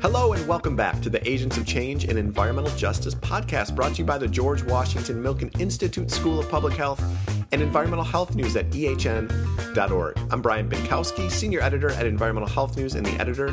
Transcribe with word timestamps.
Hello 0.00 0.32
and 0.32 0.46
welcome 0.46 0.76
back 0.76 1.00
to 1.00 1.10
the 1.10 1.28
Agents 1.28 1.56
of 1.56 1.66
Change 1.66 2.04
and 2.04 2.16
Environmental 2.16 2.70
Justice 2.76 3.16
podcast 3.16 3.74
brought 3.74 3.94
to 3.94 3.98
you 3.98 4.04
by 4.04 4.16
the 4.16 4.28
George 4.28 4.62
Washington 4.62 5.20
Milken 5.20 5.60
Institute 5.60 6.08
School 6.08 6.38
of 6.38 6.48
Public 6.48 6.74
Health 6.74 7.02
and 7.50 7.60
Environmental 7.60 8.04
Health 8.04 8.36
News 8.36 8.54
at 8.54 8.70
ehn.org. 8.70 10.18
I'm 10.30 10.40
Brian 10.40 10.68
Bienkowski, 10.70 11.28
Senior 11.28 11.60
Editor 11.62 11.90
at 11.90 12.06
Environmental 12.06 12.48
Health 12.48 12.76
News 12.76 12.94
and 12.94 13.04
the 13.04 13.20
editor 13.20 13.48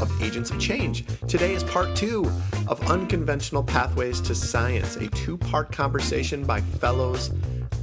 of 0.00 0.10
Agents 0.22 0.50
of 0.50 0.58
Change. 0.58 1.04
Today 1.28 1.52
is 1.52 1.62
part 1.64 1.94
two 1.94 2.24
of 2.66 2.80
Unconventional 2.90 3.62
Pathways 3.62 4.22
to 4.22 4.34
Science, 4.34 4.96
a 4.96 5.08
two 5.08 5.36
part 5.36 5.70
conversation 5.70 6.44
by 6.44 6.62
fellows 6.62 7.28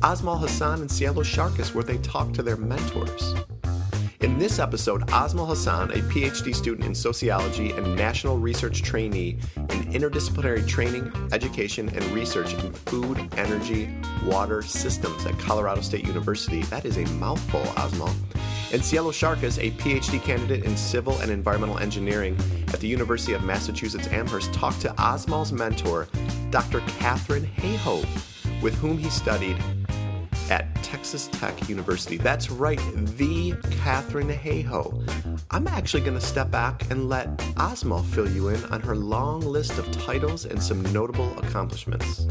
Azmal 0.01 0.39
Hassan 0.39 0.81
and 0.81 0.89
Cielo 0.89 1.21
Sharkis, 1.21 1.75
where 1.75 1.83
they 1.83 1.99
talk 1.99 2.33
to 2.33 2.41
their 2.41 2.57
mentors. 2.57 3.35
In 4.21 4.39
this 4.39 4.57
episode, 4.57 5.05
Azmal 5.09 5.47
Hassan, 5.47 5.91
a 5.91 6.01
PhD 6.09 6.55
student 6.55 6.87
in 6.87 6.95
sociology 6.95 7.69
and 7.73 7.95
national 7.95 8.39
research 8.39 8.81
trainee 8.81 9.37
in 9.55 9.93
interdisciplinary 9.93 10.67
training, 10.67 11.11
education, 11.31 11.87
and 11.89 12.03
research 12.05 12.55
in 12.55 12.73
food, 12.73 13.29
energy, 13.37 13.93
water 14.25 14.63
systems 14.63 15.23
at 15.27 15.37
Colorado 15.37 15.81
State 15.81 16.07
University. 16.07 16.63
That 16.63 16.83
is 16.83 16.97
a 16.97 17.05
mouthful, 17.13 17.61
Azmal. 17.75 18.11
And 18.73 18.83
Cielo 18.83 19.11
Sharkis, 19.11 19.59
a 19.59 19.69
PhD 19.77 20.19
candidate 20.23 20.63
in 20.63 20.75
civil 20.75 21.19
and 21.19 21.29
environmental 21.29 21.77
engineering 21.77 22.35
at 22.69 22.79
the 22.79 22.87
University 22.87 23.33
of 23.33 23.43
Massachusetts 23.43 24.07
Amherst, 24.07 24.51
talked 24.51 24.81
to 24.81 24.89
Azmal's 24.97 25.53
mentor, 25.53 26.07
Dr. 26.49 26.79
Katharine 26.97 27.45
Hayhoe, 27.45 28.03
with 28.63 28.73
whom 28.79 28.97
he 28.97 29.11
studied 29.11 29.57
at 30.49 30.73
Texas 30.83 31.27
Tech 31.31 31.67
University. 31.69 32.17
That's 32.17 32.49
right, 32.49 32.79
the 33.17 33.53
Katharine 33.81 34.29
Hayhoe. 34.29 35.07
I'm 35.51 35.67
actually 35.67 36.01
going 36.01 36.19
to 36.19 36.25
step 36.25 36.51
back 36.51 36.89
and 36.91 37.09
let 37.09 37.37
Azmal 37.55 38.05
fill 38.05 38.29
you 38.29 38.49
in 38.49 38.63
on 38.65 38.81
her 38.81 38.95
long 38.95 39.41
list 39.41 39.77
of 39.77 39.89
titles 39.91 40.45
and 40.45 40.61
some 40.61 40.81
notable 40.93 41.37
accomplishments. 41.39 42.27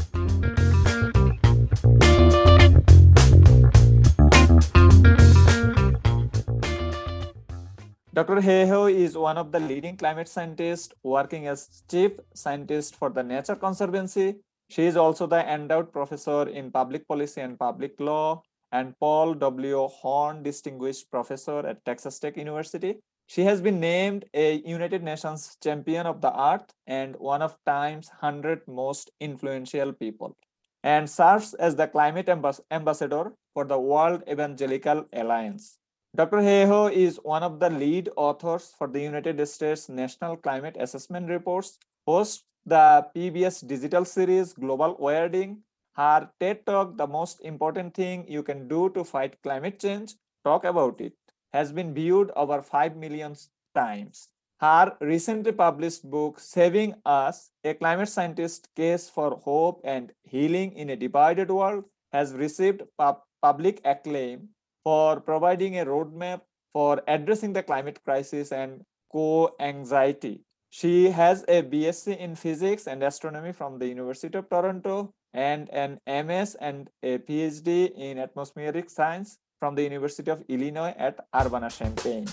Dr. 8.13 8.41
Hayhoe 8.41 8.91
is 8.91 9.15
one 9.15 9.37
of 9.37 9.51
the 9.51 9.59
leading 9.59 9.95
climate 9.95 10.27
scientists 10.27 10.91
working 11.03 11.45
as 11.45 11.83
chief 11.87 12.13
scientist 12.33 12.95
for 12.95 13.11
the 13.11 13.21
Nature 13.21 13.55
Conservancy 13.55 14.37
she 14.69 14.85
is 14.85 14.97
also 14.97 15.27
the 15.27 15.47
endowed 15.51 15.91
professor 15.93 16.49
in 16.49 16.71
public 16.71 17.07
policy 17.07 17.41
and 17.41 17.57
public 17.57 17.99
law 17.99 18.41
and 18.71 18.97
Paul 18.99 19.33
W. 19.35 19.87
Horn 19.87 20.43
Distinguished 20.43 21.09
Professor 21.09 21.65
at 21.65 21.83
Texas 21.85 22.19
Tech 22.19 22.35
University. 22.37 22.97
She 23.27 23.43
has 23.43 23.61
been 23.61 23.79
named 23.79 24.25
a 24.33 24.55
United 24.65 25.03
Nations 25.03 25.57
Champion 25.63 26.05
of 26.05 26.21
the 26.21 26.37
Earth 26.39 26.73
and 26.85 27.15
one 27.17 27.41
of 27.41 27.57
Time's 27.65 28.09
100 28.09 28.67
most 28.67 29.11
influential 29.19 29.93
people, 29.93 30.35
and 30.83 31.09
serves 31.09 31.53
as 31.53 31.75
the 31.75 31.87
climate 31.87 32.29
ambassador 32.71 33.33
for 33.53 33.65
the 33.65 33.79
World 33.79 34.23
Evangelical 34.29 35.05
Alliance. 35.13 35.77
Dr. 36.15 36.37
Hayhoe 36.37 36.91
is 36.91 37.19
one 37.23 37.43
of 37.43 37.59
the 37.59 37.69
lead 37.69 38.09
authors 38.15 38.73
for 38.77 38.87
the 38.87 39.01
United 39.01 39.45
States 39.47 39.89
National 39.89 40.37
Climate 40.37 40.77
Assessment 40.79 41.29
Reports, 41.29 41.77
hosts 42.05 42.43
the 42.67 43.07
PBS 43.15 43.65
digital 43.65 44.03
series 44.03 44.51
Global 44.51 44.97
Weirding, 44.97 45.59
her 45.95 46.29
TED 46.37 46.65
Talk, 46.65 46.97
The 46.97 47.07
Most 47.07 47.39
Important 47.39 47.93
Thing 47.93 48.25
You 48.27 48.43
Can 48.43 48.67
Do 48.67 48.89
to 48.89 49.05
Fight 49.05 49.41
Climate 49.41 49.79
Change, 49.79 50.15
Talk 50.43 50.65
About 50.65 50.99
It, 50.99 51.13
has 51.53 51.71
been 51.71 51.93
viewed 51.93 52.29
over 52.35 52.61
5 52.61 52.97
million 52.97 53.35
times. 53.73 54.27
Her 54.59 54.97
recently 54.99 55.53
published 55.53 56.11
book, 56.11 56.41
Saving 56.41 56.95
Us 57.05 57.51
A 57.63 57.73
Climate 57.73 58.09
Scientist's 58.09 58.67
Case 58.75 59.09
for 59.09 59.37
Hope 59.37 59.79
and 59.85 60.11
Healing 60.23 60.73
in 60.73 60.89
a 60.89 60.97
Divided 60.97 61.49
World, 61.49 61.85
has 62.11 62.33
received 62.33 62.81
pu- 62.99 63.21
public 63.41 63.79
acclaim 63.85 64.49
for 64.83 65.21
providing 65.21 65.79
a 65.79 65.85
roadmap 65.85 66.41
for 66.73 67.01
addressing 67.07 67.53
the 67.53 67.63
climate 67.63 68.03
crisis 68.03 68.51
and 68.51 68.83
co 69.09 69.55
anxiety 69.61 70.41
she 70.69 71.09
has 71.09 71.43
a 71.47 71.63
BSc 71.63 72.17
in 72.17 72.35
physics 72.35 72.87
and 72.87 73.01
astronomy 73.03 73.51
from 73.51 73.79
the 73.79 73.87
University 73.87 74.37
of 74.37 74.49
Toronto 74.49 75.13
and 75.33 75.69
an 75.71 75.99
MS 76.05 76.55
and 76.59 76.89
a 77.03 77.19
PhD 77.19 77.91
in 77.95 78.17
atmospheric 78.19 78.89
science 78.89 79.37
from 79.59 79.75
the 79.75 79.83
University 79.83 80.29
of 80.29 80.43
Illinois 80.49 80.93
at 80.97 81.19
Urbana-Champaign. 81.35 82.27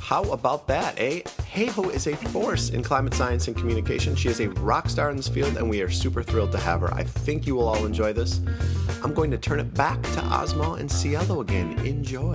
How 0.00 0.24
about 0.32 0.66
that, 0.66 0.98
eh? 0.98 1.20
Hayhoe 1.54 1.94
is 1.94 2.08
a 2.08 2.16
force 2.16 2.70
in 2.70 2.82
climate 2.82 3.14
science 3.14 3.46
and 3.46 3.56
communication. 3.56 4.16
She 4.16 4.28
is 4.28 4.40
a 4.40 4.48
rock 4.48 4.88
star 4.88 5.10
in 5.10 5.16
this 5.16 5.28
field, 5.28 5.56
and 5.56 5.70
we 5.70 5.82
are 5.82 5.90
super 5.90 6.22
thrilled 6.22 6.50
to 6.52 6.58
have 6.58 6.80
her. 6.80 6.92
I 6.94 7.04
think 7.04 7.46
you 7.46 7.54
will 7.54 7.68
all 7.68 7.86
enjoy 7.86 8.12
this. 8.12 8.40
I'm 9.04 9.14
going 9.14 9.30
to 9.30 9.38
turn 9.38 9.60
it 9.60 9.72
back 9.74 10.02
to 10.02 10.20
Azmal 10.20 10.80
and 10.80 10.90
Cielo 10.90 11.42
again. 11.42 11.78
Enjoy. 11.86 12.34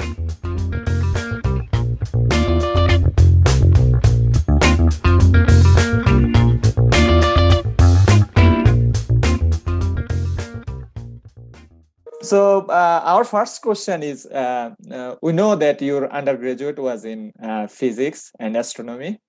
So 12.26 12.66
uh, 12.68 13.02
our 13.06 13.24
first 13.24 13.62
question 13.62 14.02
is: 14.02 14.26
uh, 14.26 14.72
uh, 14.92 15.16
We 15.22 15.32
know 15.32 15.56
that 15.56 15.82
your 15.82 16.12
undergraduate 16.12 16.80
was 16.80 17.06
in 17.06 17.32
uh, 17.42 17.68
physics 17.68 18.32
and 18.40 18.58
astronomy, 18.58 19.20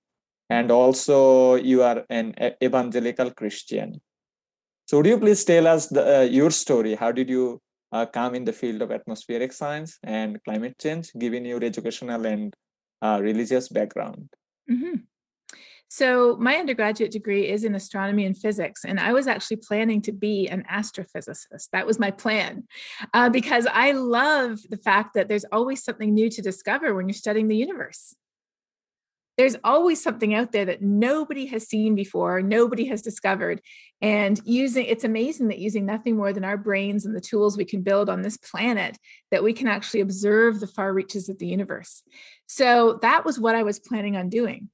and 0.49 0.71
also 0.71 1.55
you 1.55 1.83
are 1.83 2.03
an 2.09 2.33
evangelical 2.63 3.31
Christian. 3.31 4.01
So, 4.87 4.97
would 4.97 5.05
you 5.05 5.19
please 5.19 5.43
tell 5.45 5.67
us 5.67 5.87
the, 5.87 6.19
uh, 6.19 6.21
your 6.23 6.49
story? 6.49 6.95
How 6.95 7.11
did 7.11 7.29
you 7.29 7.61
uh, 7.91 8.07
come 8.07 8.33
in 8.33 8.45
the 8.45 8.53
field 8.53 8.81
of 8.81 8.91
atmospheric 8.91 9.53
science 9.53 9.99
and 10.03 10.43
climate 10.43 10.75
change, 10.79 11.11
given 11.19 11.45
your 11.45 11.63
educational 11.63 12.25
and 12.25 12.55
religious 13.01 13.69
background? 13.69 14.29
Mm-hmm. 14.71 14.95
So, 15.89 16.35
my 16.37 16.55
undergraduate 16.55 17.11
degree 17.11 17.47
is 17.47 17.63
in 17.63 17.73
astronomy 17.73 18.25
and 18.25 18.37
physics, 18.37 18.83
and 18.83 18.99
I 18.99 19.13
was 19.13 19.25
actually 19.25 19.57
planning 19.57 20.01
to 20.03 20.11
be 20.11 20.47
an 20.49 20.65
astrophysicist. 20.69 21.69
That 21.71 21.87
was 21.87 21.97
my 21.97 22.11
plan 22.11 22.67
uh, 23.13 23.29
because 23.29 23.67
I 23.71 23.93
love 23.93 24.59
the 24.69 24.77
fact 24.77 25.13
that 25.13 25.29
there's 25.29 25.45
always 25.51 25.83
something 25.83 26.13
new 26.13 26.29
to 26.29 26.41
discover 26.41 26.93
when 26.93 27.07
you're 27.07 27.13
studying 27.13 27.47
the 27.47 27.55
universe. 27.55 28.15
There's 29.37 29.55
always 29.63 30.01
something 30.01 30.33
out 30.33 30.51
there 30.51 30.65
that 30.65 30.81
nobody 30.81 31.45
has 31.45 31.67
seen 31.67 31.93
before, 31.93 32.41
nobody 32.41 32.85
has 32.85 33.03
discovered. 33.03 33.61
And 34.01 34.41
using 34.43 34.87
it's 34.87 35.03
amazing 35.03 35.49
that 35.49 35.59
using 35.59 35.85
nothing 35.85 36.17
more 36.17 36.33
than 36.33 36.43
our 36.43 36.57
brains 36.57 37.05
and 37.05 37.15
the 37.15 37.21
tools 37.21 37.55
we 37.55 37.63
can 37.63 37.81
build 37.81 38.09
on 38.09 38.23
this 38.23 38.35
planet, 38.35 38.97
that 39.31 39.43
we 39.43 39.53
can 39.53 39.67
actually 39.67 40.01
observe 40.01 40.59
the 40.59 40.67
far 40.67 40.91
reaches 40.91 41.29
of 41.29 41.37
the 41.37 41.47
universe. 41.47 42.03
So, 42.47 42.99
that 43.03 43.23
was 43.23 43.39
what 43.39 43.55
I 43.55 43.63
was 43.63 43.79
planning 43.79 44.17
on 44.17 44.27
doing. 44.27 44.69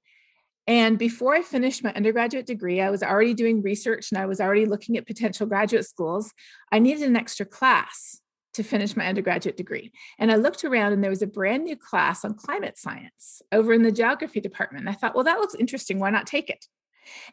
And 0.65 0.97
before 0.97 1.35
I 1.35 1.41
finished 1.41 1.83
my 1.83 1.93
undergraduate 1.93 2.45
degree, 2.45 2.79
I 2.79 2.89
was 2.89 3.03
already 3.03 3.33
doing 3.33 3.61
research 3.61 4.11
and 4.11 4.19
I 4.19 4.25
was 4.25 4.39
already 4.39 4.65
looking 4.65 4.97
at 4.97 5.05
potential 5.05 5.45
graduate 5.45 5.85
schools. 5.85 6.31
I 6.71 6.79
needed 6.79 7.03
an 7.03 7.17
extra 7.17 7.45
class 7.45 8.21
to 8.53 8.63
finish 8.63 8.95
my 8.95 9.07
undergraduate 9.07 9.57
degree. 9.57 9.91
And 10.19 10.31
I 10.31 10.35
looked 10.35 10.63
around 10.63 10.93
and 10.93 11.03
there 11.03 11.09
was 11.09 11.21
a 11.21 11.27
brand 11.27 11.63
new 11.63 11.75
class 11.75 12.23
on 12.23 12.35
climate 12.35 12.77
science 12.77 13.41
over 13.51 13.73
in 13.73 13.83
the 13.83 13.91
geography 13.91 14.39
department. 14.39 14.87
I 14.87 14.93
thought, 14.93 15.15
well, 15.15 15.23
that 15.23 15.39
looks 15.39 15.55
interesting. 15.55 15.99
Why 15.99 16.11
not 16.11 16.27
take 16.27 16.49
it? 16.49 16.65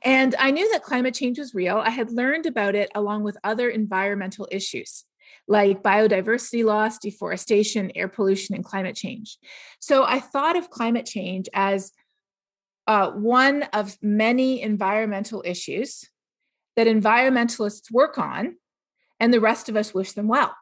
And 0.03 0.35
I 0.39 0.51
knew 0.51 0.71
that 0.73 0.83
climate 0.83 1.15
change 1.15 1.39
was 1.39 1.55
real. 1.55 1.77
I 1.77 1.91
had 1.91 2.11
learned 2.11 2.47
about 2.47 2.75
it 2.75 2.91
along 2.95 3.23
with 3.23 3.37
other 3.45 3.69
environmental 3.69 4.49
issues 4.51 5.05
like 5.47 5.83
biodiversity 5.83 6.65
loss, 6.65 6.99
deforestation, 6.99 7.91
air 7.95 8.09
pollution, 8.09 8.55
and 8.55 8.65
climate 8.65 8.97
change. 8.97 9.39
So 9.81 10.05
I 10.05 10.21
thought 10.21 10.57
of 10.57 10.71
climate 10.71 11.07
change 11.07 11.49
as 11.53 11.93
uh, 12.91 13.13
one 13.13 13.63
of 13.73 13.97
many 14.03 14.61
environmental 14.61 15.45
issues 15.47 16.11
that 16.75 16.89
environmentalists 16.89 17.89
work 17.89 18.19
on, 18.19 18.57
and 19.21 19.33
the 19.33 19.39
rest 19.39 19.69
of 19.69 19.77
us 19.77 19.95
wish 19.95 20.11
them 20.11 20.27
well. 20.27 20.53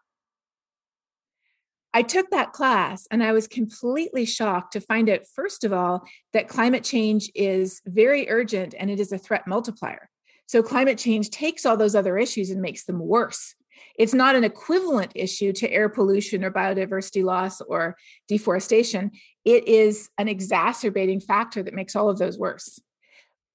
I 1.94 2.02
took 2.02 2.28
that 2.28 2.52
class 2.52 3.06
and 3.10 3.22
I 3.22 3.32
was 3.32 3.48
completely 3.48 4.26
shocked 4.26 4.74
to 4.74 4.80
find 4.82 5.08
out, 5.08 5.20
first 5.34 5.64
of 5.64 5.72
all, 5.72 6.06
that 6.34 6.48
climate 6.48 6.84
change 6.84 7.30
is 7.34 7.80
very 7.86 8.28
urgent 8.28 8.74
and 8.78 8.90
it 8.90 9.00
is 9.00 9.10
a 9.10 9.16
threat 9.16 9.46
multiplier. 9.46 10.10
So, 10.44 10.62
climate 10.62 10.98
change 10.98 11.30
takes 11.30 11.64
all 11.64 11.78
those 11.78 11.94
other 11.94 12.18
issues 12.18 12.50
and 12.50 12.60
makes 12.60 12.84
them 12.84 12.98
worse. 12.98 13.54
It's 13.98 14.14
not 14.14 14.36
an 14.36 14.44
equivalent 14.44 15.12
issue 15.14 15.52
to 15.54 15.70
air 15.70 15.88
pollution 15.88 16.44
or 16.44 16.50
biodiversity 16.50 17.24
loss 17.24 17.60
or 17.62 17.96
deforestation. 18.28 19.12
It 19.48 19.66
is 19.66 20.10
an 20.18 20.28
exacerbating 20.28 21.20
factor 21.20 21.62
that 21.62 21.72
makes 21.72 21.96
all 21.96 22.10
of 22.10 22.18
those 22.18 22.36
worse. 22.38 22.78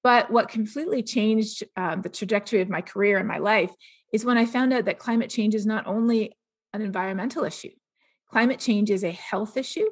But 0.02 0.28
what 0.28 0.48
completely 0.48 1.04
changed 1.04 1.62
um, 1.76 2.02
the 2.02 2.08
trajectory 2.08 2.60
of 2.62 2.68
my 2.68 2.80
career 2.80 3.16
and 3.16 3.28
my 3.28 3.38
life 3.38 3.70
is 4.12 4.24
when 4.24 4.36
I 4.36 4.44
found 4.44 4.72
out 4.72 4.86
that 4.86 4.98
climate 4.98 5.30
change 5.30 5.54
is 5.54 5.66
not 5.66 5.86
only 5.86 6.36
an 6.72 6.82
environmental 6.82 7.44
issue, 7.44 7.70
climate 8.28 8.58
change 8.58 8.90
is 8.90 9.04
a 9.04 9.12
health 9.12 9.56
issue, 9.56 9.88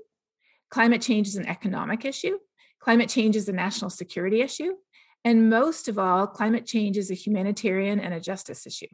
climate 0.73 1.03
change 1.03 1.29
is 1.29 1.37
an 1.37 1.47
economic 1.47 2.05
issue, 2.05 2.37
climate 2.81 3.09
change 3.09 3.37
is 3.37 3.49
a 3.49 3.53
national 3.53 3.89
security 3.89 4.41
issue. 4.41 4.73
And 5.25 5.51
most 5.51 5.87
of 5.87 6.01
all, 6.01 6.27
climate 6.27 6.67
change 6.67 6.97
is 6.99 7.13
a 7.13 7.15
humanitarian 7.15 8.01
and 8.01 8.13
a 8.13 8.19
justice 8.19 8.67
issue. 8.67 8.89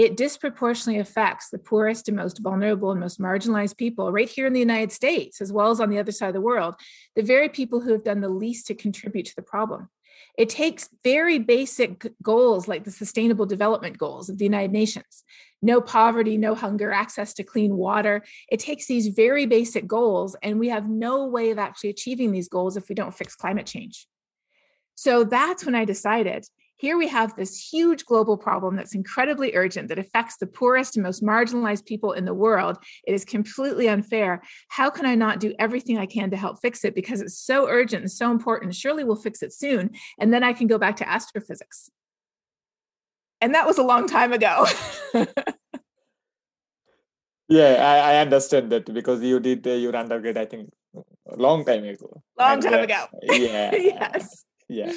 It 0.00 0.16
disproportionately 0.16 0.98
affects 0.98 1.50
the 1.50 1.58
poorest 1.58 2.08
and 2.08 2.16
most 2.16 2.38
vulnerable 2.38 2.90
and 2.90 2.98
most 2.98 3.20
marginalized 3.20 3.76
people 3.76 4.10
right 4.10 4.30
here 4.30 4.46
in 4.46 4.54
the 4.54 4.58
United 4.58 4.92
States, 4.92 5.42
as 5.42 5.52
well 5.52 5.70
as 5.70 5.78
on 5.78 5.90
the 5.90 5.98
other 5.98 6.10
side 6.10 6.28
of 6.28 6.32
the 6.32 6.40
world, 6.40 6.74
the 7.16 7.22
very 7.22 7.50
people 7.50 7.82
who 7.82 7.92
have 7.92 8.02
done 8.02 8.22
the 8.22 8.30
least 8.30 8.66
to 8.68 8.74
contribute 8.74 9.26
to 9.26 9.36
the 9.36 9.42
problem. 9.42 9.90
It 10.38 10.48
takes 10.48 10.88
very 11.04 11.38
basic 11.38 12.10
goals 12.22 12.66
like 12.66 12.84
the 12.84 12.90
Sustainable 12.90 13.44
Development 13.44 13.98
Goals 13.98 14.30
of 14.30 14.38
the 14.38 14.46
United 14.46 14.72
Nations 14.72 15.22
no 15.60 15.82
poverty, 15.82 16.38
no 16.38 16.54
hunger, 16.54 16.90
access 16.90 17.34
to 17.34 17.44
clean 17.44 17.76
water. 17.76 18.24
It 18.50 18.60
takes 18.60 18.86
these 18.86 19.08
very 19.08 19.44
basic 19.44 19.86
goals, 19.86 20.34
and 20.42 20.58
we 20.58 20.70
have 20.70 20.88
no 20.88 21.26
way 21.26 21.50
of 21.50 21.58
actually 21.58 21.90
achieving 21.90 22.32
these 22.32 22.48
goals 22.48 22.78
if 22.78 22.88
we 22.88 22.94
don't 22.94 23.14
fix 23.14 23.36
climate 23.36 23.66
change. 23.66 24.06
So 24.94 25.24
that's 25.24 25.66
when 25.66 25.74
I 25.74 25.84
decided 25.84 26.46
here 26.80 26.96
we 26.96 27.08
have 27.08 27.36
this 27.36 27.58
huge 27.58 28.06
global 28.06 28.38
problem 28.38 28.74
that's 28.74 28.94
incredibly 28.94 29.54
urgent 29.54 29.88
that 29.88 29.98
affects 29.98 30.38
the 30.38 30.46
poorest 30.46 30.96
and 30.96 31.02
most 31.02 31.22
marginalized 31.22 31.84
people 31.84 32.12
in 32.12 32.24
the 32.24 32.32
world. 32.32 32.78
It 33.06 33.12
is 33.12 33.22
completely 33.22 33.86
unfair. 33.86 34.42
How 34.68 34.88
can 34.88 35.04
I 35.04 35.14
not 35.14 35.40
do 35.40 35.54
everything 35.58 35.98
I 35.98 36.06
can 36.06 36.30
to 36.30 36.38
help 36.38 36.58
fix 36.62 36.82
it 36.86 36.94
because 36.94 37.20
it's 37.20 37.38
so 37.38 37.68
urgent 37.68 38.00
and 38.00 38.10
so 38.10 38.30
important? 38.30 38.74
Surely 38.74 39.04
we'll 39.04 39.16
fix 39.16 39.42
it 39.42 39.52
soon. 39.52 39.90
And 40.18 40.32
then 40.32 40.42
I 40.42 40.54
can 40.54 40.68
go 40.68 40.78
back 40.78 40.96
to 40.96 41.08
astrophysics. 41.08 41.90
And 43.42 43.54
that 43.54 43.66
was 43.66 43.76
a 43.76 43.82
long 43.82 44.06
time 44.06 44.32
ago. 44.32 44.66
yeah, 47.46 47.76
I, 47.92 48.14
I, 48.14 48.16
understand 48.22 48.72
that 48.72 48.92
because 48.92 49.22
you 49.22 49.38
did 49.38 49.66
uh, 49.66 49.72
your 49.72 49.94
undergrad, 49.94 50.38
I 50.38 50.46
think, 50.46 50.70
a 50.94 51.36
long 51.36 51.62
time 51.62 51.84
ago. 51.84 52.22
Long 52.38 52.54
and, 52.54 52.62
time 52.62 52.80
uh, 52.80 52.84
ago. 52.84 53.04
Yeah. 53.22 53.74
yes. 53.76 54.44
Yeah. 54.66 54.92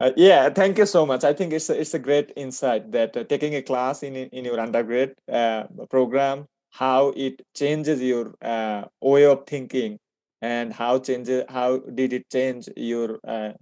Uh, 0.00 0.12
yeah, 0.16 0.48
thank 0.48 0.78
you 0.78 0.86
so 0.86 1.04
much. 1.04 1.24
I 1.24 1.34
think 1.34 1.52
it's 1.52 1.68
a, 1.68 1.78
it's 1.78 1.92
a 1.92 1.98
great 1.98 2.32
insight 2.34 2.90
that 2.92 3.14
uh, 3.14 3.24
taking 3.24 3.54
a 3.54 3.62
class 3.62 4.02
in 4.02 4.16
in 4.16 4.46
your 4.46 4.58
undergrad 4.58 5.12
uh, 5.30 5.64
program, 5.90 6.46
how 6.70 7.12
it 7.14 7.42
changes 7.54 8.00
your 8.00 8.34
uh, 8.40 8.84
way 9.02 9.26
of 9.26 9.44
thinking, 9.46 9.98
and 10.40 10.72
how 10.72 10.98
changes 11.00 11.44
how 11.50 11.80
did 11.80 12.14
it 12.14 12.30
change 12.32 12.66
your 12.78 13.20
uh, 13.28 13.52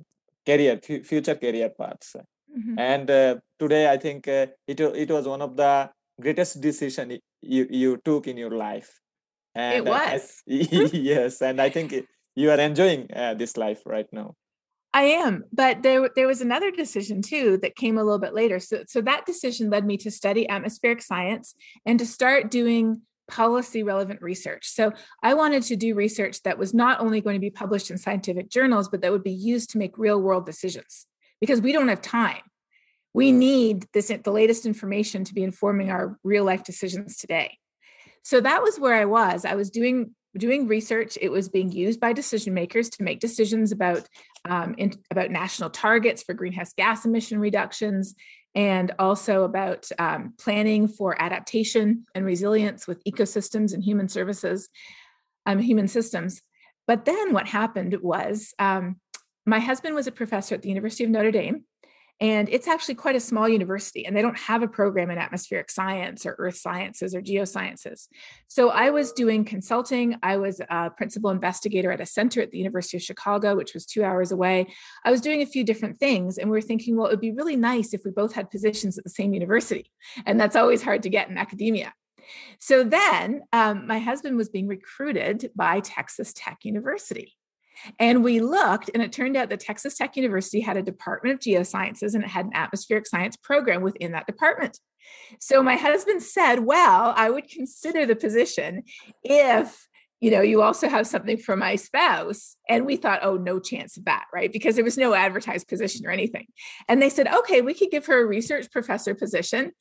career 0.47 0.79
f- 0.81 1.05
future 1.05 1.35
career 1.35 1.71
paths. 1.71 2.15
Mm-hmm. 2.57 2.79
And 2.79 3.11
uh, 3.11 3.35
today, 3.59 3.91
I 3.91 3.97
think 3.97 4.29
it 4.29 4.55
it 4.69 5.11
was 5.11 5.27
one 5.27 5.43
of 5.43 5.57
the 5.57 5.91
greatest 6.21 6.61
decision 6.61 7.19
you 7.43 7.67
you 7.69 7.97
took 8.05 8.29
in 8.29 8.37
your 8.37 8.55
life. 8.57 9.01
And, 9.57 9.75
it 9.75 9.91
was 9.91 10.43
yes, 10.47 11.43
and 11.43 11.61
I 11.61 11.69
think 11.69 12.07
you 12.37 12.53
are 12.53 12.61
enjoying 12.61 13.09
this 13.37 13.57
life 13.57 13.83
right 13.85 14.07
now. 14.13 14.37
I 14.95 15.03
am, 15.03 15.45
but 15.53 15.83
there 15.83 16.09
there 16.17 16.27
was 16.27 16.41
another 16.41 16.71
decision 16.71 17.21
too 17.21 17.59
that 17.59 17.77
came 17.77 17.99
a 17.99 18.05
little 18.05 18.19
bit 18.19 18.35
later. 18.35 18.59
So 18.59 18.85
so 18.87 19.01
that 19.03 19.27
decision 19.27 19.71
led 19.71 19.85
me 19.85 19.97
to 19.99 20.11
study 20.11 20.49
atmospheric 20.49 21.03
science 21.03 21.55
and 21.85 21.99
to 21.99 22.07
start 22.07 22.51
doing 22.51 23.03
policy 23.29 23.83
relevant 23.83 24.23
research. 24.23 24.67
So 24.69 24.93
I 25.23 25.35
wanted 25.35 25.63
to 25.65 25.77
do 25.77 25.95
research 25.95 26.43
that 26.43 26.59
was 26.59 26.73
not 26.73 27.01
only 27.01 27.21
going 27.21 27.35
to 27.35 27.41
be 27.41 27.51
published 27.51 27.91
in 27.91 27.99
scientific 27.99 28.49
journals 28.49 28.89
but 28.89 29.03
that 29.03 29.13
would 29.13 29.25
be 29.25 29.33
used 29.33 29.71
to 29.71 29.79
make 29.79 29.99
real 29.99 30.21
world 30.21 30.47
decisions 30.47 31.07
because 31.41 31.61
we 31.61 31.73
don't 31.73 31.89
have 31.89 32.01
time. 32.01 32.41
We 33.13 33.31
need 33.31 33.87
this 33.93 34.09
the 34.09 34.33
latest 34.33 34.65
information 34.65 35.25
to 35.25 35.35
be 35.35 35.43
informing 35.43 35.91
our 35.91 36.19
real 36.25 36.45
life 36.45 36.65
decisions 36.65 37.19
today. 37.19 37.59
So 38.23 38.41
that 38.41 38.63
was 38.63 38.81
where 38.81 38.95
I 38.95 39.05
was. 39.05 39.45
I 39.45 39.55
was 39.55 39.71
doing 39.71 40.15
doing 40.37 40.69
research. 40.69 41.19
It 41.21 41.31
was 41.31 41.49
being 41.49 41.73
used 41.73 42.01
by 42.01 42.13
decision 42.13 42.55
makers 42.55 42.91
to 42.91 43.03
make 43.03 43.21
decisions 43.21 43.73
about 43.73 44.07
um, 44.49 44.75
in, 44.79 44.93
about 45.11 45.31
national 45.31 45.71
targets 45.71 46.23
for 46.23 46.35
greenhouse 46.35 46.73
gas 46.73 47.05
emission 47.05 47.39
reductions, 47.39 48.15
and 48.55 48.93
also 48.99 49.45
about 49.45 49.89
um, 49.99 50.35
planning 50.39 50.89
for 50.89 51.21
adaptation 51.21 52.05
and 52.15 52.25
resilience 52.25 52.87
with 52.87 53.05
ecosystems 53.05 53.75
and 53.75 53.85
human 53.85 54.09
services, 54.09 54.69
um, 55.47 55.59
human 55.59 55.87
systems. 55.87 56.43
But 56.87 57.05
then 57.05 57.33
what 57.33 57.47
happened 57.47 57.97
was 58.03 58.55
um, 58.59 58.97
my 59.47 59.59
husband 59.59 59.95
was 59.95 60.07
a 60.07 60.13
professor 60.13 60.55
at 60.55 60.63
the 60.63 60.71
University 60.71 61.05
of 61.05 61.11
Notre 61.11 61.31
Dame 61.31 61.65
and 62.21 62.49
it's 62.49 62.67
actually 62.67 62.97
quite 62.97 63.15
a 63.15 63.21
small 63.21 63.49
university, 63.49 64.05
and 64.05 64.17
they 64.17 64.23
don't 64.23 64.39
have 64.39 64.63
a 64.63 64.69
program 64.69 65.11
in 65.11 65.19
atmospheric 65.19 65.71
science 65.71 66.27
or 66.27 66.35
earth 66.39 66.57
sciences 66.57 67.15
or 67.15 67.23
geosciences. 67.23 68.09
So 68.49 68.71
I 68.71 68.91
was 68.91 69.13
doing 69.13 69.45
consulting. 69.45 70.17
I 70.23 70.37
was 70.37 70.61
a 70.69 70.91
principal 70.91 71.31
investigator 71.31 71.93
at 71.93 72.01
a 72.01 72.07
center 72.07 72.41
at 72.41 72.51
the 72.51 72.59
University 72.59 72.97
of 72.97 73.03
Chicago, 73.03 73.55
which 73.55 73.75
was 73.75 73.87
two 73.87 74.05
hours 74.05 74.33
away. 74.33 74.67
I 75.05 75.11
was 75.11 75.21
doing 75.21 75.43
a 75.43 75.47
few 75.47 75.63
different 75.63 75.99
things, 75.99 76.39
and 76.39 76.51
we 76.51 76.57
were 76.57 76.61
thinking, 76.61 76.97
well, 76.97 77.07
it 77.07 77.11
would 77.11 77.21
be 77.21 77.33
really 77.33 77.57
nice 77.57 77.95
if 77.95 78.03
we 78.05 78.11
both 78.11 78.35
had 78.35 78.51
positions 78.51 78.99
at 78.99 79.05
the 79.05 79.11
same 79.11 79.33
university. 79.33 79.91
And 80.27 80.41
that's 80.41 80.57
always 80.57 80.83
hard 80.83 81.05
to 81.05 81.09
get 81.09 81.29
in 81.29 81.39
academia. 81.39 81.95
So 82.59 82.85
then 82.85 83.43
um, 83.53 83.87
my 83.87 84.01
husband 84.01 84.37
was 84.37 84.49
being 84.49 84.67
recruited 84.67 85.51
by 85.57 85.81
Texas 85.81 86.33
Tech 86.35 86.59
University. 86.63 87.38
And 87.99 88.25
we 88.25 88.41
looked, 88.41 88.91
and 88.93 89.03
it 89.03 89.13
turned 89.13 89.37
out 89.37 89.49
that 89.51 89.61
Texas 89.61 89.97
Tech 89.97 90.17
University 90.17 90.61
had 90.61 90.77
a 90.77 90.83
Department 90.83 91.35
of 91.35 91.41
Geosciences 91.41 92.15
and 92.15 92.25
it 92.25 92.31
had 92.31 92.47
an 92.47 92.53
atmospheric 92.55 93.07
science 93.07 93.37
program 93.37 93.83
within 93.83 94.13
that 94.13 94.27
department. 94.27 94.79
So 95.41 95.63
my 95.63 95.77
husband 95.77 96.23
said, 96.23 96.61
Well, 96.61 97.13
I 97.17 97.31
would 97.31 97.49
consider 97.49 98.07
the 98.07 98.17
position 98.17 98.83
if 99.23 99.87
you 100.21 100.33
know 100.33 100.41
you 100.41 100.63
also 100.63 100.89
have 100.89 101.07
something 101.07 101.39
for 101.39 101.57
my 101.57 101.77
spouse. 101.77 102.57
And 102.69 102.85
we 102.85 102.97
thought 102.97 103.21
oh 103.23 103.37
no 103.37 103.61
chance 103.61 103.97
of 103.97 104.05
that 104.07 104.25
right? 104.35 104.53
Because 104.53 104.75
there 104.75 104.85
was 104.85 104.99
no 104.99 105.15
advertised 105.15 105.69
position 105.69 106.07
or 106.07 106.11
anything. 106.11 106.47
And 106.89 107.01
they 107.01 107.09
said 107.09 107.29
okay 107.29 107.61
we 107.61 107.75
could 107.75 107.91
give 107.91 108.07
her 108.07 108.21
a 108.21 108.27
research 108.27 108.71
professor 108.71 109.15
position 109.15 109.73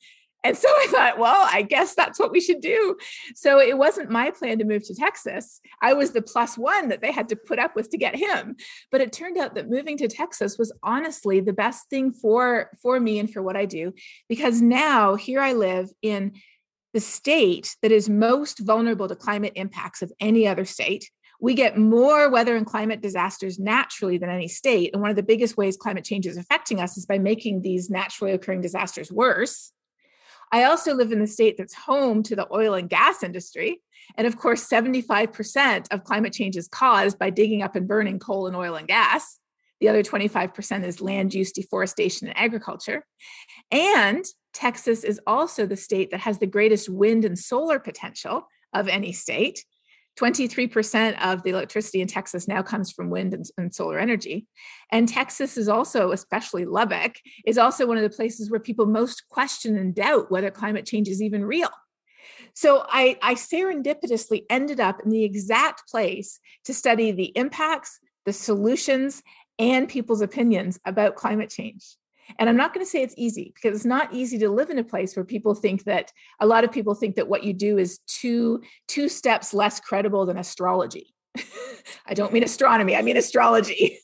and 0.44 0.56
so 0.56 0.68
I 0.68 0.86
thought, 0.90 1.18
well, 1.18 1.48
I 1.50 1.62
guess 1.62 1.94
that's 1.94 2.18
what 2.18 2.30
we 2.30 2.40
should 2.40 2.60
do. 2.60 2.96
So 3.34 3.60
it 3.60 3.76
wasn't 3.76 4.10
my 4.10 4.30
plan 4.30 4.58
to 4.58 4.64
move 4.64 4.86
to 4.86 4.94
Texas. 4.94 5.60
I 5.82 5.94
was 5.94 6.12
the 6.12 6.22
plus 6.22 6.56
one 6.56 6.88
that 6.88 7.00
they 7.00 7.10
had 7.10 7.28
to 7.30 7.36
put 7.36 7.58
up 7.58 7.74
with 7.74 7.90
to 7.90 7.98
get 7.98 8.14
him. 8.14 8.56
But 8.92 9.00
it 9.00 9.12
turned 9.12 9.36
out 9.36 9.56
that 9.56 9.68
moving 9.68 9.96
to 9.98 10.08
Texas 10.08 10.56
was 10.56 10.72
honestly 10.82 11.40
the 11.40 11.52
best 11.52 11.90
thing 11.90 12.12
for 12.12 12.70
for 12.80 13.00
me 13.00 13.18
and 13.18 13.30
for 13.32 13.42
what 13.42 13.56
I 13.56 13.64
do 13.64 13.92
because 14.28 14.62
now 14.62 15.16
here 15.16 15.40
I 15.40 15.54
live 15.54 15.90
in 16.02 16.32
the 16.94 17.00
state 17.00 17.76
that 17.82 17.92
is 17.92 18.08
most 18.08 18.60
vulnerable 18.60 19.08
to 19.08 19.16
climate 19.16 19.52
impacts 19.56 20.02
of 20.02 20.12
any 20.20 20.46
other 20.46 20.64
state. 20.64 21.10
We 21.40 21.54
get 21.54 21.78
more 21.78 22.30
weather 22.30 22.56
and 22.56 22.66
climate 22.66 23.00
disasters 23.00 23.58
naturally 23.58 24.18
than 24.18 24.30
any 24.30 24.48
state. 24.48 24.90
And 24.92 25.02
one 25.02 25.10
of 25.10 25.16
the 25.16 25.22
biggest 25.22 25.56
ways 25.56 25.76
climate 25.76 26.04
change 26.04 26.26
is 26.26 26.36
affecting 26.36 26.80
us 26.80 26.96
is 26.96 27.06
by 27.06 27.18
making 27.18 27.62
these 27.62 27.90
naturally 27.90 28.32
occurring 28.32 28.60
disasters 28.60 29.12
worse. 29.12 29.72
I 30.52 30.64
also 30.64 30.94
live 30.94 31.12
in 31.12 31.20
the 31.20 31.26
state 31.26 31.56
that's 31.56 31.74
home 31.74 32.22
to 32.24 32.36
the 32.36 32.46
oil 32.52 32.74
and 32.74 32.88
gas 32.88 33.22
industry. 33.22 33.80
And 34.16 34.26
of 34.26 34.36
course, 34.36 34.68
75% 34.68 35.86
of 35.90 36.04
climate 36.04 36.32
change 36.32 36.56
is 36.56 36.68
caused 36.68 37.18
by 37.18 37.30
digging 37.30 37.62
up 37.62 37.76
and 37.76 37.86
burning 37.86 38.18
coal 38.18 38.46
and 38.46 38.56
oil 38.56 38.74
and 38.76 38.88
gas. 38.88 39.38
The 39.80 39.88
other 39.88 40.02
25% 40.02 40.84
is 40.84 41.00
land 41.00 41.34
use, 41.34 41.52
deforestation, 41.52 42.28
and 42.28 42.36
agriculture. 42.36 43.04
And 43.70 44.24
Texas 44.52 45.04
is 45.04 45.20
also 45.26 45.66
the 45.66 45.76
state 45.76 46.10
that 46.10 46.20
has 46.20 46.38
the 46.38 46.46
greatest 46.46 46.88
wind 46.88 47.24
and 47.24 47.38
solar 47.38 47.78
potential 47.78 48.48
of 48.72 48.88
any 48.88 49.12
state. 49.12 49.64
23% 50.18 51.20
of 51.24 51.42
the 51.42 51.50
electricity 51.50 52.00
in 52.00 52.08
Texas 52.08 52.48
now 52.48 52.62
comes 52.62 52.90
from 52.90 53.10
wind 53.10 53.34
and, 53.34 53.44
and, 53.56 53.74
solar 53.74 53.98
energy. 53.98 54.46
And 54.90 55.08
Texas 55.08 55.56
is 55.56 55.68
also, 55.68 56.10
especially 56.10 56.64
Lubbock, 56.64 57.16
is 57.46 57.58
also 57.58 57.86
one 57.86 57.96
of 57.96 58.02
the 58.02 58.16
places 58.16 58.50
where 58.50 58.60
people 58.60 58.86
most 58.86 59.28
question 59.28 59.76
and 59.76 59.94
doubt 59.94 60.30
whether 60.30 60.50
climate 60.50 60.86
change 60.86 61.08
is 61.08 61.22
even 61.22 61.44
real. 61.44 61.70
So 62.54 62.84
I, 62.88 63.16
I 63.22 63.34
serendipitously 63.34 64.44
ended 64.50 64.80
up 64.80 65.00
in 65.04 65.10
the 65.10 65.24
exact 65.24 65.88
place 65.88 66.40
to 66.64 66.74
study 66.74 67.12
the 67.12 67.36
impacts, 67.36 68.00
the 68.26 68.32
solutions, 68.32 69.22
and 69.58 69.88
people's 69.88 70.20
opinions 70.20 70.78
about 70.84 71.16
climate 71.16 71.50
change. 71.50 71.84
And 72.38 72.48
I'm 72.48 72.56
not 72.56 72.74
going 72.74 72.84
to 72.84 72.90
say 72.90 73.02
it's 73.02 73.14
easy 73.16 73.52
because 73.54 73.76
it's 73.76 73.84
not 73.86 74.12
easy 74.12 74.38
to 74.38 74.50
live 74.50 74.70
in 74.70 74.78
a 74.78 74.84
place 74.84 75.16
where 75.16 75.24
people 75.24 75.54
think 75.54 75.84
that 75.84 76.12
a 76.40 76.46
lot 76.46 76.64
of 76.64 76.72
people 76.72 76.94
think 76.94 77.16
that 77.16 77.28
what 77.28 77.44
you 77.44 77.52
do 77.52 77.78
is 77.78 78.00
two 78.06 78.62
two 78.86 79.08
steps 79.08 79.54
less 79.54 79.80
credible 79.80 80.26
than 80.26 80.36
astrology. 80.36 81.14
I 82.06 82.14
don't 82.14 82.32
mean 82.32 82.42
astronomy, 82.42 82.96
I 82.96 83.02
mean 83.02 83.16
astrology. 83.16 83.98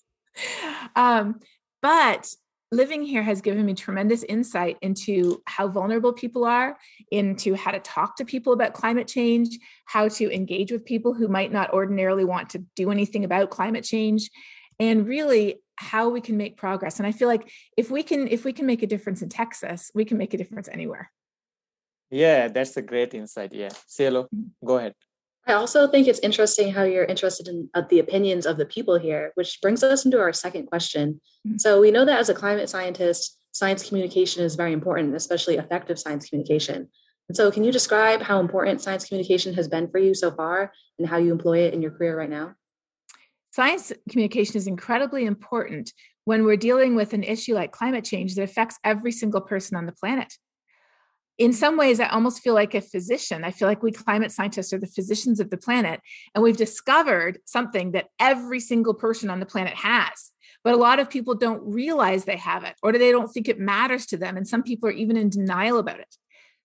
um, 0.97 1.41
but 1.83 2.33
living 2.75 3.03
here 3.03 3.23
has 3.23 3.41
given 3.41 3.65
me 3.65 3.75
tremendous 3.75 4.25
insight 4.25 4.77
into 4.83 5.41
how 5.47 5.69
vulnerable 5.69 6.13
people 6.13 6.45
are, 6.45 6.77
into 7.11 7.55
how 7.55 7.71
to 7.71 7.79
talk 7.79 8.17
to 8.17 8.25
people 8.25 8.53
about 8.53 8.75
climate 8.75 9.07
change, 9.07 9.59
how 9.87 10.09
to 10.09 10.35
engage 10.35 10.73
with 10.73 10.85
people 10.85 11.15
who 11.15 11.29
might 11.29 11.53
not 11.53 11.73
ordinarily 11.73 12.25
want 12.25 12.51
to 12.51 12.59
do 12.75 12.91
anything 12.91 13.25
about 13.25 13.51
climate 13.51 13.85
change, 13.85 14.31
and 14.81 15.07
really 15.07 15.57
how 15.77 16.09
we 16.09 16.21
can 16.21 16.37
make 16.37 16.57
progress 16.57 16.99
and 16.99 17.07
i 17.07 17.13
feel 17.13 17.29
like 17.29 17.51
if 17.77 17.91
we 17.91 18.03
can 18.03 18.29
if 18.29 18.45
we 18.45 18.53
can 18.53 18.67
make 18.67 18.83
a 18.83 18.87
difference 18.87 19.23
in 19.23 19.29
texas 19.29 19.91
we 19.95 20.05
can 20.05 20.19
make 20.19 20.35
a 20.35 20.37
difference 20.37 20.69
anywhere 20.69 21.11
yeah 22.11 22.49
that's 22.49 22.77
a 22.77 22.83
great 22.83 23.15
insight 23.15 23.53
yeah 23.53 23.71
cielo 23.87 24.25
mm-hmm. 24.25 24.67
go 24.67 24.77
ahead 24.77 24.95
I 25.47 25.53
also 25.53 25.87
think 25.87 26.09
it's 26.09 26.21
interesting 26.21 26.73
how 26.73 26.85
you're 26.85 27.05
interested 27.05 27.49
in 27.49 27.69
uh, 27.75 27.83
the 27.91 27.99
opinions 27.99 28.47
of 28.47 28.57
the 28.57 28.65
people 28.65 28.99
here, 28.99 29.33
which 29.35 29.61
brings 29.61 29.83
us 29.83 30.05
into 30.05 30.19
our 30.19 30.33
second 30.33 30.67
question. 30.67 31.21
Mm-hmm. 31.47 31.59
So, 31.59 31.81
we 31.81 31.91
know 31.91 32.05
that 32.07 32.19
as 32.19 32.31
a 32.31 32.35
climate 32.35 32.71
scientist, 32.71 33.39
science 33.53 33.87
communication 33.87 34.43
is 34.43 34.55
very 34.55 34.73
important, 34.73 35.15
especially 35.15 35.57
effective 35.57 35.99
science 35.99 36.29
communication. 36.29 36.89
And 37.29 37.37
so, 37.37 37.51
can 37.51 37.65
you 37.65 37.73
describe 37.73 38.23
how 38.23 38.41
important 38.41 38.81
science 38.81 39.07
communication 39.07 39.53
has 39.55 39.69
been 39.69 39.89
for 39.89 39.99
you 39.99 40.15
so 40.15 40.31
far 40.31 40.73
and 40.99 41.09
how 41.09 41.19
you 41.19 41.33
employ 41.33 41.59
it 41.59 41.75
in 41.75 41.83
your 41.83 41.91
career 41.91 42.17
right 42.19 42.31
now? 42.31 42.55
Science 43.55 43.93
communication 44.11 44.57
is 44.57 44.67
incredibly 44.67 45.25
important 45.25 45.93
when 46.25 46.45
we're 46.45 46.57
dealing 46.57 46.97
with 46.97 47.13
an 47.13 47.23
issue 47.23 47.55
like 47.55 47.71
climate 47.71 48.05
change 48.05 48.35
that 48.35 48.43
affects 48.43 48.79
every 48.83 49.13
single 49.13 49.41
person 49.41 49.77
on 49.77 49.87
the 49.87 49.93
planet 49.93 50.33
in 51.39 51.53
some 51.53 51.77
ways, 51.77 51.99
I 51.99 52.09
almost 52.09 52.43
feel 52.43 52.55
like 52.55 52.75
a 52.75 52.81
physician. 52.81 53.45
I 53.45 53.51
feel 53.51 53.67
like 53.67 53.83
we 53.83 53.91
climate 53.91 54.31
scientists 54.31 54.73
are 54.73 54.79
the 54.79 54.87
physicians 54.87 55.41
of 55.41 55.51
the 55.51 55.57
planet, 55.57 56.01
and 56.35 56.45
we've 56.45 56.57
discovered 56.57 57.39
something 57.45 57.93
that 57.93 58.07
every 58.21 58.61
single 58.61 58.95
person 58.95 59.31
on 59.31 59.41
the 59.41 59.47
planet 59.47 59.75
has. 59.75 60.31
But 60.63 60.75
a 60.75 60.79
lot 60.79 61.01
of 61.01 61.11
people 61.11 61.35
don't 61.35 61.63
realize 61.65 62.25
they 62.25 62.37
have 62.37 62.63
it, 62.65 62.75
or 62.83 62.93
they 62.93 63.11
don't 63.11 63.29
think 63.29 63.49
it 63.49 63.59
matters 63.59 64.07
to 64.07 64.17
them. 64.17 64.37
And 64.37 64.47
some 64.47 64.63
people 64.63 64.89
are 64.89 64.93
even 64.93 65.17
in 65.17 65.29
denial 65.29 65.79
about 65.79 66.01
it. 66.01 66.15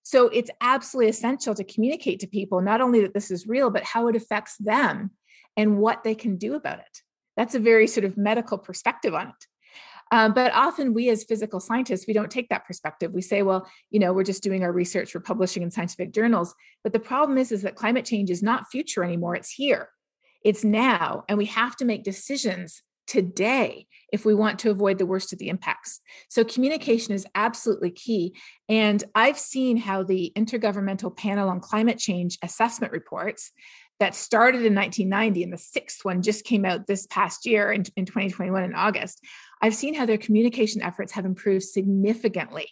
So 0.03 0.27
it's 0.27 0.51
absolutely 0.62 1.10
essential 1.10 1.55
to 1.55 1.63
communicate 1.63 2.19
to 2.19 2.27
people 2.27 2.62
not 2.62 2.81
only 2.81 3.01
that 3.01 3.13
this 3.13 3.31
is 3.31 3.48
real, 3.48 3.69
but 3.69 3.84
how 3.84 4.08
it 4.08 4.15
affects 4.15 4.55
them 4.58 5.12
and 5.59 5.77
what 5.77 6.05
they 6.05 6.15
can 6.15 6.37
do 6.37 6.55
about 6.55 6.79
it. 6.79 7.01
That's 7.35 7.53
a 7.53 7.59
very 7.59 7.85
sort 7.85 8.05
of 8.05 8.15
medical 8.15 8.57
perspective 8.57 9.13
on 9.13 9.27
it. 9.27 9.45
Um, 10.11 10.33
but 10.33 10.53
often 10.53 10.93
we 10.93 11.09
as 11.09 11.25
physical 11.25 11.59
scientists, 11.59 12.07
we 12.07 12.13
don't 12.13 12.31
take 12.31 12.47
that 12.47 12.65
perspective. 12.65 13.11
We 13.11 13.21
say, 13.21 13.43
well, 13.43 13.69
you 13.91 13.99
know, 13.99 14.13
we're 14.13 14.23
just 14.23 14.41
doing 14.41 14.63
our 14.63 14.71
research, 14.71 15.13
we're 15.13 15.21
publishing 15.21 15.61
in 15.61 15.69
scientific 15.69 16.13
journals. 16.13 16.55
But 16.81 16.93
the 16.93 16.99
problem 16.99 17.37
is, 17.37 17.51
is 17.51 17.63
that 17.63 17.75
climate 17.75 18.05
change 18.05 18.29
is 18.29 18.41
not 18.41 18.71
future 18.71 19.03
anymore, 19.03 19.35
it's 19.35 19.51
here. 19.51 19.89
It's 20.45 20.63
now. 20.63 21.25
And 21.27 21.37
we 21.37 21.45
have 21.47 21.75
to 21.75 21.85
make 21.85 22.03
decisions 22.05 22.81
today 23.05 23.85
if 24.13 24.23
we 24.23 24.33
want 24.33 24.59
to 24.59 24.69
avoid 24.69 24.97
the 24.97 25.05
worst 25.05 25.33
of 25.33 25.39
the 25.39 25.49
impacts. 25.49 25.99
So 26.29 26.45
communication 26.45 27.13
is 27.13 27.27
absolutely 27.35 27.91
key. 27.91 28.35
And 28.69 29.03
I've 29.13 29.39
seen 29.39 29.77
how 29.77 30.03
the 30.03 30.31
Intergovernmental 30.37 31.17
Panel 31.17 31.49
on 31.49 31.59
Climate 31.59 31.97
Change 31.97 32.37
assessment 32.41 32.93
reports 32.93 33.51
that 34.00 34.15
started 34.15 34.65
in 34.65 34.75
1990 34.75 35.44
and 35.44 35.53
the 35.53 35.58
sixth 35.58 36.06
one 36.06 36.22
just 36.22 36.46
came 36.46 36.65
out 36.65 36.88
this 36.88 37.06
past 37.08 37.46
year 37.46 37.72
in, 37.72 37.84
in 37.96 38.06
2021 38.06 38.63
in 38.63 38.74
August 38.74 39.22
I've 39.62 39.75
seen 39.75 39.94
how 39.94 40.06
their 40.06 40.18
communication 40.18 40.82
efforts 40.82 41.12
have 41.13 41.25
improved 41.25 41.65
significantly 41.65 42.70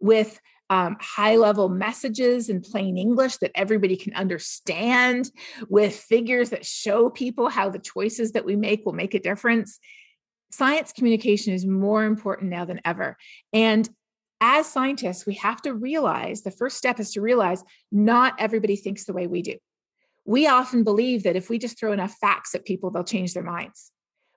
with 0.00 0.40
um, 0.68 0.96
high 1.00 1.36
level 1.36 1.68
messages 1.68 2.48
in 2.48 2.60
plain 2.60 2.96
English 2.96 3.38
that 3.38 3.50
everybody 3.54 3.96
can 3.96 4.14
understand, 4.14 5.30
with 5.68 5.96
figures 5.96 6.50
that 6.50 6.64
show 6.64 7.10
people 7.10 7.48
how 7.48 7.70
the 7.70 7.80
choices 7.80 8.32
that 8.32 8.44
we 8.44 8.54
make 8.54 8.86
will 8.86 8.92
make 8.92 9.14
a 9.14 9.20
difference. 9.20 9.80
Science 10.52 10.92
communication 10.92 11.54
is 11.54 11.66
more 11.66 12.04
important 12.04 12.50
now 12.50 12.64
than 12.64 12.80
ever. 12.84 13.16
And 13.52 13.88
as 14.40 14.66
scientists, 14.66 15.26
we 15.26 15.34
have 15.34 15.60
to 15.62 15.74
realize 15.74 16.42
the 16.42 16.50
first 16.50 16.76
step 16.76 17.00
is 17.00 17.12
to 17.12 17.20
realize 17.20 17.62
not 17.90 18.34
everybody 18.38 18.76
thinks 18.76 19.04
the 19.04 19.12
way 19.12 19.26
we 19.26 19.42
do. 19.42 19.56
We 20.30 20.46
often 20.46 20.84
believe 20.84 21.24
that 21.24 21.34
if 21.34 21.50
we 21.50 21.58
just 21.58 21.76
throw 21.76 21.90
enough 21.90 22.14
facts 22.20 22.54
at 22.54 22.64
people, 22.64 22.92
they'll 22.92 23.02
change 23.02 23.34
their 23.34 23.42
minds. 23.42 23.90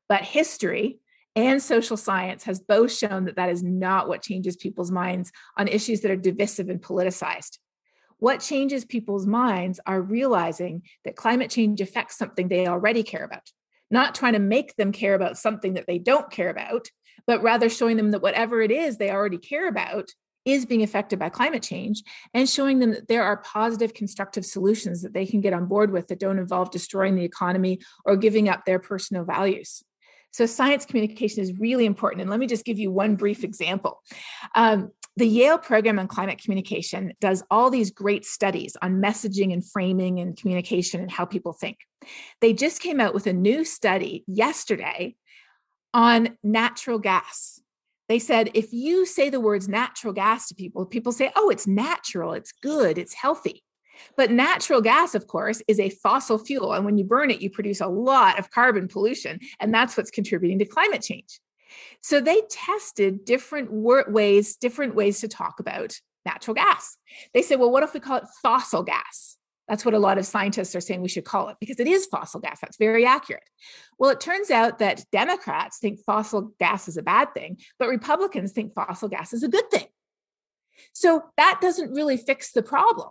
But 0.10 0.24
history 0.24 0.98
and 1.36 1.62
social 1.62 1.98
science 1.98 2.46
has 2.46 2.60
both 2.60 2.92
shown 2.92 3.26
that 3.26 3.36
that 3.36 3.52
is 3.52 3.62
not 3.62 4.08
what 4.08 4.24
changes 4.24 4.56
people's 4.56 4.90
minds 4.90 5.32
on 5.56 5.68
issues 5.68 6.02
that 6.02 6.10
are 6.10 6.16
divisive 6.16 6.68
and 6.68 6.82
politicized. 6.82 7.60
What 8.18 8.40
changes 8.40 8.86
people's 8.86 9.28
minds 9.28 9.80
are 9.86 10.02
realizing 10.02 10.82
that 11.06 11.16
climate 11.16 11.52
change 11.52 11.80
affects 11.80 12.18
something 12.18 12.48
they 12.48 12.66
already 12.66 13.04
care 13.04 13.24
about, 13.24 13.48
not 13.92 14.16
trying 14.16 14.34
to 14.34 14.40
make 14.40 14.76
them 14.78 14.94
care 14.94 15.14
about 15.14 15.38
something 15.38 15.76
that 15.76 15.86
they 15.86 16.00
don't 16.00 16.32
care 16.32 16.50
about, 16.50 16.88
but 17.28 17.44
rather 17.44 17.70
showing 17.70 17.98
them 17.98 18.10
that 18.10 18.24
whatever 18.24 18.64
it 18.64 18.72
is 18.72 18.98
they 18.98 19.12
already 19.12 19.38
care 19.38 19.68
about 19.68 20.10
is 20.46 20.66
being 20.66 20.84
affected 20.84 21.20
by 21.20 21.30
climate 21.30 21.64
change 21.64 22.04
and 22.34 22.50
showing 22.50 22.80
them 22.80 22.92
that 22.92 23.08
there 23.08 23.24
are 23.24 23.38
positive 23.38 23.94
constructive 23.94 24.46
solutions 24.46 25.02
that 25.02 25.14
they 25.14 25.26
can 25.26 25.42
get 25.42 25.54
on 25.54 25.66
board 25.66 25.92
with 25.92 26.08
that 26.08 26.20
don't 26.20 26.40
involve 26.40 26.72
destroying 26.72 27.16
the 27.16 27.24
economy 27.24 27.80
or 28.06 28.18
giving 28.18 28.50
up 28.50 28.66
their 28.66 28.80
personal 28.80 29.24
values 29.24 29.84
so, 30.34 30.48
science 30.48 30.86
communication 30.86 31.44
is 31.44 31.60
really 31.60 31.86
important. 31.86 32.22
And 32.22 32.30
let 32.30 32.40
me 32.40 32.48
just 32.48 32.66
give 32.66 32.80
you 32.80 32.92
one 32.92 33.16
brief 33.16 33.44
example. 33.44 34.02
Um, 34.56 34.92
the 35.16 35.28
Yale 35.28 35.60
program 35.60 36.00
on 36.00 36.08
climate 36.08 36.42
communication 36.42 37.14
does 37.22 37.44
all 37.52 37.70
these 37.70 37.92
great 37.92 38.26
studies 38.26 38.76
on 38.82 39.00
messaging 39.00 39.54
and 39.54 39.64
framing 39.64 40.20
and 40.20 40.36
communication 40.36 41.02
and 41.02 41.12
how 41.12 41.26
people 41.26 41.54
think. 41.54 41.78
They 42.42 42.52
just 42.52 42.82
came 42.82 43.00
out 43.00 43.14
with 43.14 43.28
a 43.28 43.34
new 43.34 43.64
study 43.64 44.24
yesterday 44.26 45.16
on 45.94 46.36
natural 46.42 46.98
gas. 46.98 47.62
They 48.14 48.20
said 48.20 48.52
if 48.54 48.72
you 48.72 49.08
say 49.08 49.32
the 49.32 49.40
words 49.40 49.68
natural 49.68 50.14
gas 50.14 50.48
to 50.50 50.54
people, 50.54 50.86
people 50.86 51.12
say, 51.12 51.32
oh, 51.36 51.50
it's 51.50 51.66
natural, 51.66 52.34
it's 52.34 52.52
good, 52.52 53.00
it's 53.00 53.16
healthy. 53.16 53.64
But 54.16 54.30
natural 54.30 54.82
gas, 54.82 55.16
of 55.16 55.26
course, 55.26 55.64
is 55.68 55.80
a 55.80 55.90
fossil 55.90 56.38
fuel. 56.38 56.74
And 56.74 56.86
when 56.86 57.00
you 57.00 57.06
burn 57.06 57.32
it, 57.32 57.42
you 57.42 57.50
produce 57.50 57.82
a 57.82 57.88
lot 57.88 58.38
of 58.38 58.52
carbon 58.52 58.88
pollution. 58.88 59.40
And 59.60 59.74
that's 59.74 59.98
what's 59.98 60.12
contributing 60.12 60.60
to 60.60 60.66
climate 60.66 61.02
change. 61.02 61.40
So 62.04 62.22
they 62.22 62.44
tested 62.52 63.26
different 63.26 63.72
ways, 63.72 64.58
different 64.58 64.94
ways 64.94 65.22
to 65.22 65.28
talk 65.28 65.60
about 65.60 66.00
natural 66.24 66.54
gas. 66.54 66.96
They 67.34 67.42
said, 67.42 67.58
well, 67.58 67.72
what 67.72 67.82
if 67.82 67.96
we 67.96 68.00
call 68.00 68.18
it 68.18 68.26
fossil 68.44 68.84
gas? 68.84 69.38
That's 69.68 69.86
what 69.86 69.94
a 69.94 70.00
lot 70.00 70.18
of 70.18 70.26
scientists 70.26 70.76
are 70.76 70.82
saying 70.82 71.02
we 71.02 71.08
should 71.08 71.24
call 71.26 71.50
it 71.50 71.58
because 71.60 71.80
it 71.80 71.88
is 71.88 72.06
fossil 72.08 72.42
gas. 72.42 72.60
That's 72.60 72.78
very 72.78 73.06
accurate. 73.06 73.50
Well, 73.98 74.12
it 74.12 74.20
turns 74.20 74.52
out 74.52 74.80
that 74.80 75.06
Democrats 75.12 75.80
think 75.80 76.00
fossil 76.06 76.54
gas 76.60 76.88
is 76.88 76.98
a 76.98 77.02
bad 77.02 77.34
thing, 77.34 77.58
but 77.80 77.88
Republicans 77.88 78.52
think 78.52 78.74
fossil 78.74 79.08
gas 79.08 79.32
is 79.32 79.44
a 79.44 79.48
good 79.48 79.70
thing. 79.72 79.88
So 80.92 81.24
that 81.38 81.60
doesn't 81.62 81.94
really 81.94 82.18
fix 82.18 82.52
the 82.52 82.64
problem. 82.64 83.10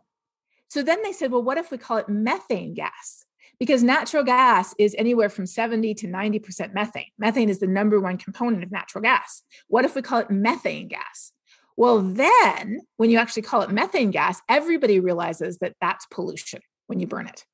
So 0.69 0.83
then 0.83 1.03
they 1.03 1.13
said, 1.13 1.31
well, 1.31 1.43
what 1.43 1.59
if 1.59 1.71
we 1.71 1.79
call 1.79 1.99
it 1.99 2.09
methane 2.09 2.75
gas? 2.75 3.25
Because 3.59 3.83
natural 3.83 4.25
gas 4.25 4.75
is 4.79 4.95
anywhere 4.99 5.29
from 5.29 5.47
70 5.47 5.95
to 5.95 6.09
90% 6.09 6.75
methane. 6.75 7.11
Methane 7.19 7.49
is 7.49 7.61
the 7.61 7.67
number 7.67 8.01
one 8.01 8.19
component 8.19 8.65
of 8.65 8.73
natural 8.73 9.03
gas. 9.03 9.43
What 9.69 9.85
if 9.85 9.95
we 9.95 10.03
call 10.03 10.21
it 10.21 10.31
methane 10.31 10.89
gas? 10.89 11.33
Well, 11.77 12.01
then 12.01 12.81
when 12.97 13.11
you 13.11 13.19
actually 13.19 13.43
call 13.43 13.63
it 13.63 13.71
methane 13.71 14.11
gas, 14.11 14.41
everybody 14.49 15.01
realizes 15.01 15.59
that 15.59 15.75
that's 15.81 16.07
pollution 16.07 16.61
when 16.87 17.01
you 17.01 17.07
burn 17.07 17.27
it. 17.27 17.45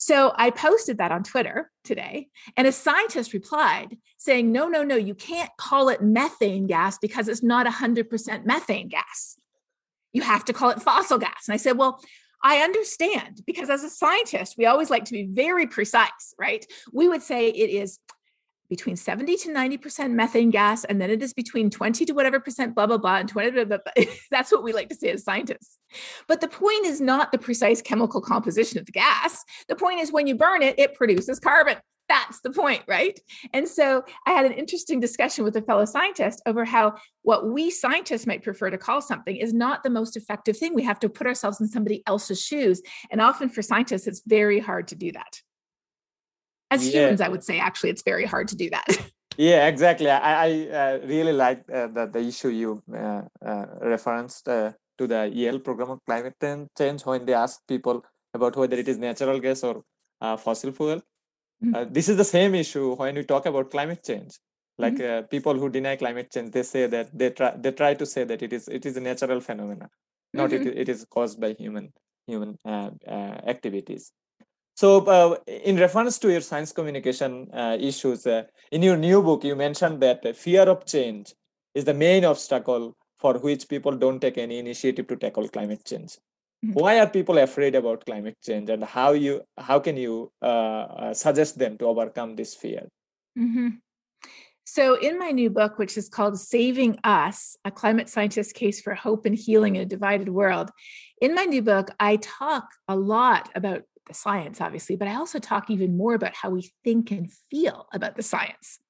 So 0.00 0.32
I 0.36 0.50
posted 0.50 0.98
that 0.98 1.10
on 1.10 1.24
Twitter 1.24 1.72
today, 1.82 2.28
and 2.56 2.68
a 2.68 2.72
scientist 2.72 3.32
replied 3.32 3.96
saying, 4.16 4.52
No, 4.52 4.68
no, 4.68 4.84
no, 4.84 4.94
you 4.94 5.14
can't 5.14 5.50
call 5.58 5.88
it 5.88 6.00
methane 6.02 6.68
gas 6.68 6.98
because 6.98 7.26
it's 7.26 7.42
not 7.42 7.66
100% 7.66 8.46
methane 8.46 8.88
gas 8.88 9.36
you 10.12 10.22
have 10.22 10.44
to 10.46 10.52
call 10.52 10.70
it 10.70 10.82
fossil 10.82 11.18
gas. 11.18 11.46
And 11.46 11.54
I 11.54 11.58
said, 11.58 11.76
well, 11.76 12.00
I 12.42 12.58
understand 12.58 13.42
because 13.46 13.68
as 13.68 13.82
a 13.82 13.90
scientist, 13.90 14.56
we 14.56 14.66
always 14.66 14.90
like 14.90 15.04
to 15.06 15.12
be 15.12 15.24
very 15.24 15.66
precise, 15.66 16.34
right? 16.38 16.64
We 16.92 17.08
would 17.08 17.22
say 17.22 17.48
it 17.48 17.70
is 17.70 17.98
between 18.68 18.96
70 18.96 19.36
to 19.36 19.48
90% 19.48 20.12
methane 20.12 20.50
gas, 20.50 20.84
and 20.84 21.00
then 21.00 21.10
it 21.10 21.22
is 21.22 21.32
between 21.32 21.70
20 21.70 22.04
to 22.04 22.12
whatever 22.12 22.40
percent, 22.40 22.74
blah, 22.74 22.86
blah, 22.86 22.98
blah, 22.98 23.16
and 23.16 23.28
20, 23.28 23.50
blah, 23.50 23.64
blah, 23.64 23.78
blah. 23.78 24.04
That's 24.30 24.52
what 24.52 24.62
we 24.62 24.72
like 24.72 24.88
to 24.90 24.94
say 24.94 25.10
as 25.10 25.24
scientists. 25.24 25.78
But 26.26 26.40
the 26.40 26.48
point 26.48 26.86
is 26.86 27.00
not 27.00 27.32
the 27.32 27.38
precise 27.38 27.80
chemical 27.82 28.20
composition 28.20 28.78
of 28.78 28.86
the 28.86 28.92
gas. 28.92 29.44
The 29.68 29.76
point 29.76 30.00
is 30.00 30.12
when 30.12 30.26
you 30.26 30.34
burn 30.34 30.62
it, 30.62 30.78
it 30.78 30.94
produces 30.94 31.40
carbon 31.40 31.76
that's 32.08 32.40
the 32.40 32.50
point, 32.50 32.82
right? 32.88 33.18
And 33.52 33.68
so 33.68 34.04
I 34.26 34.32
had 34.32 34.46
an 34.46 34.52
interesting 34.52 34.98
discussion 34.98 35.44
with 35.44 35.56
a 35.56 35.62
fellow 35.62 35.84
scientist 35.84 36.42
over 36.46 36.64
how 36.64 36.94
what 37.22 37.50
we 37.50 37.70
scientists 37.70 38.26
might 38.26 38.42
prefer 38.42 38.70
to 38.70 38.78
call 38.78 39.02
something 39.02 39.36
is 39.36 39.52
not 39.52 39.82
the 39.82 39.90
most 39.90 40.16
effective 40.16 40.56
thing. 40.56 40.74
We 40.74 40.84
have 40.84 41.00
to 41.00 41.08
put 41.08 41.26
ourselves 41.26 41.60
in 41.60 41.68
somebody 41.68 42.02
else's 42.06 42.42
shoes. 42.42 42.80
And 43.10 43.20
often 43.20 43.48
for 43.48 43.62
scientists, 43.62 44.06
it's 44.06 44.22
very 44.26 44.58
hard 44.58 44.88
to 44.88 44.94
do 44.94 45.12
that. 45.12 45.40
As 46.70 46.86
yeah. 46.86 47.00
humans, 47.00 47.20
I 47.20 47.28
would 47.28 47.44
say, 47.44 47.58
actually, 47.58 47.90
it's 47.90 48.02
very 48.02 48.24
hard 48.24 48.48
to 48.48 48.56
do 48.56 48.68
that. 48.70 48.86
yeah, 49.36 49.68
exactly. 49.68 50.10
I, 50.10 50.46
I 50.46 50.68
uh, 50.68 50.98
really 51.06 51.32
like 51.32 51.64
uh, 51.72 51.86
the, 51.86 52.06
the 52.06 52.20
issue 52.20 52.48
you 52.48 52.82
uh, 52.92 53.22
uh 53.44 53.66
referenced 53.80 54.48
uh, 54.48 54.72
to 54.98 55.06
the 55.06 55.30
Yale 55.32 55.60
program 55.60 55.90
on 55.90 56.00
climate 56.06 56.36
change 56.76 57.02
when 57.06 57.24
they 57.24 57.34
ask 57.34 57.60
people 57.66 58.04
about 58.34 58.56
whether 58.56 58.76
it 58.76 58.88
is 58.88 58.98
natural 58.98 59.40
gas 59.40 59.62
or 59.64 59.82
uh, 60.20 60.36
fossil 60.36 60.72
fuel 60.72 61.00
Mm-hmm. 61.62 61.74
Uh, 61.74 61.84
this 61.90 62.08
is 62.08 62.16
the 62.16 62.24
same 62.24 62.54
issue 62.54 62.94
when 62.94 63.14
we 63.16 63.24
talk 63.24 63.46
about 63.46 63.70
climate 63.70 64.04
change. 64.04 64.38
Like 64.78 64.94
mm-hmm. 64.94 65.24
uh, 65.24 65.26
people 65.26 65.54
who 65.54 65.68
deny 65.68 65.96
climate 65.96 66.30
change, 66.32 66.52
they 66.52 66.62
say 66.62 66.86
that 66.86 67.10
they 67.16 67.30
try 67.30 67.56
they 67.56 67.72
try 67.72 67.94
to 67.94 68.06
say 68.06 68.24
that 68.24 68.42
it 68.42 68.52
is 68.52 68.68
it 68.68 68.86
is 68.86 68.96
a 68.96 69.00
natural 69.00 69.40
phenomena, 69.40 69.88
not 70.32 70.50
mm-hmm. 70.50 70.68
it, 70.68 70.78
it 70.78 70.88
is 70.88 71.04
caused 71.10 71.40
by 71.40 71.54
human 71.54 71.92
human 72.28 72.56
activities. 72.64 74.12
So, 74.78 75.04
uh, 75.06 75.34
in 75.48 75.76
reference 75.76 76.20
to 76.20 76.30
your 76.30 76.40
science 76.40 76.70
communication 76.70 77.50
uh, 77.52 77.76
issues, 77.80 78.24
in 78.70 78.80
your 78.80 78.96
new 78.96 79.20
book, 79.20 79.42
you 79.42 79.56
mentioned 79.56 80.00
that 80.02 80.36
fear 80.36 80.62
of 80.62 80.86
change 80.86 81.34
is 81.74 81.84
the 81.84 81.94
main 81.94 82.24
obstacle 82.24 82.94
for 83.18 83.34
which 83.38 83.68
people 83.68 83.96
don't 83.96 84.20
take 84.20 84.38
any 84.38 84.60
initiative 84.60 85.08
to 85.08 85.16
tackle 85.16 85.48
climate 85.48 85.84
change. 85.84 86.10
mm-hmm. 86.64 86.74
why 86.78 87.00
are 87.00 87.08
people 87.08 87.38
afraid 87.38 87.74
about 87.74 88.06
climate 88.06 88.38
change 88.46 88.70
and 88.70 88.84
how 88.84 89.10
you 89.24 89.40
how 89.68 89.80
can 89.80 89.96
you 89.96 90.30
uh, 90.42 90.84
uh, 91.02 91.14
suggest 91.24 91.58
them 91.58 91.76
to 91.78 91.84
overcome 91.92 92.36
this 92.36 92.54
fear 92.62 92.82
mm-hmm. 93.42 93.68
so 94.76 94.84
in 95.08 95.18
my 95.18 95.30
new 95.40 95.50
book 95.58 95.78
which 95.82 95.96
is 96.02 96.08
called 96.08 96.38
saving 96.38 96.98
us 97.04 97.56
a 97.64 97.70
climate 97.82 98.08
scientist 98.08 98.54
case 98.62 98.80
for 98.80 98.94
hope 98.94 99.26
and 99.26 99.36
healing 99.46 99.76
in 99.76 99.82
a 99.82 99.92
divided 99.96 100.28
world 100.40 100.68
in 101.26 101.34
my 101.40 101.46
new 101.54 101.62
book 101.62 101.86
i 102.10 102.16
talk 102.16 102.66
a 102.96 102.96
lot 102.96 103.48
about 103.60 103.82
the 104.08 104.14
science 104.14 104.60
obviously 104.60 104.96
but 104.96 105.08
i 105.08 105.14
also 105.14 105.38
talk 105.38 105.70
even 105.70 105.96
more 105.96 106.14
about 106.14 106.34
how 106.34 106.50
we 106.50 106.70
think 106.84 107.10
and 107.10 107.30
feel 107.50 107.86
about 107.92 108.16
the 108.16 108.22
science 108.22 108.80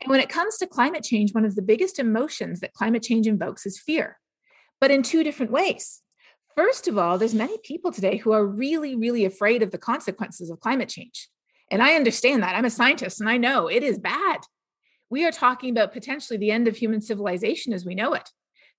and 0.00 0.10
when 0.10 0.20
it 0.20 0.28
comes 0.28 0.56
to 0.58 0.66
climate 0.66 1.02
change, 1.02 1.34
one 1.34 1.44
of 1.44 1.54
the 1.54 1.62
biggest 1.62 1.98
emotions 1.98 2.60
that 2.60 2.72
climate 2.72 3.02
change 3.02 3.26
invokes 3.26 3.66
is 3.66 3.78
fear, 3.78 4.18
but 4.80 4.90
in 4.90 5.02
two 5.02 5.24
different 5.24 5.52
ways. 5.52 6.02
First 6.56 6.88
of 6.88 6.98
all, 6.98 7.18
there's 7.18 7.34
many 7.34 7.58
people 7.62 7.92
today 7.92 8.16
who 8.16 8.32
are 8.32 8.44
really, 8.44 8.96
really 8.96 9.24
afraid 9.24 9.62
of 9.62 9.70
the 9.70 9.78
consequences 9.78 10.50
of 10.50 10.60
climate 10.60 10.88
change. 10.88 11.28
And 11.70 11.82
I 11.82 11.94
understand 11.94 12.42
that. 12.42 12.56
I'm 12.56 12.64
a 12.64 12.70
scientist 12.70 13.20
and 13.20 13.28
I 13.28 13.36
know 13.36 13.68
it 13.68 13.82
is 13.82 13.98
bad. 13.98 14.40
We 15.10 15.24
are 15.24 15.32
talking 15.32 15.70
about 15.70 15.92
potentially 15.92 16.38
the 16.38 16.50
end 16.50 16.66
of 16.66 16.76
human 16.76 17.00
civilization 17.00 17.72
as 17.72 17.84
we 17.84 17.94
know 17.94 18.14
it. 18.14 18.28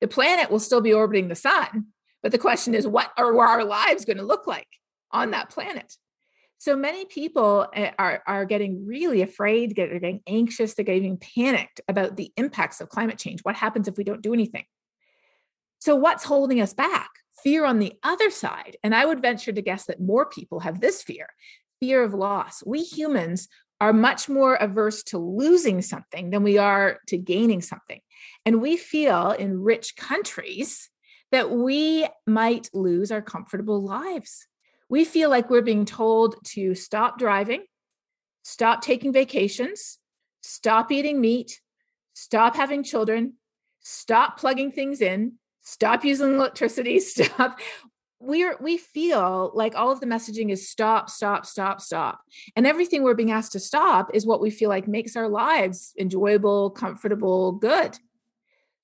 The 0.01 0.07
planet 0.07 0.51
will 0.51 0.59
still 0.59 0.81
be 0.81 0.93
orbiting 0.93 1.27
the 1.27 1.35
sun, 1.35 1.87
but 2.21 2.31
the 2.31 2.37
question 2.37 2.73
is, 2.73 2.87
what 2.87 3.11
are 3.17 3.37
our 3.39 3.63
lives 3.63 4.05
going 4.05 4.17
to 4.17 4.23
look 4.23 4.47
like 4.47 4.67
on 5.11 5.31
that 5.31 5.49
planet? 5.49 5.93
So 6.57 6.75
many 6.75 7.05
people 7.05 7.67
eh, 7.73 7.91
are, 7.97 8.21
are 8.27 8.45
getting 8.45 8.85
really 8.85 9.21
afraid, 9.21 9.75
they're 9.75 9.99
getting 9.99 10.21
anxious, 10.27 10.73
they're 10.73 10.83
getting 10.83 11.17
panicked 11.17 11.79
about 11.87 12.17
the 12.17 12.33
impacts 12.35 12.81
of 12.81 12.89
climate 12.89 13.17
change. 13.17 13.39
What 13.43 13.55
happens 13.55 13.87
if 13.87 13.97
we 13.97 14.03
don't 14.03 14.21
do 14.21 14.33
anything? 14.33 14.65
So, 15.79 15.95
what's 15.95 16.25
holding 16.25 16.59
us 16.59 16.73
back? 16.73 17.09
Fear 17.43 17.63
on 17.63 17.79
the 17.79 17.93
other 18.03 18.29
side. 18.29 18.75
And 18.83 18.93
I 18.93 19.05
would 19.05 19.21
venture 19.21 19.53
to 19.53 19.61
guess 19.61 19.85
that 19.85 20.01
more 20.01 20.25
people 20.25 20.59
have 20.59 20.81
this 20.81 21.01
fear 21.01 21.27
fear 21.79 22.03
of 22.03 22.13
loss. 22.13 22.61
We 22.65 22.81
humans 22.83 23.47
are 23.79 23.93
much 23.93 24.27
more 24.27 24.55
averse 24.55 25.03
to 25.03 25.17
losing 25.17 25.81
something 25.81 26.29
than 26.31 26.43
we 26.43 26.57
are 26.57 26.99
to 27.07 27.17
gaining 27.17 27.61
something. 27.61 28.01
And 28.45 28.61
we 28.61 28.75
feel 28.75 29.31
in 29.31 29.61
rich 29.61 29.95
countries 29.95 30.89
that 31.31 31.51
we 31.51 32.05
might 32.27 32.69
lose 32.73 33.11
our 33.11 33.21
comfortable 33.21 33.81
lives 33.81 34.47
we 34.89 35.05
feel 35.05 35.29
like 35.29 35.49
we're 35.49 35.61
being 35.61 35.85
told 35.85 36.35
to 36.43 36.73
stop 36.73 37.19
driving, 37.19 37.63
stop 38.43 38.81
taking 38.81 39.13
vacations, 39.13 39.99
stop 40.41 40.91
eating 40.91 41.21
meat, 41.21 41.61
stop 42.13 42.55
having 42.55 42.83
children, 42.83 43.33
stop 43.81 44.39
plugging 44.39 44.71
things 44.71 44.99
in, 44.99 45.33
stop 45.61 46.03
using 46.03 46.33
electricity, 46.35 46.99
stop. 46.99 47.59
We're 48.21 48.57
we 48.59 48.75
feel 48.75 49.49
like 49.53 49.75
all 49.75 49.93
of 49.93 50.01
the 50.01 50.05
messaging 50.05 50.51
is 50.51 50.69
stop, 50.69 51.09
stop, 51.09 51.45
stop, 51.45 51.79
stop. 51.79 52.19
And 52.53 52.67
everything 52.67 53.01
we're 53.01 53.13
being 53.13 53.31
asked 53.31 53.53
to 53.53 53.61
stop 53.61 54.09
is 54.13 54.25
what 54.25 54.41
we 54.41 54.49
feel 54.49 54.67
like 54.67 54.89
makes 54.89 55.15
our 55.15 55.29
lives 55.29 55.93
enjoyable, 55.97 56.69
comfortable, 56.71 57.53
good. 57.53 57.97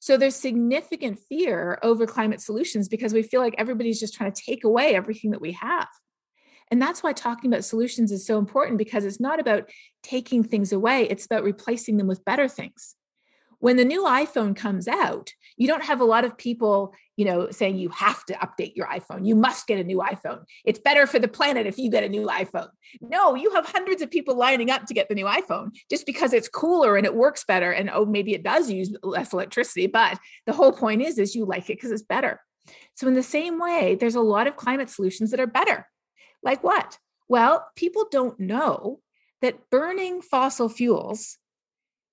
So 0.05 0.17
there's 0.17 0.35
significant 0.35 1.17
fear 1.17 1.79
over 1.81 2.05
climate 2.05 2.39
solutions 2.39 2.87
because 2.87 3.11
we 3.11 3.23
feel 3.23 3.41
like 3.41 3.55
everybody's 3.57 3.99
just 3.99 4.13
trying 4.13 4.31
to 4.31 4.39
take 4.39 4.63
away 4.63 4.93
everything 4.93 5.31
that 5.31 5.41
we 5.41 5.53
have. 5.53 5.87
And 6.69 6.79
that's 6.79 7.01
why 7.01 7.11
talking 7.11 7.51
about 7.51 7.65
solutions 7.65 8.11
is 8.11 8.23
so 8.23 8.37
important 8.37 8.77
because 8.77 9.03
it's 9.03 9.19
not 9.19 9.39
about 9.39 9.67
taking 10.03 10.43
things 10.43 10.71
away, 10.71 11.09
it's 11.09 11.25
about 11.25 11.43
replacing 11.43 11.97
them 11.97 12.05
with 12.05 12.23
better 12.23 12.47
things. 12.47 12.93
When 13.57 13.77
the 13.77 13.83
new 13.83 14.03
iPhone 14.03 14.55
comes 14.55 14.87
out, 14.87 15.33
you 15.57 15.67
don't 15.67 15.85
have 15.85 16.01
a 16.01 16.05
lot 16.05 16.23
of 16.23 16.37
people, 16.37 16.93
you 17.17 17.25
know, 17.25 17.49
saying 17.49 17.77
you 17.77 17.89
have 17.89 18.25
to 18.25 18.33
update 18.35 18.75
your 18.75 18.87
iPhone. 18.87 19.25
You 19.25 19.35
must 19.35 19.67
get 19.67 19.79
a 19.79 19.83
new 19.83 19.99
iPhone. 19.99 20.43
It's 20.65 20.79
better 20.79 21.07
for 21.07 21.19
the 21.19 21.27
planet 21.27 21.65
if 21.65 21.77
you 21.77 21.89
get 21.89 22.03
a 22.03 22.09
new 22.09 22.27
iPhone. 22.27 22.69
No, 23.01 23.35
you 23.35 23.51
have 23.51 23.65
hundreds 23.65 24.01
of 24.01 24.11
people 24.11 24.35
lining 24.35 24.69
up 24.69 24.85
to 24.85 24.93
get 24.93 25.07
the 25.07 25.15
new 25.15 25.25
iPhone 25.25 25.71
just 25.89 26.05
because 26.05 26.33
it's 26.33 26.49
cooler 26.49 26.97
and 26.97 27.05
it 27.05 27.15
works 27.15 27.45
better 27.45 27.71
and 27.71 27.89
oh 27.89 28.05
maybe 28.05 28.33
it 28.33 28.43
does 28.43 28.69
use 28.69 28.95
less 29.03 29.33
electricity, 29.33 29.87
but 29.87 30.19
the 30.45 30.53
whole 30.53 30.71
point 30.71 31.01
is 31.01 31.17
is 31.17 31.35
you 31.35 31.45
like 31.45 31.69
it 31.69 31.77
because 31.77 31.91
it's 31.91 32.03
better. 32.03 32.41
So 32.95 33.07
in 33.07 33.13
the 33.13 33.23
same 33.23 33.59
way, 33.59 33.95
there's 33.95 34.15
a 34.15 34.21
lot 34.21 34.47
of 34.47 34.55
climate 34.55 34.89
solutions 34.89 35.31
that 35.31 35.39
are 35.39 35.47
better. 35.47 35.87
Like 36.43 36.63
what? 36.63 36.97
Well, 37.27 37.65
people 37.75 38.07
don't 38.11 38.39
know 38.39 38.99
that 39.41 39.69
burning 39.69 40.21
fossil 40.21 40.69
fuels 40.69 41.37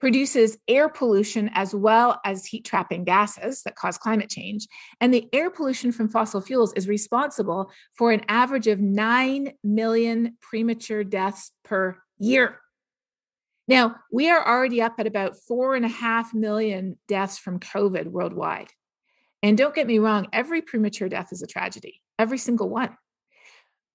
produces 0.02 0.58
air 0.66 0.88
pollution 0.88 1.48
as 1.54 1.72
well 1.72 2.20
as 2.24 2.44
heat 2.44 2.64
trapping 2.64 3.04
gases 3.04 3.62
that 3.62 3.76
cause 3.76 3.96
climate 3.96 4.28
change. 4.28 4.66
And 5.00 5.14
the 5.14 5.28
air 5.32 5.48
pollution 5.48 5.92
from 5.92 6.08
fossil 6.08 6.40
fuels 6.40 6.72
is 6.72 6.88
responsible 6.88 7.70
for 7.96 8.10
an 8.10 8.22
average 8.26 8.66
of 8.66 8.80
9 8.80 9.52
million 9.62 10.36
premature 10.40 11.04
deaths 11.04 11.52
per 11.62 11.98
year. 12.18 12.58
Now, 13.68 13.94
we 14.10 14.28
are 14.28 14.44
already 14.44 14.82
up 14.82 14.94
at 14.98 15.06
about 15.06 15.36
four 15.36 15.76
and 15.76 15.84
a 15.84 15.88
half 15.88 16.34
million 16.34 16.98
deaths 17.06 17.38
from 17.38 17.60
COVID 17.60 18.08
worldwide. 18.08 18.70
And 19.40 19.56
don't 19.56 19.72
get 19.72 19.86
me 19.86 20.00
wrong, 20.00 20.26
every 20.32 20.62
premature 20.62 21.08
death 21.08 21.28
is 21.30 21.42
a 21.42 21.46
tragedy, 21.46 22.00
every 22.18 22.38
single 22.38 22.68
one. 22.68 22.96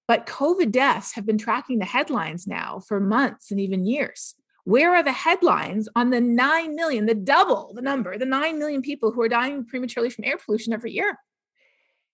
But 0.06 0.24
COVID 0.24 0.72
deaths 0.72 1.16
have 1.16 1.26
been 1.26 1.36
tracking 1.36 1.80
the 1.80 1.84
headlines 1.84 2.46
now 2.46 2.80
for 2.80 2.98
months 2.98 3.50
and 3.50 3.60
even 3.60 3.84
years. 3.84 4.34
Where 4.68 4.94
are 4.94 5.02
the 5.02 5.12
headlines 5.12 5.88
on 5.96 6.10
the 6.10 6.20
9 6.20 6.74
million, 6.74 7.06
the 7.06 7.14
double 7.14 7.72
the 7.74 7.80
number, 7.80 8.18
the 8.18 8.26
9 8.26 8.58
million 8.58 8.82
people 8.82 9.12
who 9.12 9.22
are 9.22 9.28
dying 9.28 9.64
prematurely 9.64 10.10
from 10.10 10.26
air 10.26 10.36
pollution 10.36 10.74
every 10.74 10.92
year? 10.92 11.18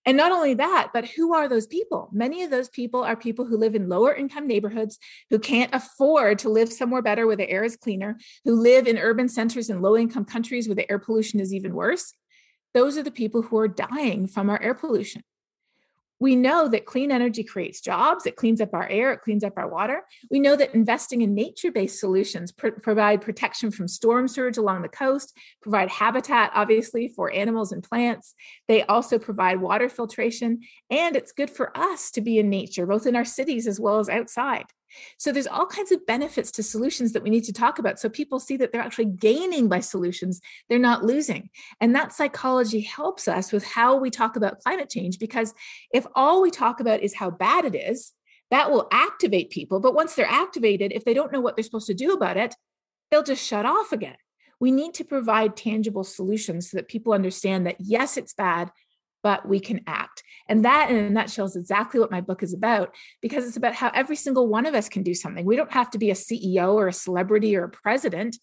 And 0.06 0.16
not 0.16 0.30
only 0.30 0.54
that, 0.54 0.90
but 0.92 1.04
who 1.04 1.34
are 1.34 1.48
those 1.48 1.66
people? 1.66 2.10
Many 2.12 2.44
of 2.44 2.52
those 2.52 2.68
people 2.68 3.02
are 3.02 3.16
people 3.16 3.44
who 3.44 3.56
live 3.56 3.74
in 3.74 3.88
lower 3.88 4.14
income 4.14 4.46
neighborhoods, 4.46 5.00
who 5.30 5.40
can't 5.40 5.74
afford 5.74 6.38
to 6.38 6.48
live 6.48 6.72
somewhere 6.72 7.02
better 7.02 7.26
where 7.26 7.34
the 7.34 7.50
air 7.50 7.64
is 7.64 7.76
cleaner, 7.76 8.20
who 8.44 8.54
live 8.54 8.86
in 8.86 8.98
urban 8.98 9.28
centers 9.28 9.68
in 9.68 9.82
low 9.82 9.96
income 9.96 10.24
countries 10.24 10.68
where 10.68 10.76
the 10.76 10.88
air 10.88 11.00
pollution 11.00 11.40
is 11.40 11.52
even 11.52 11.74
worse. 11.74 12.14
Those 12.72 12.96
are 12.96 13.02
the 13.02 13.10
people 13.10 13.42
who 13.42 13.56
are 13.58 13.66
dying 13.66 14.28
from 14.28 14.48
our 14.48 14.62
air 14.62 14.74
pollution 14.74 15.24
we 16.20 16.36
know 16.36 16.68
that 16.68 16.86
clean 16.86 17.10
energy 17.10 17.44
creates 17.44 17.80
jobs, 17.80 18.26
it 18.26 18.36
cleans 18.36 18.60
up 18.60 18.72
our 18.72 18.88
air, 18.88 19.12
it 19.12 19.20
cleans 19.22 19.44
up 19.44 19.54
our 19.56 19.68
water. 19.68 20.02
We 20.30 20.40
know 20.40 20.56
that 20.56 20.74
investing 20.74 21.22
in 21.22 21.34
nature 21.34 21.72
based 21.72 22.00
solutions 22.00 22.52
pr- 22.52 22.68
provide 22.68 23.20
protection 23.20 23.70
from 23.70 23.88
storm 23.88 24.28
surge 24.28 24.56
along 24.56 24.82
the 24.82 24.88
coast, 24.88 25.36
provide 25.60 25.88
habitat, 25.88 26.52
obviously, 26.54 27.08
for 27.08 27.32
animals 27.32 27.72
and 27.72 27.82
plants. 27.82 28.34
They 28.68 28.82
also 28.84 29.18
provide 29.18 29.60
water 29.60 29.88
filtration, 29.88 30.60
and 30.90 31.16
it's 31.16 31.32
good 31.32 31.50
for 31.50 31.76
us 31.76 32.10
to 32.12 32.20
be 32.20 32.38
in 32.38 32.48
nature, 32.48 32.86
both 32.86 33.06
in 33.06 33.16
our 33.16 33.24
cities 33.24 33.66
as 33.66 33.80
well 33.80 33.98
as 33.98 34.08
outside. 34.08 34.66
So 35.18 35.32
there's 35.32 35.46
all 35.46 35.66
kinds 35.66 35.92
of 35.92 36.06
benefits 36.06 36.50
to 36.52 36.62
solutions 36.62 37.12
that 37.12 37.22
we 37.22 37.30
need 37.30 37.44
to 37.44 37.52
talk 37.52 37.78
about. 37.78 37.98
So 37.98 38.08
people 38.08 38.40
see 38.40 38.56
that 38.58 38.72
they're 38.72 38.80
actually 38.80 39.06
gaining 39.06 39.68
by 39.68 39.80
solutions, 39.80 40.40
they're 40.68 40.78
not 40.78 41.04
losing. 41.04 41.50
And 41.80 41.94
that 41.94 42.12
psychology 42.12 42.80
helps 42.80 43.28
us 43.28 43.52
with 43.52 43.64
how 43.64 43.96
we 43.96 44.10
talk 44.10 44.36
about 44.36 44.60
climate 44.60 44.90
change 44.90 45.18
because 45.18 45.54
if 45.92 46.06
all 46.14 46.42
we 46.42 46.50
talk 46.50 46.80
about 46.80 47.02
is 47.02 47.14
how 47.14 47.30
bad 47.30 47.64
it 47.64 47.74
is, 47.74 48.12
that 48.50 48.70
will 48.70 48.88
activate 48.92 49.50
people. 49.50 49.80
But 49.80 49.94
once 49.94 50.14
they're 50.14 50.26
activated, 50.26 50.92
if 50.92 51.04
they 51.04 51.14
don't 51.14 51.32
know 51.32 51.40
what 51.40 51.56
they're 51.56 51.64
supposed 51.64 51.86
to 51.88 51.94
do 51.94 52.12
about 52.12 52.36
it, 52.36 52.54
they'll 53.10 53.22
just 53.22 53.44
shut 53.44 53.66
off 53.66 53.92
again. 53.92 54.16
We 54.60 54.70
need 54.70 54.94
to 54.94 55.04
provide 55.04 55.56
tangible 55.56 56.04
solutions 56.04 56.70
so 56.70 56.76
that 56.76 56.88
people 56.88 57.12
understand 57.12 57.66
that 57.66 57.76
yes, 57.80 58.16
it's 58.16 58.34
bad, 58.34 58.70
but 59.24 59.48
we 59.48 59.58
can 59.58 59.80
act. 59.86 60.22
And 60.48 60.66
that, 60.66 60.90
in 60.90 60.96
a 60.96 61.08
nutshell, 61.08 61.46
is 61.46 61.56
exactly 61.56 61.98
what 61.98 62.10
my 62.10 62.20
book 62.20 62.42
is 62.42 62.52
about 62.52 62.94
because 63.22 63.46
it's 63.46 63.56
about 63.56 63.74
how 63.74 63.90
every 63.94 64.16
single 64.16 64.46
one 64.46 64.66
of 64.66 64.74
us 64.74 64.90
can 64.90 65.02
do 65.02 65.14
something. 65.14 65.46
We 65.46 65.56
don't 65.56 65.72
have 65.72 65.90
to 65.92 65.98
be 65.98 66.10
a 66.10 66.14
CEO 66.14 66.74
or 66.74 66.88
a 66.88 66.92
celebrity 66.92 67.56
or 67.56 67.64
a 67.64 67.70
president. 67.70 68.36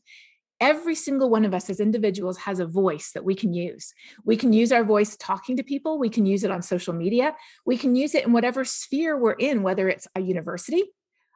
Every 0.59 0.95
single 0.95 1.29
one 1.29 1.45
of 1.45 1.53
us 1.53 1.69
as 1.69 1.79
individuals 1.79 2.39
has 2.39 2.59
a 2.59 2.65
voice 2.65 3.11
that 3.13 3.23
we 3.23 3.35
can 3.35 3.53
use. 3.53 3.93
We 4.25 4.35
can 4.35 4.53
use 4.53 4.71
our 4.71 4.83
voice 4.83 5.15
talking 5.15 5.57
to 5.57 5.63
people, 5.63 5.99
we 5.99 6.09
can 6.09 6.25
use 6.25 6.43
it 6.43 6.51
on 6.51 6.63
social 6.63 6.93
media, 6.93 7.35
we 7.63 7.77
can 7.77 7.95
use 7.95 8.15
it 8.15 8.25
in 8.25 8.33
whatever 8.33 8.65
sphere 8.65 9.15
we're 9.17 9.33
in, 9.33 9.61
whether 9.61 9.87
it's 9.87 10.07
a 10.15 10.21
university, 10.21 10.83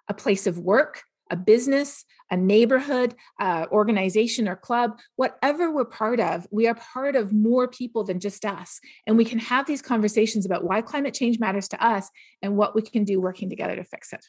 a 0.10 0.15
place 0.15 0.47
of 0.47 0.58
work, 0.58 1.03
a 1.32 1.36
business, 1.36 2.06
a 2.32 2.38
neighborhood, 2.38 3.16
uh, 3.40 3.66
organization, 3.72 4.48
or 4.48 4.56
club, 4.56 5.00
whatever 5.16 5.72
we're 5.72 5.86
part 5.86 6.20
of, 6.20 6.48
we 6.52 6.68
are 6.68 6.76
part 6.76 7.16
of 7.16 7.34
more 7.34 7.68
people 7.68 8.04
than 8.04 8.20
just 8.20 8.46
us. 8.46 8.80
And 9.08 9.18
we 9.18 9.26
can 9.26 9.40
have 9.40 9.66
these 9.66 9.82
conversations 9.82 10.46
about 10.46 10.64
why 10.64 10.82
climate 10.82 11.14
change 11.14 11.40
matters 11.40 11.68
to 11.70 11.84
us 11.84 12.10
and 12.42 12.58
what 12.58 12.76
we 12.76 12.82
can 12.82 13.04
do 13.04 13.20
working 13.20 13.50
together 13.50 13.76
to 13.76 13.84
fix 13.84 14.14
it. 14.14 14.26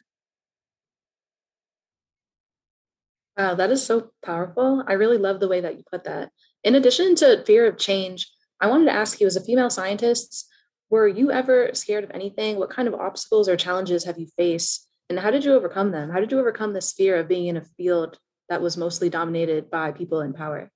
Wow, 3.36 3.54
that 3.54 3.70
is 3.70 3.84
so 3.84 4.10
powerful. 4.24 4.82
I 4.86 4.94
really 4.94 5.18
love 5.18 5.40
the 5.40 5.48
way 5.48 5.60
that 5.60 5.76
you 5.76 5.84
put 5.90 6.04
that. 6.04 6.30
In 6.64 6.74
addition 6.74 7.14
to 7.16 7.44
fear 7.44 7.66
of 7.66 7.76
change, 7.76 8.30
I 8.60 8.66
wanted 8.68 8.86
to 8.86 8.92
ask 8.92 9.20
you 9.20 9.26
as 9.26 9.36
a 9.36 9.44
female 9.44 9.68
scientist, 9.68 10.48
were 10.88 11.06
you 11.06 11.30
ever 11.30 11.70
scared 11.74 12.04
of 12.04 12.10
anything? 12.12 12.56
What 12.56 12.70
kind 12.70 12.88
of 12.88 12.94
obstacles 12.94 13.48
or 13.48 13.56
challenges 13.56 14.04
have 14.04 14.18
you 14.18 14.26
faced 14.38 14.85
and 15.08 15.18
how 15.18 15.30
did 15.30 15.44
you 15.44 15.54
overcome 15.54 15.92
them? 15.92 16.10
How 16.10 16.20
did 16.20 16.32
you 16.32 16.38
overcome 16.38 16.72
this 16.72 16.92
fear 16.92 17.16
of 17.16 17.28
being 17.28 17.46
in 17.46 17.56
a 17.56 17.64
field 17.76 18.18
that 18.48 18.62
was 18.62 18.76
mostly 18.76 19.08
dominated 19.08 19.70
by 19.70 19.92
people 19.92 20.20
in 20.20 20.32
power? 20.32 20.70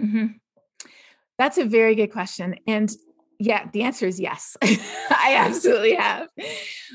Mm-hmm. 0.00 0.26
That's 1.38 1.58
a 1.58 1.64
very 1.64 1.94
good 1.94 2.12
question. 2.12 2.56
And 2.66 2.90
Yeah, 3.38 3.68
the 3.72 3.82
answer 3.82 4.06
is 4.06 4.20
yes. 4.20 4.56
I 4.62 5.34
absolutely 5.36 5.94
have. 5.94 6.28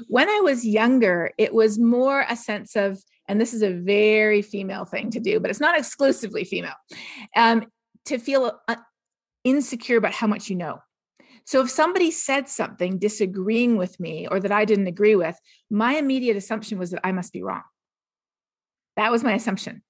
When 0.08 0.30
I 0.30 0.40
was 0.40 0.66
younger, 0.66 1.32
it 1.38 1.54
was 1.54 1.78
more 1.78 2.26
a 2.28 2.36
sense 2.36 2.76
of, 2.76 2.98
and 3.28 3.40
this 3.40 3.54
is 3.54 3.62
a 3.62 3.74
very 3.74 4.42
female 4.42 4.86
thing 4.86 5.12
to 5.12 5.20
do, 5.20 5.40
but 5.40 5.50
it's 5.50 5.60
not 5.60 5.78
exclusively 5.78 6.44
female, 6.44 6.76
um, 7.36 7.66
to 8.06 8.18
feel 8.18 8.60
uh, 8.68 8.76
insecure 9.44 9.98
about 9.98 10.14
how 10.14 10.28
much 10.28 10.50
you 10.50 10.56
know. 10.56 10.80
So 11.50 11.62
if 11.62 11.72
somebody 11.72 12.12
said 12.12 12.48
something 12.48 13.00
disagreeing 13.00 13.76
with 13.76 14.00
me 14.00 14.28
or 14.28 14.40
that 14.40 14.52
I 14.52 14.66
didn't 14.66 14.86
agree 14.86 15.16
with, 15.16 15.36
my 15.68 15.96
immediate 15.96 16.38
assumption 16.38 16.78
was 16.78 16.92
that 16.92 17.00
I 17.04 17.12
must 17.12 17.34
be 17.34 17.42
wrong. 17.42 17.64
That 18.98 19.12
was 19.12 19.24
my 19.24 19.34
assumption. 19.34 19.82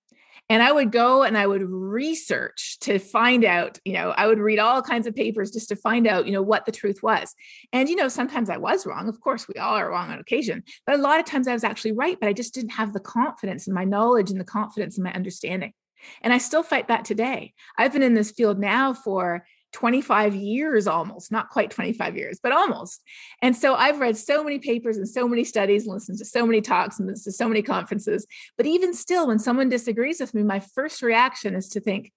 And 0.50 0.64
I 0.64 0.72
would 0.72 0.90
go 0.90 1.24
and 1.24 1.38
I 1.38 1.46
would 1.46 1.64
research 1.64 2.78
to 2.80 2.98
find 2.98 3.44
out, 3.44 3.78
you 3.84 3.92
know, 3.92 4.12
I 4.12 4.28
would 4.28 4.40
read 4.40 4.60
all 4.60 4.82
kinds 4.82 5.06
of 5.06 5.18
papers 5.18 5.52
just 5.52 5.68
to 5.68 5.76
find 5.76 6.08
out, 6.08 6.26
you 6.28 6.32
know, 6.32 6.42
what 6.42 6.66
the 6.66 6.72
truth 6.72 7.04
was. 7.04 7.36
And, 7.74 7.90
you 7.90 7.98
know, 7.98 8.08
sometimes 8.08 8.50
I 8.50 8.56
was 8.56 8.86
wrong. 8.86 9.10
Of 9.10 9.20
course, 9.20 9.46
we 9.46 9.60
all 9.60 9.76
are 9.76 9.90
wrong 9.90 10.12
on 10.12 10.20
occasion, 10.20 10.64
but 10.86 10.96
a 10.96 11.02
lot 11.02 11.20
of 11.20 11.26
times 11.26 11.50
I 11.50 11.54
was 11.54 11.66
actually 11.66 11.92
right, 11.92 12.18
but 12.18 12.30
I 12.30 12.34
just 12.34 12.54
didn't 12.54 12.70
have 12.70 12.94
the 12.94 13.02
confidence 13.02 13.68
in 13.68 13.74
my 13.74 13.84
knowledge 13.84 14.32
and 14.32 14.40
the 14.40 14.46
confidence 14.46 14.98
in 14.98 15.04
my 15.04 15.12
understanding. 15.12 15.74
And 16.22 16.32
I 16.32 16.38
still 16.38 16.64
fight 16.64 16.88
that 16.88 17.04
today. 17.04 17.54
I've 17.78 17.92
been 17.92 18.02
in 18.02 18.14
this 18.14 18.32
field 18.32 18.60
now 18.60 18.94
for 18.94 19.44
25 19.72 20.36
years 20.36 20.88
almost, 20.88 21.32
not 21.32 21.50
quite 21.50 21.72
25 21.72 22.18
years, 22.18 22.40
but 22.42 22.52
almost. 22.52 23.02
And 23.42 23.56
so 23.56 23.76
I've 23.76 24.00
read 24.00 24.18
so 24.18 24.44
many 24.44 24.60
papers 24.60 24.98
and 24.98 25.08
so 25.08 25.28
many 25.28 25.44
studies 25.44 25.86
and 25.86 25.94
listened 25.94 26.18
to 26.20 26.26
so 26.26 26.46
many 26.46 26.62
talks 26.62 27.00
and 27.00 27.08
listened 27.08 27.32
to 27.34 27.38
so 27.38 27.48
many 27.48 27.62
conferences. 27.62 28.26
But 28.58 28.66
even 28.66 28.94
still, 28.94 29.28
when 29.28 29.40
someone 29.40 29.70
disagrees 29.70 30.20
with 30.20 30.34
me, 30.34 30.44
my 30.44 30.60
first 30.60 31.02
reaction 31.02 31.56
is 31.56 31.70
to 31.70 31.80
think, 31.80 32.12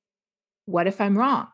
what 0.65 0.87
if 0.87 1.01
I'm 1.01 1.19
wrong? 1.19 1.49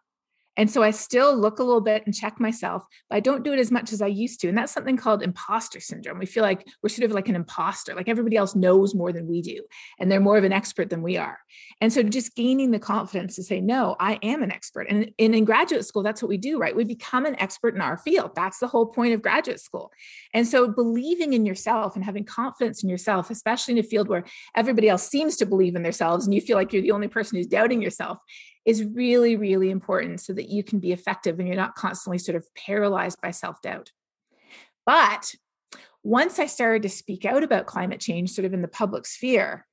And 0.59 0.71
so 0.71 0.83
I 0.83 0.91
still 0.91 1.35
look 1.37 1.61
a 1.61 1.63
little 1.63 1.81
bit 1.81 2.03
and 2.05 2.15
check 2.15 2.41
myself, 2.41 2.85
but 3.09 3.17
I 3.17 3.21
don't 3.21 3.45
do 3.45 3.53
it 3.53 3.61
as 3.61 3.71
much 3.71 3.93
as 3.93 4.03
I 4.03 4.09
used 4.09 4.41
to. 4.41 4.49
And 4.49 4.59
that's 4.59 4.73
something 4.73 4.97
called 4.97 5.23
imposter 5.23 5.79
syndrome. 5.79 6.19
We 6.19 6.27
feel 6.27 6.43
like 6.43 6.67
we're 6.83 6.89
sort 6.89 7.07
of 7.07 7.13
like 7.13 7.29
an 7.29 7.37
imposter, 7.37 7.95
like 7.95 8.09
everybody 8.09 8.37
else 8.37 8.57
knows 8.57 8.95
more 8.95 9.13
than 9.13 9.29
we 9.29 9.41
do, 9.41 9.63
and 10.01 10.11
they're 10.11 10.21
more 10.21 10.37
of 10.37 10.45
an 10.45 10.53
expert 10.53 10.91
than 10.91 11.01
we 11.01 11.17
are. 11.17 11.39
And 11.81 11.93
so 11.93 12.03
just 12.03 12.35
gaining 12.35 12.73
the 12.73 12.81
confidence 12.81 13.37
to 13.37 13.45
say, 13.45 13.61
no, 13.61 13.95
I 14.01 14.19
am 14.23 14.43
an 14.43 14.51
expert. 14.51 14.89
And, 14.91 15.13
in 15.17 15.45
graduate 15.45 15.87
school, 15.87 16.03
that's 16.03 16.21
what 16.21 16.29
we 16.29 16.39
do, 16.39 16.59
right? 16.59 16.75
We 16.75 16.83
become 16.83 17.25
an 17.25 17.41
expert 17.41 17.75
in 17.77 17.81
our 17.81 17.97
field. 17.97 18.33
That's 18.35 18.59
the 18.59 18.67
whole 18.67 18.87
point 18.87 19.15
of 19.15 19.23
graduate 19.23 19.61
school. 19.61 19.93
And 20.35 20.47
so 20.47 20.69
believing 20.69 21.33
in 21.33 21.47
yourself 21.47 21.95
and 21.95 22.05
having 22.05 22.25
confidence 22.25 22.83
in 22.83 22.89
yourself, 22.89 23.31
especially 23.31 23.73
in 23.73 23.79
a 23.79 23.83
field 23.85 24.09
where 24.09 24.25
everybody 24.57 24.89
else 24.89 25.09
seems 25.09 25.37
to 25.37 25.47
believe 25.47 25.77
in 25.77 25.85
themselves 25.85 26.25
and 26.25 26.35
you 26.35 26.41
feel 26.41 26.57
like 26.57 26.73
you're 26.73 26.83
the 26.83 26.91
only 26.91 27.09
person 27.09 27.37
who's 27.37 27.47
doubting 27.47 27.81
yourself, 27.81 28.19
is 28.69 28.85
really, 28.85 29.35
really 29.35 29.71
important 29.71 30.21
so 30.21 30.35
that 30.35 30.51
you 30.51 30.63
can 30.63 30.79
be 30.79 30.93
effective 30.93 31.39
and 31.39 31.49
you're 31.49 31.57
not 31.57 31.75
constantly 31.75 32.19
sort 32.19 32.37
of 32.37 32.47
paralyzed 32.55 33.19
by 33.23 33.31
self 33.31 33.63
doubt. 33.63 33.93
But 34.85 35.33
once 36.03 36.39
I 36.39 36.45
started 36.45 36.83
to 36.83 36.91
speak 36.91 37.25
out 37.25 37.43
about 37.43 37.65
climate 37.65 37.99
change, 37.99 38.31
sort 38.31 38.45
of 38.45 38.53
in 38.53 38.61
the 38.61 38.69
public 38.69 39.07
sphere, 39.07 39.67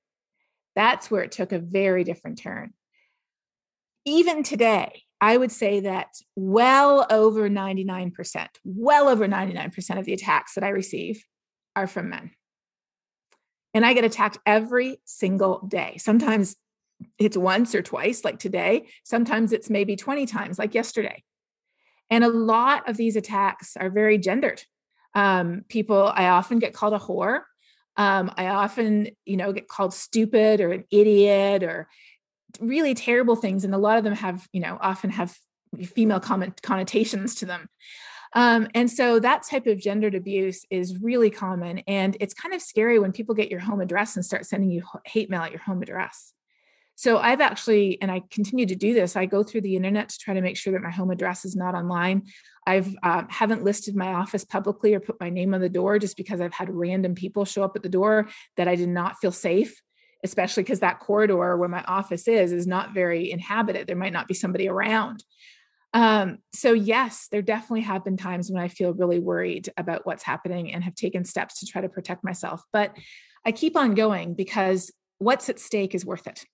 that's 0.78 1.12
where 1.12 1.24
it 1.24 1.34
took 1.34 1.52
a 1.52 1.60
very 1.60 2.06
different 2.06 2.38
turn. 2.42 2.72
Even 4.06 4.44
today, 4.44 5.04
I 5.20 5.36
would 5.36 5.52
say 5.52 5.82
that 5.82 6.08
well 6.38 7.06
over 7.10 7.50
99%, 7.50 8.48
well 8.64 9.10
over 9.10 9.28
99% 9.28 10.00
of 10.00 10.06
the 10.06 10.14
attacks 10.14 10.56
that 10.56 10.64
I 10.64 10.70
receive 10.70 11.22
are 11.76 11.88
from 11.88 12.10
men. 12.10 12.32
And 13.74 13.86
I 13.86 13.94
get 13.94 14.06
attacked 14.06 14.38
every 14.46 15.02
single 15.04 15.68
day, 15.68 15.98
sometimes 15.98 16.56
it's 17.18 17.38
once 17.38 17.76
or 17.76 17.82
twice, 17.82 18.24
like 18.24 18.40
today. 18.40 18.88
Sometimes 19.04 19.54
it's 19.54 19.70
maybe 19.70 19.96
20 19.96 20.26
times, 20.26 20.60
like 20.60 20.74
yesterday. 20.74 21.24
And 22.10 22.24
a 22.24 22.30
lot 22.30 22.88
of 22.90 22.98
these 22.98 23.16
attacks 23.16 23.76
are 23.78 23.90
very 23.90 24.18
gendered. 24.18 24.64
Um, 25.14 25.64
people, 25.70 26.12
I 26.14 26.28
often 26.28 26.60
get 26.60 26.74
called 26.74 26.94
a 26.94 27.00
whore. 27.00 27.42
Um, 27.98 28.32
I 28.38 28.48
often, 28.48 29.10
you 29.26 29.38
know, 29.38 29.54
get 29.54 29.68
called 29.68 29.94
stupid 29.94 30.62
or 30.62 30.72
an 30.72 30.84
idiot 30.92 31.64
or 31.64 31.88
really 32.60 32.94
terrible 32.94 33.36
things. 33.36 33.64
And 33.64 33.74
a 33.74 33.78
lot 33.78 33.98
of 33.98 34.04
them 34.04 34.14
have, 34.14 34.48
you 34.52 34.60
know, 34.60 34.78
often 34.82 35.10
have 35.12 35.36
female 35.84 36.20
comment 36.20 36.62
connotations 36.62 37.36
to 37.36 37.46
them. 37.46 37.70
Um, 38.34 38.68
and 38.76 38.92
so 38.92 39.20
that 39.20 39.44
type 39.50 39.66
of 39.66 39.80
gendered 39.80 40.14
abuse 40.14 40.66
is 40.70 41.02
really 41.02 41.30
common. 41.30 41.80
And 41.88 42.18
it's 42.20 42.34
kind 42.34 42.54
of 42.54 42.62
scary 42.62 43.00
when 43.00 43.14
people 43.14 43.34
get 43.34 43.50
your 43.50 43.62
home 43.62 43.80
address 43.80 44.18
and 44.18 44.26
start 44.26 44.46
sending 44.46 44.70
you 44.70 44.84
hate 45.06 45.30
mail 45.30 45.42
at 45.42 45.52
your 45.52 45.62
home 45.62 45.82
address. 45.82 46.35
So 46.96 47.18
I've 47.18 47.42
actually, 47.42 48.02
and 48.02 48.10
I 48.10 48.22
continue 48.32 48.66
to 48.66 48.76
do 48.76 48.94
this. 48.94 49.18
I 49.18 49.26
go 49.26 49.44
through 49.44 49.62
the 49.62 49.76
internet 49.76 50.10
to 50.10 50.18
try 50.18 50.34
to 50.34 50.42
make 50.42 50.56
sure 50.56 50.72
that 50.74 50.82
my 50.82 50.92
home 50.92 51.12
address 51.12 51.44
is 51.44 51.56
not 51.56 51.76
online. 51.76 52.24
I've 52.66 52.96
uh, 53.04 53.24
haven't 53.30 53.66
listed 53.66 53.96
my 53.96 54.14
office 54.14 54.46
publicly 54.46 54.94
or 54.94 55.02
put 55.02 55.20
my 55.20 55.30
name 55.30 55.54
on 55.54 55.60
the 55.60 55.70
door 55.70 56.00
just 56.00 56.16
because 56.16 56.40
I've 56.40 56.54
had 56.54 56.70
random 56.70 57.14
people 57.14 57.44
show 57.44 57.64
up 57.64 57.76
at 57.76 57.84
the 57.84 57.90
door 57.90 58.30
that 58.56 58.70
I 58.70 58.76
did 58.76 58.90
not 58.90 59.18
feel 59.20 59.34
safe, 59.34 59.82
especially 60.24 60.64
because 60.64 60.80
that 60.80 61.02
corridor 61.02 61.58
where 61.58 61.70
my 61.70 61.84
office 61.84 62.30
is 62.30 62.54
is 62.54 62.66
not 62.66 62.94
very 62.94 63.30
inhabited. 63.30 63.88
There 63.88 63.96
might 63.98 64.14
not 64.14 64.30
be 64.30 64.34
somebody 64.34 64.70
around. 64.70 65.22
Um, 65.94 66.40
so 66.54 66.72
yes, 66.74 67.28
there 67.30 67.42
definitely 67.42 67.82
have 67.82 68.06
been 68.06 68.18
times 68.18 68.50
when 68.50 68.62
I 68.62 68.70
feel 68.70 68.94
really 68.94 69.20
worried 69.20 69.70
about 69.78 70.06
what's 70.06 70.24
happening 70.24 70.74
and 70.74 70.84
have 70.84 70.96
taken 70.96 71.26
steps 71.26 71.60
to 71.60 71.66
try 71.66 71.82
to 71.82 71.90
protect 71.90 72.24
myself. 72.24 72.64
But 72.72 72.96
I 73.46 73.52
keep 73.52 73.76
on 73.76 73.96
going 73.96 74.34
because 74.34 74.92
what's 75.20 75.50
at 75.50 75.60
stake 75.60 75.94
is 75.94 76.06
worth 76.06 76.28
it 76.28 76.46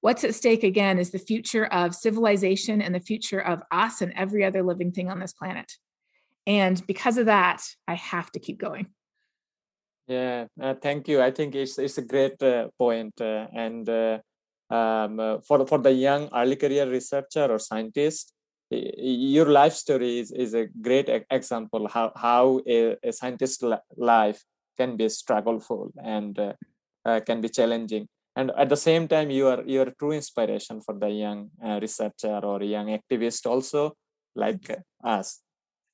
what's 0.00 0.24
at 0.24 0.34
stake 0.34 0.64
again 0.64 0.98
is 0.98 1.10
the 1.10 1.18
future 1.18 1.66
of 1.66 1.94
civilization 1.94 2.80
and 2.80 2.94
the 2.94 3.00
future 3.00 3.40
of 3.40 3.62
us 3.70 4.00
and 4.00 4.12
every 4.14 4.44
other 4.44 4.62
living 4.62 4.92
thing 4.92 5.10
on 5.10 5.18
this 5.18 5.32
planet. 5.32 5.72
And 6.46 6.84
because 6.86 7.18
of 7.18 7.26
that 7.26 7.62
i 7.86 7.94
have 7.94 8.30
to 8.32 8.40
keep 8.40 8.58
going. 8.58 8.86
Yeah 10.06 10.46
uh, 10.60 10.74
thank 10.74 11.08
you. 11.08 11.20
I 11.20 11.30
think 11.30 11.54
it's 11.54 11.78
it's 11.78 11.98
a 11.98 12.02
great 12.02 12.42
uh, 12.42 12.68
point, 12.78 13.20
uh, 13.20 13.46
and 13.52 13.86
uh, 13.88 14.18
um, 14.70 15.20
uh, 15.20 15.38
for 15.46 15.66
for 15.66 15.78
the 15.78 15.92
young 15.92 16.28
early 16.34 16.56
career 16.56 16.88
researcher 16.88 17.46
or 17.52 17.58
scientist 17.58 18.32
your 18.70 19.46
life 19.46 19.72
story 19.72 20.18
is, 20.18 20.30
is 20.30 20.54
a 20.54 20.66
great 20.66 21.08
example 21.30 21.88
how 21.88 22.12
how 22.14 22.60
a, 22.66 22.96
a 23.02 23.12
scientist 23.12 23.64
life 23.96 24.42
can 24.76 24.96
be 24.96 25.06
struggleful 25.06 25.90
and 26.04 26.38
uh, 26.38 27.20
can 27.20 27.40
be 27.40 27.48
challenging 27.48 28.06
and 28.38 28.52
at 28.56 28.68
the 28.68 28.80
same 28.88 29.08
time 29.12 29.30
you 29.30 29.48
are 29.52 29.62
you 29.72 29.80
are 29.82 29.90
true 29.98 30.12
inspiration 30.12 30.80
for 30.86 30.94
the 31.02 31.10
young 31.10 31.50
uh, 31.66 31.78
researcher 31.84 32.38
or 32.50 32.62
young 32.62 32.88
activist 32.98 33.46
also 33.52 33.82
like 34.34 34.64
us. 35.02 35.40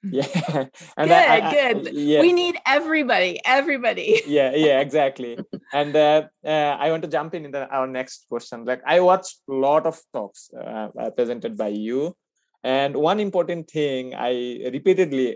Mm. 0.05 0.13
yeah. 0.19 0.67
And 0.99 1.09
good 1.09 1.29
I, 1.35 1.37
I, 1.37 1.53
good. 1.57 1.95
yeah. 1.95 2.21
we 2.21 2.33
need 2.33 2.57
everybody 2.67 3.41
everybody. 3.59 4.09
Yeah 4.39 4.51
yeah 4.67 4.81
exactly. 4.87 5.33
And 5.73 5.97
uh, 5.97 6.21
uh, 6.53 6.75
i 6.85 6.91
want 6.91 7.03
to 7.07 7.13
jump 7.17 7.35
in 7.35 7.47
in 7.47 7.53
the, 7.57 7.65
our 7.79 7.89
next 7.99 8.27
question. 8.29 8.65
Like 8.71 8.83
i 8.95 9.01
watched 9.01 9.37
a 9.49 9.57
lot 9.67 9.87
of 9.87 9.97
talks 10.13 10.51
uh, 10.55 10.89
uh, 11.01 11.11
presented 11.19 11.57
by 11.65 11.69
you. 11.89 12.15
And 12.63 12.97
one 13.11 13.21
important 13.29 13.71
thing 13.77 14.15
i 14.29 14.33
repeatedly 14.77 15.29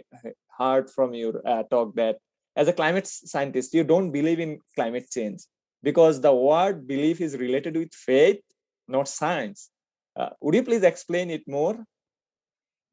heard 0.58 0.90
from 0.96 1.14
your 1.22 1.34
uh, 1.52 1.62
talk 1.72 1.94
that 2.02 2.16
as 2.56 2.68
a 2.68 2.76
climate 2.80 3.06
scientist 3.06 3.72
you 3.78 3.84
don't 3.92 4.10
believe 4.18 4.40
in 4.46 4.58
climate 4.76 5.08
change 5.16 5.40
because 5.82 6.20
the 6.20 6.34
word 6.34 6.86
belief 6.86 7.20
is 7.20 7.36
related 7.36 7.76
with 7.76 7.92
faith, 7.92 8.40
not 8.86 9.08
science. 9.08 9.70
Uh, 10.16 10.30
would 10.40 10.54
you 10.54 10.62
please 10.62 10.82
explain 10.82 11.30
it 11.30 11.42
more? 11.46 11.84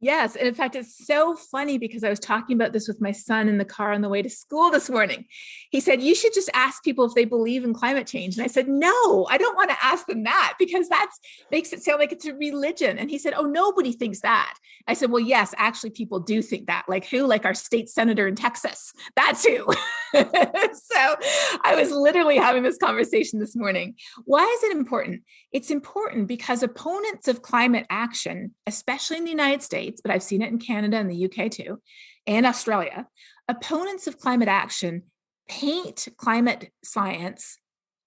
Yes. 0.01 0.35
And 0.35 0.47
in 0.47 0.53
fact, 0.53 0.75
it's 0.75 1.05
so 1.05 1.35
funny 1.35 1.77
because 1.77 2.03
I 2.03 2.09
was 2.09 2.19
talking 2.19 2.55
about 2.55 2.73
this 2.73 2.87
with 2.87 2.99
my 2.99 3.13
son 3.13 3.47
in 3.47 3.57
the 3.57 3.65
car 3.65 3.93
on 3.93 4.01
the 4.01 4.09
way 4.09 4.21
to 4.21 4.29
school 4.29 4.69
this 4.69 4.89
morning. 4.89 5.25
He 5.71 5.79
said, 5.79 6.01
You 6.01 6.13
should 6.13 6.33
just 6.33 6.49
ask 6.53 6.83
people 6.83 7.05
if 7.05 7.13
they 7.13 7.23
believe 7.23 7.63
in 7.63 7.73
climate 7.73 8.05
change. 8.05 8.35
And 8.35 8.43
I 8.43 8.47
said, 8.47 8.67
No, 8.67 9.25
I 9.29 9.37
don't 9.37 9.55
want 9.55 9.69
to 9.69 9.77
ask 9.81 10.05
them 10.05 10.23
that 10.23 10.55
because 10.59 10.89
that 10.89 11.09
makes 11.49 11.71
it 11.71 11.81
sound 11.81 11.99
like 11.99 12.11
it's 12.11 12.25
a 12.25 12.35
religion. 12.35 12.97
And 12.97 13.09
he 13.09 13.17
said, 13.17 13.33
Oh, 13.35 13.45
nobody 13.45 13.93
thinks 13.93 14.19
that. 14.21 14.53
I 14.85 14.95
said, 14.95 15.11
Well, 15.11 15.21
yes, 15.21 15.53
actually, 15.57 15.91
people 15.91 16.19
do 16.19 16.41
think 16.41 16.67
that. 16.67 16.85
Like 16.89 17.05
who? 17.07 17.25
Like 17.25 17.45
our 17.45 17.53
state 17.53 17.89
senator 17.89 18.27
in 18.27 18.35
Texas. 18.35 18.91
That's 19.15 19.45
who. 19.47 19.65
so 20.13 21.15
I 21.63 21.75
was 21.75 21.91
literally 21.91 22.37
having 22.37 22.63
this 22.63 22.77
conversation 22.77 23.39
this 23.39 23.55
morning. 23.55 23.95
Why 24.25 24.43
is 24.43 24.69
it 24.69 24.75
important? 24.75 25.23
It's 25.51 25.71
important 25.71 26.27
because 26.27 26.63
opponents 26.63 27.27
of 27.29 27.41
climate 27.41 27.85
action, 27.89 28.53
especially 28.67 29.17
in 29.17 29.23
the 29.23 29.31
United 29.31 29.63
States, 29.63 29.84
but 30.01 30.11
I've 30.11 30.23
seen 30.23 30.41
it 30.41 30.51
in 30.51 30.59
Canada 30.59 30.97
and 30.97 31.09
the 31.09 31.25
UK 31.25 31.51
too, 31.51 31.81
and 32.27 32.45
Australia, 32.45 33.07
opponents 33.47 34.07
of 34.07 34.19
climate 34.19 34.47
action 34.47 35.03
paint 35.47 36.07
climate 36.17 36.71
science 36.83 37.59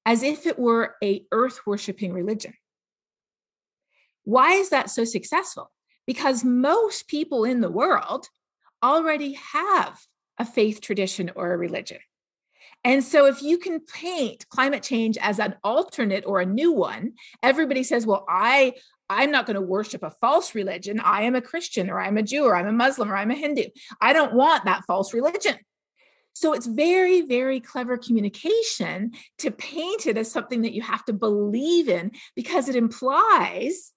as 0.05 0.23
if 0.23 0.47
it 0.47 0.59
were 0.59 0.97
a 1.03 1.25
earth 1.33 1.61
worshiping 1.67 2.12
religion. 2.12 2.55
Why 4.25 4.53
is 4.53 4.71
that 4.71 4.91
so 4.91 5.05
successful? 5.05 5.71
Because 6.07 6.45
most 6.45 7.09
people 7.09 7.45
in 7.45 7.61
the 7.61 7.71
world 7.71 8.29
already 8.83 9.38
have 9.53 10.01
a 10.38 10.45
faith 10.45 10.81
tradition 10.81 11.31
or 11.35 11.53
a 11.53 11.57
religion. 11.57 11.99
And 12.85 13.03
so, 13.03 13.27
if 13.27 13.43
you 13.43 13.59
can 13.59 13.81
paint 13.81 14.49
climate 14.49 14.83
change 14.83 15.19
as 15.21 15.41
an 15.41 15.57
alternate 15.64 16.25
or 16.27 16.41
a 16.41 16.47
new 16.47 16.73
one, 16.73 17.14
everybody 17.43 17.83
says, 17.83 18.07
Well, 18.07 18.25
I 18.29 18.75
I'm 19.11 19.31
not 19.31 19.47
going 19.47 19.55
to 19.55 19.61
worship 19.61 20.03
a 20.03 20.11
false 20.11 20.55
religion. 20.55 21.01
I 21.01 21.23
am 21.23 21.35
a 21.35 21.40
Christian 21.40 21.88
or 21.88 22.01
I'm 22.01 22.18
a 22.18 22.23
Jew 22.23 22.44
or 22.44 22.57
I'm 22.57 22.66
a 22.66 22.73
Muslim 22.73 23.11
or 23.11 23.16
I'm 23.16 23.31
a 23.31 23.35
Hindu. 23.35 23.64
I 24.01 24.12
don't 24.12 24.35
want 24.35 24.64
that 24.64 24.85
false 24.87 25.14
religion. 25.14 25.57
So 26.35 26.53
it's 26.53 26.66
very, 26.66 27.23
very 27.23 27.59
clever 27.59 27.99
communication 27.99 29.12
to 29.38 29.51
paint 29.51 30.07
it 30.07 30.16
as 30.16 30.31
something 30.31 30.62
that 30.62 30.73
you 30.73 30.83
have 30.83 31.05
to 31.07 31.12
believe 31.12 31.88
in 31.88 32.12
because 32.37 32.68
it 32.68 32.77
implies 32.77 33.92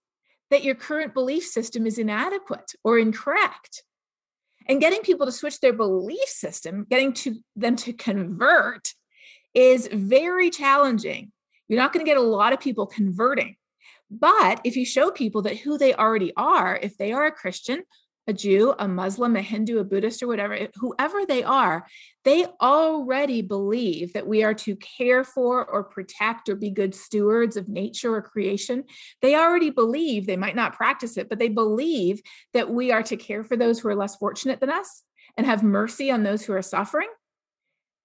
that 0.49 0.63
your 0.63 0.75
current 0.75 1.13
belief 1.13 1.45
system 1.45 1.85
is 1.85 1.97
inadequate 1.97 2.73
or 2.83 2.97
incorrect. 2.97 3.83
And 4.67 4.81
getting 4.81 5.01
people 5.01 5.25
to 5.25 5.31
switch 5.31 5.59
their 5.59 5.73
belief 5.73 6.27
system, 6.27 6.85
getting 6.89 7.13
to 7.13 7.35
them 7.55 7.75
to 7.77 7.93
convert 7.93 8.93
is 9.53 9.87
very 9.91 10.49
challenging. 10.49 11.31
You're 11.67 11.79
not 11.79 11.93
going 11.93 12.05
to 12.05 12.09
get 12.09 12.17
a 12.17 12.21
lot 12.21 12.53
of 12.53 12.59
people 12.59 12.85
converting. 12.85 13.55
But 14.11 14.59
if 14.65 14.75
you 14.75 14.85
show 14.85 15.09
people 15.09 15.43
that 15.43 15.59
who 15.59 15.77
they 15.77 15.93
already 15.93 16.33
are, 16.35 16.75
if 16.75 16.97
they 16.97 17.13
are 17.13 17.25
a 17.25 17.31
Christian, 17.31 17.83
a 18.27 18.33
Jew, 18.33 18.75
a 18.77 18.87
Muslim, 18.87 19.35
a 19.35 19.41
Hindu, 19.41 19.79
a 19.79 19.83
Buddhist, 19.83 20.21
or 20.21 20.27
whatever, 20.27 20.67
whoever 20.75 21.25
they 21.25 21.43
are, 21.43 21.87
they 22.23 22.45
already 22.61 23.41
believe 23.41 24.13
that 24.13 24.27
we 24.27 24.43
are 24.43 24.53
to 24.53 24.75
care 24.75 25.23
for 25.23 25.65
or 25.65 25.83
protect 25.83 26.49
or 26.49 26.55
be 26.55 26.69
good 26.69 26.93
stewards 26.93 27.57
of 27.57 27.69
nature 27.69 28.13
or 28.13 28.21
creation. 28.21 28.83
They 29.21 29.35
already 29.35 29.69
believe, 29.69 30.27
they 30.27 30.37
might 30.37 30.55
not 30.55 30.75
practice 30.75 31.17
it, 31.17 31.29
but 31.29 31.39
they 31.39 31.49
believe 31.49 32.21
that 32.53 32.69
we 32.69 32.91
are 32.91 33.03
to 33.03 33.17
care 33.17 33.43
for 33.43 33.55
those 33.55 33.79
who 33.79 33.87
are 33.87 33.95
less 33.95 34.17
fortunate 34.17 34.59
than 34.59 34.69
us 34.69 35.03
and 35.37 35.47
have 35.47 35.63
mercy 35.63 36.11
on 36.11 36.23
those 36.23 36.43
who 36.43 36.53
are 36.53 36.61
suffering 36.61 37.09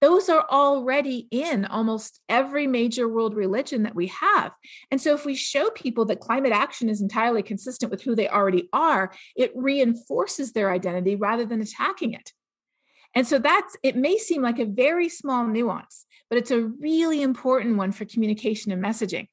those 0.01 0.29
are 0.29 0.47
already 0.51 1.27
in 1.31 1.65
almost 1.65 2.21
every 2.29 2.67
major 2.67 3.09
world 3.09 3.35
religion 3.35 3.85
that 3.85 3.95
we 3.95 4.09
have. 4.09 4.53
And 4.91 5.01
so, 5.01 5.15
if 5.15 5.25
we 5.25 5.35
show 5.35 5.71
people 5.71 6.05
that 6.07 6.21
climate 6.21 6.53
action 6.53 6.89
is 6.89 7.01
entirely 7.01 7.43
consistent 7.43 7.91
with 7.91 8.03
who 8.03 8.15
they 8.15 8.29
already 8.29 8.69
are, 8.73 9.13
it 9.37 9.53
reinforces 9.55 10.53
their 10.53 10.71
identity 10.71 11.17
rather 11.17 11.47
than 11.47 11.63
attacking 11.63 12.13
it. 12.13 12.33
And 13.15 13.27
so, 13.27 13.39
that's 13.39 13.77
it 13.83 13.97
may 13.97 14.19
seem 14.19 14.43
like 14.43 14.59
a 14.59 14.67
very 14.67 15.09
small 15.09 15.47
nuance, 15.47 16.05
but 16.29 16.39
it's 16.39 16.51
a 16.51 16.61
really 16.61 17.23
important 17.23 17.77
one 17.77 17.93
for 17.93 18.05
communication 18.05 18.73
and 18.73 18.85
messaging 18.85 19.29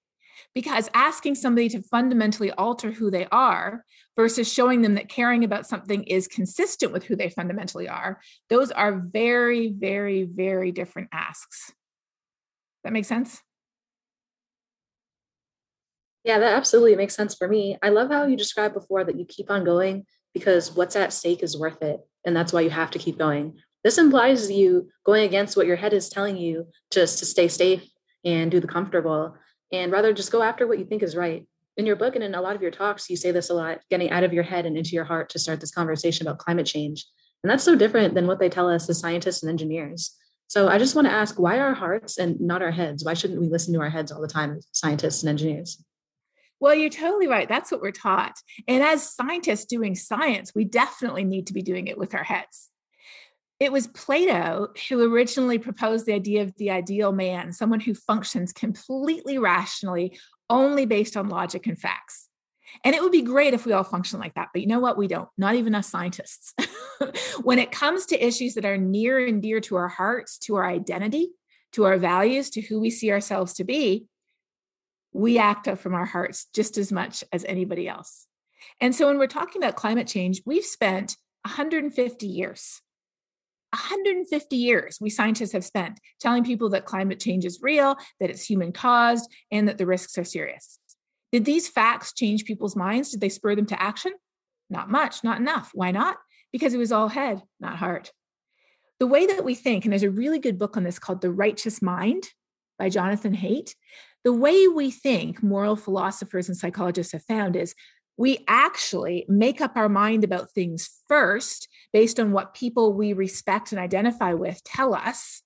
because 0.54 0.90
asking 0.94 1.36
somebody 1.36 1.70
to 1.70 1.82
fundamentally 1.82 2.52
alter 2.52 2.92
who 2.92 3.10
they 3.10 3.28
are 3.32 3.84
versus 4.16 4.52
showing 4.52 4.82
them 4.82 4.96
that 4.96 5.10
caring 5.10 5.44
about 5.44 5.68
something 5.68 6.04
is 6.04 6.28
consistent 6.28 6.92
with 6.92 7.04
who 7.04 7.16
they 7.16 7.30
fundamentally 7.30 7.88
are, 7.88 8.20
those 8.50 8.72
are 8.72 9.04
very, 9.12 9.70
very, 9.70 10.24
very 10.24 10.72
different 10.72 11.10
asks. 11.12 11.72
That 12.84 12.94
makes 12.94 13.08
sense? 13.08 13.42
Yeah, 16.24 16.40
that 16.40 16.54
absolutely 16.54 16.96
makes 16.96 17.16
sense 17.16 17.36
for 17.36 17.48
me. 17.48 17.78
I 17.84 17.90
love 17.90 18.10
how 18.10 18.26
you 18.26 18.38
described 18.38 18.74
before 18.74 19.04
that 19.04 19.18
you 19.20 19.26
keep 19.26 19.52
on 19.52 19.66
going 19.66 20.06
because 20.34 20.72
what's 20.72 20.96
at 20.96 21.14
stake 21.14 21.44
is 21.44 21.58
worth 21.58 21.82
it. 21.82 22.00
And 22.26 22.36
that's 22.36 22.54
why 22.54 22.62
you 22.62 22.70
have 22.70 22.92
to 22.92 23.00
keep 23.00 23.18
going. 23.18 23.56
This 23.84 23.98
implies 23.98 24.50
you 24.50 24.90
going 25.06 25.26
against 25.26 25.58
what 25.58 25.68
your 25.68 25.76
head 25.76 25.94
is 25.94 26.10
telling 26.10 26.38
you 26.38 26.68
just 26.92 27.20
to 27.20 27.26
stay 27.26 27.50
safe 27.50 27.86
and 28.24 28.50
do 28.50 28.62
the 28.62 28.68
comfortable 28.68 29.36
and 29.74 29.92
rather 29.92 30.14
just 30.14 30.32
go 30.32 30.42
after 30.42 30.68
what 30.68 30.80
you 30.80 30.86
think 30.86 31.04
is 31.04 31.16
right. 31.16 31.46
In 31.76 31.88
your 31.88 31.96
book 31.96 32.14
and 32.16 32.24
in 32.24 32.36
a 32.36 32.42
lot 32.42 32.56
of 32.56 32.62
your 32.62 32.72
talks, 32.72 33.10
you 33.10 33.18
say 33.18 33.32
this 33.32 33.50
a 33.50 33.56
lot 33.56 33.80
getting 33.90 34.12
out 34.12 34.24
of 34.24 34.32
your 34.32 34.44
head 34.44 34.68
and 34.68 34.78
into 34.78 34.92
your 34.92 35.04
heart 35.04 35.30
to 35.32 35.40
start 35.40 35.60
this 35.60 35.72
conversation 35.72 36.28
about 36.28 36.38
climate 36.38 36.68
change. 36.68 37.08
And 37.44 37.50
that's 37.50 37.64
so 37.64 37.76
different 37.76 38.14
than 38.14 38.28
what 38.28 38.40
they 38.40 38.48
tell 38.48 38.70
us 38.70 38.88
as 38.88 39.00
scientists 39.00 39.42
and 39.42 39.50
engineers. 39.50 40.16
So 40.48 40.68
I 40.68 40.78
just 40.78 40.94
want 40.94 41.08
to 41.08 41.14
ask 41.14 41.40
why 41.40 41.58
our 41.58 41.74
hearts 41.74 42.20
and 42.20 42.40
not 42.40 42.62
our 42.62 42.72
heads? 42.72 43.04
Why 43.04 43.16
shouldn't 43.16 43.42
we 43.42 43.50
listen 43.50 43.74
to 43.74 43.80
our 43.80 43.90
heads 43.90 44.12
all 44.12 44.22
the 44.22 44.28
time 44.28 44.56
as 44.56 44.68
scientists 44.72 45.24
and 45.24 45.30
engineers? 45.32 45.84
Well, 46.60 46.76
you're 46.76 46.92
totally 46.92 47.28
right. 47.28 47.50
That's 47.50 47.72
what 47.72 47.82
we're 47.82 47.92
taught. 47.92 48.36
And 48.68 48.84
as 48.84 49.14
scientists 49.16 49.66
doing 49.66 49.96
science, 49.96 50.54
we 50.54 50.64
definitely 50.64 51.24
need 51.24 51.48
to 51.48 51.54
be 51.54 51.64
doing 51.64 51.88
it 51.88 51.98
with 51.98 52.14
our 52.14 52.24
heads. 52.24 52.70
It 53.60 53.72
was 53.72 53.88
Plato 53.88 54.70
who 54.90 55.14
originally 55.14 55.58
proposed 55.58 56.06
the 56.06 56.14
idea 56.14 56.42
of 56.42 56.56
the 56.58 56.72
ideal 56.72 57.12
man, 57.12 57.54
someone 57.54 57.80
who 57.80 57.94
functions 57.94 58.52
completely 58.52 59.38
rationally, 59.38 60.20
only 60.50 60.86
based 60.86 61.16
on 61.16 61.30
logic 61.30 61.68
and 61.68 61.80
facts. 61.80 62.30
And 62.84 62.96
it 62.96 63.02
would 63.02 63.12
be 63.12 63.22
great 63.22 63.54
if 63.54 63.66
we 63.66 63.74
all 63.74 63.84
function 63.84 64.20
like 64.20 64.34
that. 64.34 64.50
But 64.52 64.62
you 64.62 64.68
know 64.68 64.80
what? 64.80 64.98
We 64.98 65.08
don't, 65.08 65.30
not 65.38 65.56
even 65.56 65.76
us 65.76 65.90
scientists. 65.90 66.54
when 67.44 67.60
it 67.60 67.72
comes 67.72 68.08
to 68.08 68.26
issues 68.26 68.56
that 68.56 68.66
are 68.66 68.78
near 68.78 69.26
and 69.26 69.42
dear 69.42 69.60
to 69.62 69.76
our 69.76 69.88
hearts, 69.88 70.38
to 70.40 70.56
our 70.56 70.66
identity, 70.66 71.30
to 71.74 71.86
our 71.86 71.98
values, 71.98 72.50
to 72.52 72.62
who 72.62 72.80
we 72.80 72.90
see 72.90 73.12
ourselves 73.12 73.54
to 73.56 73.64
be, 73.64 74.08
we 75.12 75.38
act 75.38 75.68
up 75.68 75.78
from 75.78 75.94
our 75.94 76.06
hearts 76.06 76.48
just 76.54 76.78
as 76.78 76.92
much 76.92 77.24
as 77.32 77.46
anybody 77.46 77.88
else. 77.88 78.26
And 78.82 78.96
so 78.96 79.08
when 79.08 79.20
we're 79.20 79.28
talking 79.28 79.62
about 79.62 79.76
climate 79.76 80.08
change, 80.08 80.42
we've 80.46 80.66
spent 80.66 81.16
150 81.46 82.26
years 82.26 82.82
150 83.74 84.56
years 84.56 85.00
we 85.02 85.10
scientists 85.10 85.52
have 85.52 85.66
spent 85.66 86.00
telling 86.20 86.44
people 86.44 86.70
that 86.70 86.86
climate 86.86 87.20
change 87.20 87.44
is 87.44 87.60
real, 87.62 87.98
that 88.20 88.30
it's 88.30 88.46
human 88.46 88.72
caused, 88.72 89.30
and 89.52 89.68
that 89.68 89.80
the 89.80 89.86
risks 89.86 90.18
are 90.18 90.24
serious. 90.24 90.80
Did 91.32 91.46
these 91.46 91.68
facts 91.68 92.14
change 92.14 92.46
people's 92.46 92.76
minds? 92.76 93.10
Did 93.10 93.22
they 93.22 93.30
spur 93.30 93.56
them 93.56 93.66
to 93.66 93.82
action? 93.82 94.14
Not 94.70 94.92
much, 94.92 95.24
not 95.24 95.40
enough. 95.40 95.72
Why 95.74 95.90
not? 95.90 96.18
Because 96.52 96.76
it 96.76 96.78
was 96.78 96.92
all 96.92 97.08
head, 97.08 97.42
not 97.60 97.78
heart. 97.78 98.12
The 99.00 99.08
way 99.08 99.26
that 99.26 99.44
we 99.44 99.56
think, 99.56 99.84
and 99.84 99.92
there's 99.92 100.04
a 100.04 100.12
really 100.12 100.38
good 100.38 100.60
book 100.60 100.78
on 100.78 100.84
this 100.84 101.00
called 101.00 101.22
The 101.22 101.32
Righteous 101.32 101.82
Mind 101.82 102.30
by 102.78 102.90
Jonathan 102.90 103.36
Haidt. 103.36 103.74
The 104.24 104.34
way 104.34 104.68
we 104.68 104.92
think, 104.92 105.42
moral 105.42 105.76
philosophers 105.76 106.48
and 106.48 106.56
psychologists 106.56 107.14
have 107.14 107.24
found, 107.24 107.56
is 107.56 107.74
we 108.16 108.46
actually 108.48 109.26
make 109.28 109.60
up 109.60 109.76
our 109.76 109.90
mind 109.90 110.24
about 110.24 110.52
things 110.52 111.02
first 111.08 111.68
based 111.94 112.20
on 112.20 112.32
what 112.32 112.54
people 112.54 112.92
we 112.92 113.14
respect 113.14 113.72
and 113.72 113.80
identify 113.80 114.34
with 114.34 114.62
tell 114.64 114.94
us. 114.94 115.44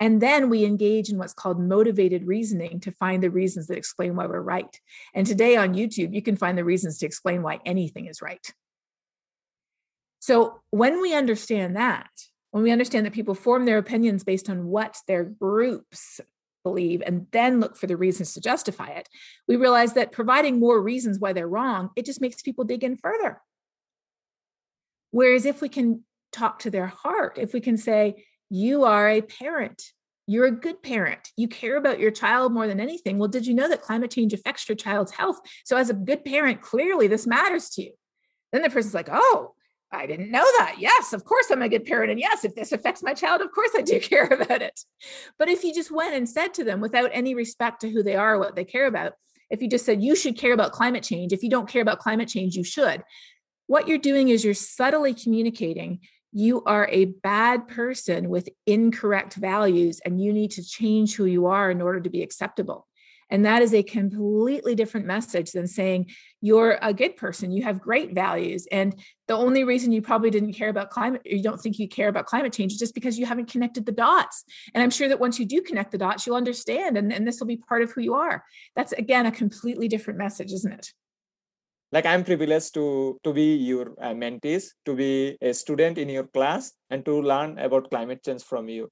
And 0.00 0.20
then 0.20 0.48
we 0.48 0.64
engage 0.64 1.10
in 1.10 1.18
what's 1.18 1.34
called 1.34 1.60
motivated 1.60 2.26
reasoning 2.26 2.80
to 2.80 2.92
find 2.92 3.22
the 3.22 3.30
reasons 3.30 3.66
that 3.66 3.76
explain 3.76 4.16
why 4.16 4.26
we're 4.26 4.40
right. 4.40 4.80
And 5.14 5.26
today 5.26 5.56
on 5.56 5.74
YouTube, 5.74 6.14
you 6.14 6.22
can 6.22 6.36
find 6.36 6.56
the 6.56 6.64
reasons 6.64 6.98
to 6.98 7.06
explain 7.06 7.42
why 7.42 7.60
anything 7.64 8.06
is 8.06 8.22
right. 8.22 8.44
So 10.18 10.60
when 10.70 11.00
we 11.00 11.14
understand 11.14 11.76
that, 11.76 12.10
when 12.52 12.62
we 12.62 12.70
understand 12.70 13.06
that 13.06 13.12
people 13.12 13.34
form 13.34 13.64
their 13.64 13.78
opinions 13.78 14.24
based 14.24 14.48
on 14.48 14.66
what 14.66 14.98
their 15.08 15.24
groups 15.24 16.20
believe 16.64 17.02
and 17.04 17.26
then 17.32 17.60
look 17.60 17.76
for 17.76 17.86
the 17.86 17.96
reasons 17.96 18.34
to 18.34 18.40
justify 18.40 18.88
it, 18.88 19.08
we 19.48 19.56
realize 19.56 19.94
that 19.94 20.12
providing 20.12 20.60
more 20.60 20.80
reasons 20.80 21.18
why 21.18 21.32
they're 21.32 21.48
wrong, 21.48 21.90
it 21.96 22.04
just 22.04 22.20
makes 22.20 22.42
people 22.42 22.64
dig 22.64 22.84
in 22.84 22.96
further. 22.96 23.40
Whereas 25.12 25.46
if 25.46 25.60
we 25.60 25.68
can 25.68 26.02
talk 26.32 26.58
to 26.60 26.70
their 26.70 26.88
heart, 26.88 27.38
if 27.38 27.52
we 27.52 27.60
can 27.60 27.76
say, 27.76 28.24
you 28.50 28.84
are 28.84 29.08
a 29.08 29.20
parent, 29.20 29.82
you're 30.26 30.46
a 30.46 30.50
good 30.50 30.82
parent, 30.82 31.30
you 31.36 31.46
care 31.46 31.76
about 31.76 32.00
your 32.00 32.10
child 32.10 32.52
more 32.52 32.66
than 32.66 32.80
anything. 32.80 33.18
Well, 33.18 33.28
did 33.28 33.46
you 33.46 33.54
know 33.54 33.68
that 33.68 33.82
climate 33.82 34.10
change 34.10 34.32
affects 34.32 34.68
your 34.68 34.76
child's 34.76 35.12
health? 35.12 35.38
So, 35.64 35.76
as 35.76 35.90
a 35.90 35.94
good 35.94 36.24
parent, 36.24 36.60
clearly 36.60 37.06
this 37.06 37.26
matters 37.26 37.70
to 37.70 37.82
you. 37.82 37.92
Then 38.52 38.62
the 38.62 38.70
person's 38.70 38.94
like, 38.94 39.08
oh, 39.10 39.54
I 39.92 40.06
didn't 40.06 40.30
know 40.30 40.44
that. 40.58 40.76
Yes, 40.78 41.12
of 41.12 41.24
course 41.24 41.50
I'm 41.50 41.62
a 41.62 41.68
good 41.68 41.84
parent. 41.84 42.10
And 42.10 42.18
yes, 42.18 42.44
if 42.44 42.54
this 42.54 42.72
affects 42.72 43.02
my 43.02 43.12
child, 43.12 43.42
of 43.42 43.52
course 43.52 43.70
I 43.76 43.82
do 43.82 44.00
care 44.00 44.26
about 44.26 44.62
it. 44.62 44.80
But 45.38 45.48
if 45.48 45.64
you 45.64 45.74
just 45.74 45.90
went 45.90 46.14
and 46.14 46.28
said 46.28 46.54
to 46.54 46.64
them 46.64 46.80
without 46.80 47.10
any 47.12 47.34
respect 47.34 47.82
to 47.82 47.90
who 47.90 48.02
they 48.02 48.16
are, 48.16 48.38
what 48.38 48.56
they 48.56 48.64
care 48.64 48.86
about, 48.86 49.12
if 49.50 49.60
you 49.60 49.68
just 49.68 49.84
said, 49.84 50.02
you 50.02 50.16
should 50.16 50.38
care 50.38 50.54
about 50.54 50.72
climate 50.72 51.02
change, 51.02 51.32
if 51.32 51.42
you 51.42 51.50
don't 51.50 51.68
care 51.68 51.82
about 51.82 51.98
climate 51.98 52.28
change, 52.28 52.56
you 52.56 52.64
should, 52.64 53.02
what 53.72 53.88
you're 53.88 53.96
doing 53.96 54.28
is 54.28 54.44
you're 54.44 54.52
subtly 54.52 55.14
communicating 55.14 56.00
you 56.30 56.62
are 56.64 56.86
a 56.90 57.06
bad 57.06 57.68
person 57.68 58.28
with 58.28 58.50
incorrect 58.66 59.34
values 59.34 59.98
and 60.04 60.22
you 60.22 60.30
need 60.30 60.50
to 60.50 60.62
change 60.62 61.14
who 61.14 61.24
you 61.24 61.46
are 61.46 61.70
in 61.70 61.80
order 61.80 61.98
to 61.98 62.10
be 62.10 62.22
acceptable. 62.22 62.86
And 63.30 63.46
that 63.46 63.62
is 63.62 63.72
a 63.72 63.82
completely 63.82 64.74
different 64.74 65.06
message 65.06 65.52
than 65.52 65.66
saying 65.66 66.10
you're 66.42 66.78
a 66.82 66.92
good 66.92 67.16
person, 67.16 67.50
you 67.50 67.62
have 67.62 67.80
great 67.80 68.14
values. 68.14 68.66
And 68.70 68.94
the 69.26 69.38
only 69.38 69.64
reason 69.64 69.90
you 69.90 70.02
probably 70.02 70.28
didn't 70.28 70.52
care 70.52 70.68
about 70.68 70.90
climate, 70.90 71.22
you 71.24 71.42
don't 71.42 71.58
think 71.58 71.78
you 71.78 71.88
care 71.88 72.08
about 72.08 72.26
climate 72.26 72.52
change 72.52 72.72
is 72.72 72.78
just 72.78 72.94
because 72.94 73.18
you 73.18 73.24
haven't 73.24 73.50
connected 73.50 73.86
the 73.86 73.92
dots. 73.92 74.44
And 74.74 74.82
I'm 74.82 74.90
sure 74.90 75.08
that 75.08 75.20
once 75.20 75.40
you 75.40 75.46
do 75.46 75.62
connect 75.62 75.92
the 75.92 75.98
dots, 75.98 76.26
you'll 76.26 76.36
understand 76.36 76.98
and, 76.98 77.10
and 77.10 77.26
this 77.26 77.40
will 77.40 77.46
be 77.46 77.56
part 77.56 77.80
of 77.80 77.90
who 77.92 78.02
you 78.02 78.12
are. 78.12 78.44
That's 78.76 78.92
again 78.92 79.24
a 79.24 79.32
completely 79.32 79.88
different 79.88 80.18
message, 80.18 80.52
isn't 80.52 80.72
it? 80.72 80.92
Like 81.92 82.06
I'm 82.06 82.24
privileged 82.24 82.74
to, 82.74 83.18
to 83.22 83.32
be 83.32 83.54
your 83.56 83.92
uh, 84.00 84.14
mentees, 84.14 84.68
to 84.86 84.96
be 84.96 85.36
a 85.42 85.52
student 85.52 85.98
in 85.98 86.08
your 86.08 86.24
class, 86.24 86.72
and 86.90 87.04
to 87.04 87.20
learn 87.20 87.58
about 87.58 87.90
climate 87.90 88.24
change 88.24 88.42
from 88.42 88.68
you. 88.68 88.88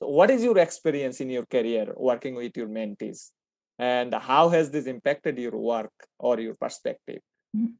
So, 0.00 0.08
what 0.08 0.30
is 0.30 0.44
your 0.44 0.58
experience 0.58 1.20
in 1.20 1.30
your 1.30 1.46
career 1.46 1.92
working 1.96 2.36
with 2.36 2.56
your 2.56 2.68
mentees? 2.68 3.30
and 3.78 4.14
how 4.14 4.48
has 4.48 4.70
this 4.70 4.86
impacted 4.86 5.38
your 5.38 5.56
work 5.56 5.92
or 6.18 6.38
your 6.38 6.54
perspective 6.54 7.20
mm-hmm. 7.56 7.72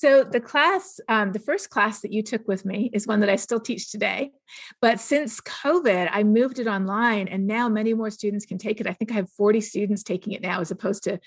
So 0.00 0.24
the 0.24 0.40
class, 0.40 0.98
um, 1.10 1.32
the 1.32 1.38
first 1.38 1.68
class 1.68 2.00
that 2.00 2.10
you 2.10 2.22
took 2.22 2.48
with 2.48 2.64
me 2.64 2.88
is 2.94 3.06
one 3.06 3.20
that 3.20 3.28
I 3.28 3.36
still 3.36 3.60
teach 3.60 3.90
today. 3.90 4.30
But 4.80 4.98
since 4.98 5.42
COVID, 5.42 6.08
I 6.10 6.22
moved 6.22 6.58
it 6.58 6.66
online 6.66 7.28
and 7.28 7.46
now 7.46 7.68
many 7.68 7.92
more 7.92 8.08
students 8.08 8.46
can 8.46 8.56
take 8.56 8.80
it. 8.80 8.86
I 8.86 8.94
think 8.94 9.12
I 9.12 9.16
have 9.16 9.28
40 9.28 9.60
students 9.60 10.02
taking 10.02 10.32
it 10.32 10.40
now 10.40 10.62
as 10.62 10.70
opposed 10.70 11.04
to, 11.04 11.20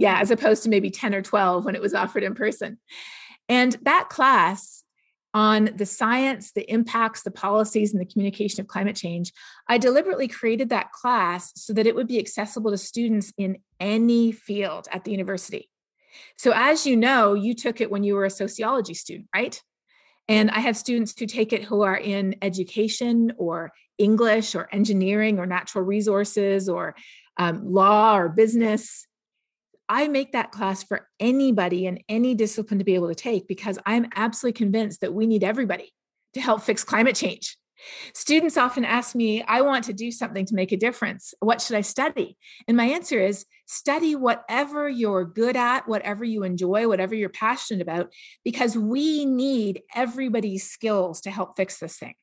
yeah, 0.00 0.18
as 0.18 0.32
opposed 0.32 0.64
to 0.64 0.68
maybe 0.68 0.90
10 0.90 1.14
or 1.14 1.22
12 1.22 1.64
when 1.64 1.76
it 1.76 1.80
was 1.80 1.94
offered 1.94 2.24
in 2.24 2.34
person. 2.34 2.78
And 3.48 3.76
that 3.82 4.08
class 4.08 4.82
on 5.32 5.70
the 5.76 5.86
science, 5.86 6.50
the 6.50 6.68
impacts, 6.68 7.22
the 7.22 7.30
policies, 7.30 7.92
and 7.92 8.00
the 8.00 8.12
communication 8.12 8.60
of 8.60 8.66
climate 8.66 8.96
change, 8.96 9.32
I 9.68 9.78
deliberately 9.78 10.26
created 10.26 10.70
that 10.70 10.90
class 10.90 11.52
so 11.54 11.72
that 11.74 11.86
it 11.86 11.94
would 11.94 12.08
be 12.08 12.18
accessible 12.18 12.72
to 12.72 12.78
students 12.78 13.32
in 13.38 13.58
any 13.78 14.32
field 14.32 14.88
at 14.90 15.04
the 15.04 15.12
university. 15.12 15.70
So, 16.36 16.52
as 16.54 16.86
you 16.86 16.96
know, 16.96 17.34
you 17.34 17.54
took 17.54 17.80
it 17.80 17.90
when 17.90 18.04
you 18.04 18.14
were 18.14 18.24
a 18.24 18.30
sociology 18.30 18.94
student, 18.94 19.28
right? 19.34 19.60
And 20.28 20.50
I 20.50 20.60
have 20.60 20.76
students 20.76 21.14
who 21.18 21.26
take 21.26 21.52
it 21.52 21.64
who 21.64 21.82
are 21.82 21.96
in 21.96 22.36
education 22.42 23.32
or 23.38 23.72
English 23.98 24.54
or 24.54 24.68
engineering 24.72 25.38
or 25.38 25.46
natural 25.46 25.84
resources 25.84 26.68
or 26.68 26.94
um, 27.36 27.72
law 27.72 28.16
or 28.16 28.28
business. 28.28 29.06
I 29.88 30.08
make 30.08 30.32
that 30.32 30.50
class 30.50 30.82
for 30.82 31.08
anybody 31.20 31.86
in 31.86 32.00
any 32.08 32.34
discipline 32.34 32.78
to 32.78 32.84
be 32.84 32.94
able 32.94 33.08
to 33.08 33.14
take 33.14 33.46
because 33.46 33.78
I'm 33.86 34.06
absolutely 34.16 34.58
convinced 34.58 35.00
that 35.02 35.14
we 35.14 35.26
need 35.26 35.44
everybody 35.44 35.92
to 36.34 36.40
help 36.40 36.62
fix 36.62 36.82
climate 36.82 37.14
change. 37.14 37.56
Students 38.14 38.56
often 38.56 38.84
ask 38.84 39.14
me, 39.14 39.42
I 39.42 39.60
want 39.62 39.84
to 39.84 39.92
do 39.92 40.10
something 40.10 40.46
to 40.46 40.54
make 40.54 40.72
a 40.72 40.76
difference. 40.76 41.34
What 41.40 41.60
should 41.60 41.76
I 41.76 41.82
study? 41.82 42.36
And 42.66 42.76
my 42.76 42.84
answer 42.84 43.20
is 43.20 43.46
study 43.66 44.14
whatever 44.14 44.88
you're 44.88 45.24
good 45.24 45.56
at, 45.56 45.88
whatever 45.88 46.24
you 46.24 46.42
enjoy, 46.42 46.88
whatever 46.88 47.14
you're 47.14 47.28
passionate 47.28 47.82
about, 47.82 48.12
because 48.44 48.76
we 48.76 49.24
need 49.24 49.82
everybody's 49.94 50.68
skills 50.68 51.20
to 51.22 51.30
help 51.30 51.56
fix 51.56 51.78
this 51.78 51.98
thing. 51.98 52.14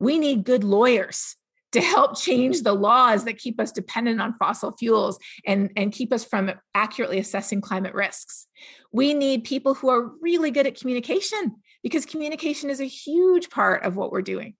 We 0.00 0.18
need 0.18 0.44
good 0.44 0.64
lawyers 0.64 1.36
to 1.72 1.80
help 1.80 2.18
change 2.18 2.62
the 2.62 2.72
laws 2.72 3.24
that 3.24 3.38
keep 3.38 3.60
us 3.60 3.72
dependent 3.72 4.20
on 4.20 4.34
fossil 4.38 4.74
fuels 4.76 5.18
and, 5.46 5.70
and 5.76 5.92
keep 5.92 6.12
us 6.12 6.24
from 6.24 6.50
accurately 6.74 7.18
assessing 7.18 7.60
climate 7.60 7.94
risks. 7.94 8.46
We 8.92 9.12
need 9.12 9.44
people 9.44 9.74
who 9.74 9.90
are 9.90 10.12
really 10.22 10.50
good 10.50 10.66
at 10.66 10.80
communication 10.80 11.56
because 11.82 12.06
communication 12.06 12.70
is 12.70 12.80
a 12.80 12.86
huge 12.86 13.50
part 13.50 13.84
of 13.84 13.96
what 13.96 14.10
we're 14.10 14.22
doing. 14.22 14.54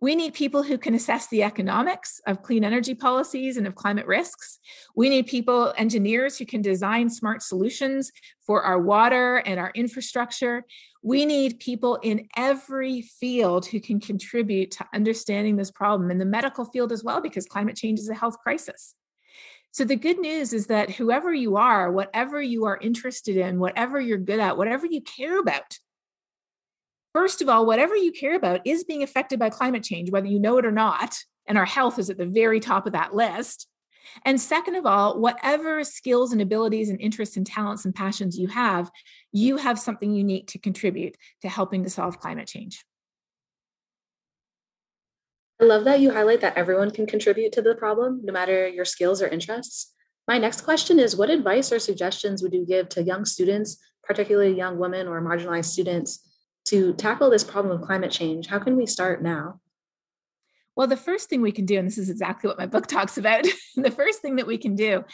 We 0.00 0.14
need 0.14 0.34
people 0.34 0.62
who 0.62 0.78
can 0.78 0.94
assess 0.94 1.28
the 1.28 1.42
economics 1.42 2.20
of 2.26 2.42
clean 2.42 2.64
energy 2.64 2.94
policies 2.94 3.56
and 3.56 3.66
of 3.66 3.74
climate 3.74 4.06
risks. 4.06 4.58
We 4.94 5.08
need 5.08 5.26
people, 5.26 5.72
engineers 5.76 6.38
who 6.38 6.46
can 6.46 6.62
design 6.62 7.10
smart 7.10 7.42
solutions 7.42 8.12
for 8.46 8.62
our 8.62 8.80
water 8.80 9.36
and 9.38 9.58
our 9.58 9.72
infrastructure. 9.74 10.64
We 11.02 11.26
need 11.26 11.60
people 11.60 11.96
in 12.02 12.28
every 12.36 13.02
field 13.02 13.66
who 13.66 13.80
can 13.80 14.00
contribute 14.00 14.70
to 14.72 14.86
understanding 14.94 15.56
this 15.56 15.70
problem, 15.70 16.10
in 16.10 16.18
the 16.18 16.24
medical 16.24 16.64
field 16.64 16.92
as 16.92 17.04
well, 17.04 17.20
because 17.20 17.46
climate 17.46 17.76
change 17.76 17.98
is 17.98 18.08
a 18.08 18.14
health 18.14 18.38
crisis. 18.42 18.94
So, 19.74 19.84
the 19.84 19.96
good 19.96 20.20
news 20.20 20.52
is 20.52 20.68
that 20.68 20.90
whoever 20.90 21.34
you 21.34 21.56
are, 21.56 21.90
whatever 21.90 22.40
you 22.40 22.64
are 22.66 22.78
interested 22.80 23.36
in, 23.36 23.58
whatever 23.58 24.00
you're 24.00 24.18
good 24.18 24.38
at, 24.38 24.56
whatever 24.56 24.86
you 24.86 25.00
care 25.00 25.40
about, 25.40 25.78
First 27.14 27.40
of 27.40 27.48
all, 27.48 27.64
whatever 27.64 27.94
you 27.94 28.10
care 28.10 28.34
about 28.34 28.66
is 28.66 28.82
being 28.82 29.04
affected 29.04 29.38
by 29.38 29.48
climate 29.48 29.84
change, 29.84 30.10
whether 30.10 30.26
you 30.26 30.40
know 30.40 30.58
it 30.58 30.66
or 30.66 30.72
not. 30.72 31.16
And 31.46 31.56
our 31.56 31.64
health 31.64 31.98
is 32.00 32.10
at 32.10 32.18
the 32.18 32.26
very 32.26 32.58
top 32.58 32.86
of 32.86 32.92
that 32.92 33.14
list. 33.14 33.68
And 34.24 34.40
second 34.40 34.74
of 34.74 34.84
all, 34.84 35.20
whatever 35.20 35.84
skills 35.84 36.32
and 36.32 36.42
abilities 36.42 36.90
and 36.90 37.00
interests 37.00 37.36
and 37.36 37.46
talents 37.46 37.84
and 37.84 37.94
passions 37.94 38.36
you 38.36 38.48
have, 38.48 38.90
you 39.32 39.58
have 39.58 39.78
something 39.78 40.12
unique 40.12 40.48
to 40.48 40.58
contribute 40.58 41.16
to 41.42 41.48
helping 41.48 41.84
to 41.84 41.90
solve 41.90 42.18
climate 42.18 42.48
change. 42.48 42.84
I 45.60 45.66
love 45.66 45.84
that 45.84 46.00
you 46.00 46.12
highlight 46.12 46.40
that 46.40 46.58
everyone 46.58 46.90
can 46.90 47.06
contribute 47.06 47.52
to 47.52 47.62
the 47.62 47.76
problem, 47.76 48.22
no 48.24 48.32
matter 48.32 48.66
your 48.66 48.84
skills 48.84 49.22
or 49.22 49.28
interests. 49.28 49.92
My 50.26 50.36
next 50.36 50.62
question 50.62 50.98
is 50.98 51.14
What 51.14 51.30
advice 51.30 51.70
or 51.70 51.78
suggestions 51.78 52.42
would 52.42 52.52
you 52.52 52.66
give 52.66 52.88
to 52.90 53.04
young 53.04 53.24
students, 53.24 53.78
particularly 54.02 54.56
young 54.56 54.78
women 54.78 55.06
or 55.06 55.22
marginalized 55.22 55.66
students, 55.66 56.28
to 56.66 56.94
tackle 56.94 57.30
this 57.30 57.44
problem 57.44 57.78
of 57.78 57.86
climate 57.86 58.10
change? 58.10 58.46
How 58.46 58.58
can 58.58 58.76
we 58.76 58.86
start 58.86 59.22
now? 59.22 59.60
Well, 60.76 60.86
the 60.86 60.96
first 60.96 61.28
thing 61.28 61.40
we 61.40 61.52
can 61.52 61.66
do, 61.66 61.78
and 61.78 61.86
this 61.86 61.98
is 61.98 62.10
exactly 62.10 62.48
what 62.48 62.58
my 62.58 62.66
book 62.66 62.86
talks 62.88 63.18
about, 63.18 63.46
the 63.76 63.90
first 63.90 64.20
thing 64.20 64.36
that 64.36 64.46
we 64.46 64.58
can 64.58 64.74
do 64.74 65.04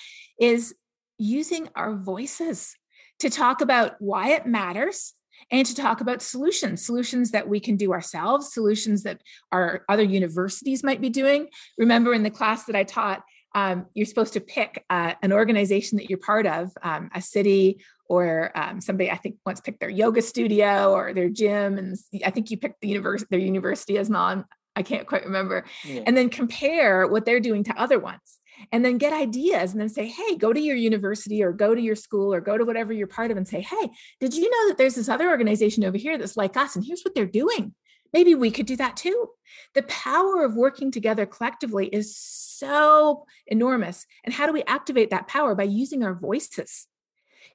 is 0.40 0.74
using 1.18 1.68
our 1.74 1.94
voices 1.94 2.74
to 3.18 3.28
talk 3.28 3.60
about 3.60 3.96
why 3.98 4.30
it 4.30 4.46
matters 4.46 5.12
and 5.50 5.66
to 5.66 5.74
talk 5.74 6.00
about 6.00 6.22
solutions, 6.22 6.84
solutions 6.84 7.30
that 7.30 7.48
we 7.48 7.60
can 7.60 7.76
do 7.76 7.92
ourselves, 7.92 8.52
solutions 8.52 9.02
that 9.02 9.20
our 9.52 9.84
other 9.88 10.02
universities 10.02 10.82
might 10.82 11.00
be 11.00 11.10
doing. 11.10 11.48
Remember 11.78 12.12
in 12.14 12.22
the 12.22 12.30
class 12.30 12.64
that 12.64 12.76
I 12.76 12.84
taught, 12.84 13.22
um, 13.54 13.86
you're 13.94 14.06
supposed 14.06 14.34
to 14.34 14.40
pick 14.40 14.84
uh, 14.90 15.14
an 15.22 15.32
organization 15.32 15.98
that 15.98 16.08
you're 16.08 16.18
part 16.18 16.46
of, 16.46 16.70
um, 16.82 17.10
a 17.14 17.20
city 17.20 17.82
or 18.08 18.50
um, 18.56 18.80
somebody 18.80 19.10
I 19.10 19.16
think 19.16 19.36
once 19.46 19.60
picked 19.60 19.80
their 19.80 19.90
yoga 19.90 20.22
studio 20.22 20.92
or 20.92 21.14
their 21.14 21.28
gym, 21.28 21.78
and 21.78 21.96
I 22.24 22.30
think 22.30 22.50
you 22.50 22.58
picked 22.58 22.80
the 22.80 22.88
university, 22.88 23.28
their 23.30 23.40
university 23.40 23.98
as 23.98 24.10
mom. 24.10 24.44
I 24.76 24.82
can't 24.82 25.06
quite 25.06 25.24
remember, 25.24 25.64
yeah. 25.84 26.02
and 26.06 26.16
then 26.16 26.28
compare 26.28 27.06
what 27.06 27.24
they're 27.24 27.40
doing 27.40 27.64
to 27.64 27.80
other 27.80 27.98
ones, 27.98 28.38
and 28.72 28.84
then 28.84 28.98
get 28.98 29.12
ideas, 29.12 29.72
and 29.72 29.80
then 29.80 29.88
say, 29.88 30.06
hey, 30.06 30.36
go 30.36 30.52
to 30.52 30.60
your 30.60 30.76
university 30.76 31.42
or 31.42 31.52
go 31.52 31.74
to 31.74 31.80
your 31.80 31.96
school 31.96 32.32
or 32.32 32.40
go 32.40 32.56
to 32.56 32.64
whatever 32.64 32.92
you're 32.92 33.08
part 33.08 33.32
of, 33.32 33.36
and 33.36 33.48
say, 33.48 33.60
hey, 33.60 33.90
did 34.20 34.32
you 34.32 34.48
know 34.48 34.68
that 34.68 34.78
there's 34.78 34.94
this 34.94 35.08
other 35.08 35.28
organization 35.28 35.84
over 35.84 35.98
here 35.98 36.16
that's 36.18 36.36
like 36.36 36.56
us, 36.56 36.76
and 36.76 36.84
here's 36.84 37.02
what 37.02 37.14
they're 37.16 37.26
doing 37.26 37.74
maybe 38.12 38.34
we 38.34 38.50
could 38.50 38.66
do 38.66 38.76
that 38.76 38.96
too. 38.96 39.28
The 39.74 39.82
power 39.82 40.44
of 40.44 40.54
working 40.54 40.90
together 40.90 41.26
collectively 41.26 41.86
is 41.86 42.16
so 42.16 43.26
enormous. 43.46 44.06
And 44.24 44.34
how 44.34 44.46
do 44.46 44.52
we 44.52 44.62
activate 44.64 45.10
that 45.10 45.28
power? 45.28 45.54
By 45.54 45.64
using 45.64 46.04
our 46.04 46.14
voices. 46.14 46.86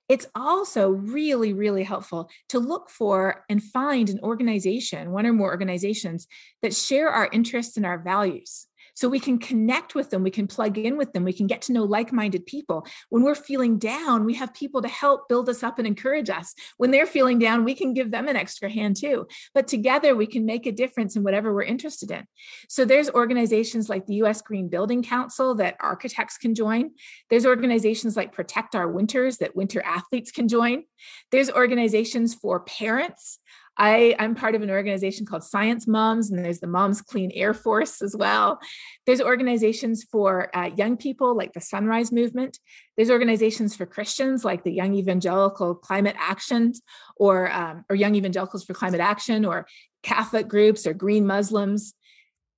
It's 0.08 0.28
also 0.36 0.90
really, 0.90 1.54
really 1.54 1.84
helpful 1.84 2.30
to 2.50 2.60
look 2.60 2.90
for 2.90 3.44
and 3.50 3.64
find 3.64 4.10
an 4.10 4.20
organization, 4.20 5.12
one 5.12 5.26
or 5.26 5.34
more 5.34 5.50
organizations 5.50 6.28
that 6.62 6.76
share 6.76 7.10
our 7.10 7.28
interests 7.32 7.76
and 7.78 7.86
our 7.86 7.98
values 7.98 8.68
so 8.96 9.08
we 9.08 9.20
can 9.20 9.38
connect 9.38 9.94
with 9.94 10.10
them, 10.10 10.24
we 10.24 10.32
can 10.32 10.48
plug 10.48 10.78
in 10.78 10.98
with 10.98 11.14
them, 11.14 11.24
we 11.24 11.34
can 11.34 11.48
get 11.48 11.62
to 11.64 11.74
know 11.74 11.84
like 11.84 12.12
minded 12.12 12.46
people. 12.46 12.88
When 13.10 13.24
we're 13.24 13.36
feeling 13.36 13.78
down, 13.78 14.26
we 14.26 14.34
have 14.36 14.54
people 14.54 14.82
to 14.82 14.88
help 14.88 15.30
build 15.30 15.50
us 15.50 15.62
up 15.62 15.78
and 15.78 15.88
encourage 15.88 16.30
us. 16.30 16.56
When 16.78 16.92
they're 16.92 17.06
feeling 17.06 17.38
down, 17.38 17.64
we 17.64 17.76
can 17.76 17.94
give 17.94 18.10
them 18.10 18.28
an 18.28 18.36
extra 18.36 18.70
hand 18.70 18.96
too. 18.96 19.28
But 19.54 19.68
together, 19.68 20.16
we 20.16 20.26
can 20.26 20.46
make 20.46 20.66
a 20.66 20.72
difference 20.72 21.16
in 21.16 21.24
whatever 21.24 21.54
we're 21.54 21.64
interested 21.64 22.10
in. 22.10 22.26
So 22.70 22.86
there's 22.86 23.10
organizations 23.10 23.90
like 23.90 24.06
the 24.06 24.16
US 24.16 24.42
Green 24.42 24.70
Building 24.70 25.04
Council 25.04 25.56
that 25.56 25.76
architects 25.80 26.38
can 26.38 26.56
join. 26.56 26.92
There's 27.30 27.46
organizations 27.46 28.16
like 28.16 28.32
Protect 28.32 28.76
Our 28.76 28.88
Winters 28.88 29.38
that 29.38 29.56
winter 29.56 29.82
athletes 29.84 30.32
can 30.32 30.48
join. 30.48 30.84
There's 31.32 31.52
organizations 31.52 32.34
for 32.34 32.62
parents 32.62 33.40
I, 33.78 34.16
I'm 34.20 34.36
part 34.36 34.56
of 34.56 34.62
an 34.62 34.72
organization 34.72 35.26
called 35.26 35.44
Science 35.44 35.88
Moms, 35.88 36.32
and 36.32 36.44
there's 36.44 36.60
the 36.60 36.68
Moms 36.68 37.02
Clean 37.02 37.32
Air 37.32 37.54
Force 37.54 38.02
as 38.02 38.16
well. 38.16 38.60
There's 39.06 39.22
organizations 39.22 40.04
for 40.04 40.56
uh, 40.56 40.70
young 40.76 40.98
people 40.98 41.36
like 41.36 41.54
the 41.54 41.62
Sunrise 41.62 42.12
Movement. 42.12 42.58
There's 42.96 43.10
organizations 43.12 43.76
for 43.76 43.86
Christians 43.86 44.46
like 44.46 44.64
the 44.64 44.72
Young 44.72 44.94
Evangelical 44.94 45.76
Climate 45.76 46.16
Actions 46.18 46.82
or, 47.18 47.52
um, 47.52 47.84
or 47.90 47.96
Young 47.96 48.16
Evangelicals 48.16 48.64
for 48.64 48.74
Climate 48.74 49.02
Action 49.02 49.44
or 49.46 49.68
Catholic 50.04 50.48
groups 50.48 50.88
or 50.88 50.94
Green 50.94 51.26
Muslims. 51.28 51.94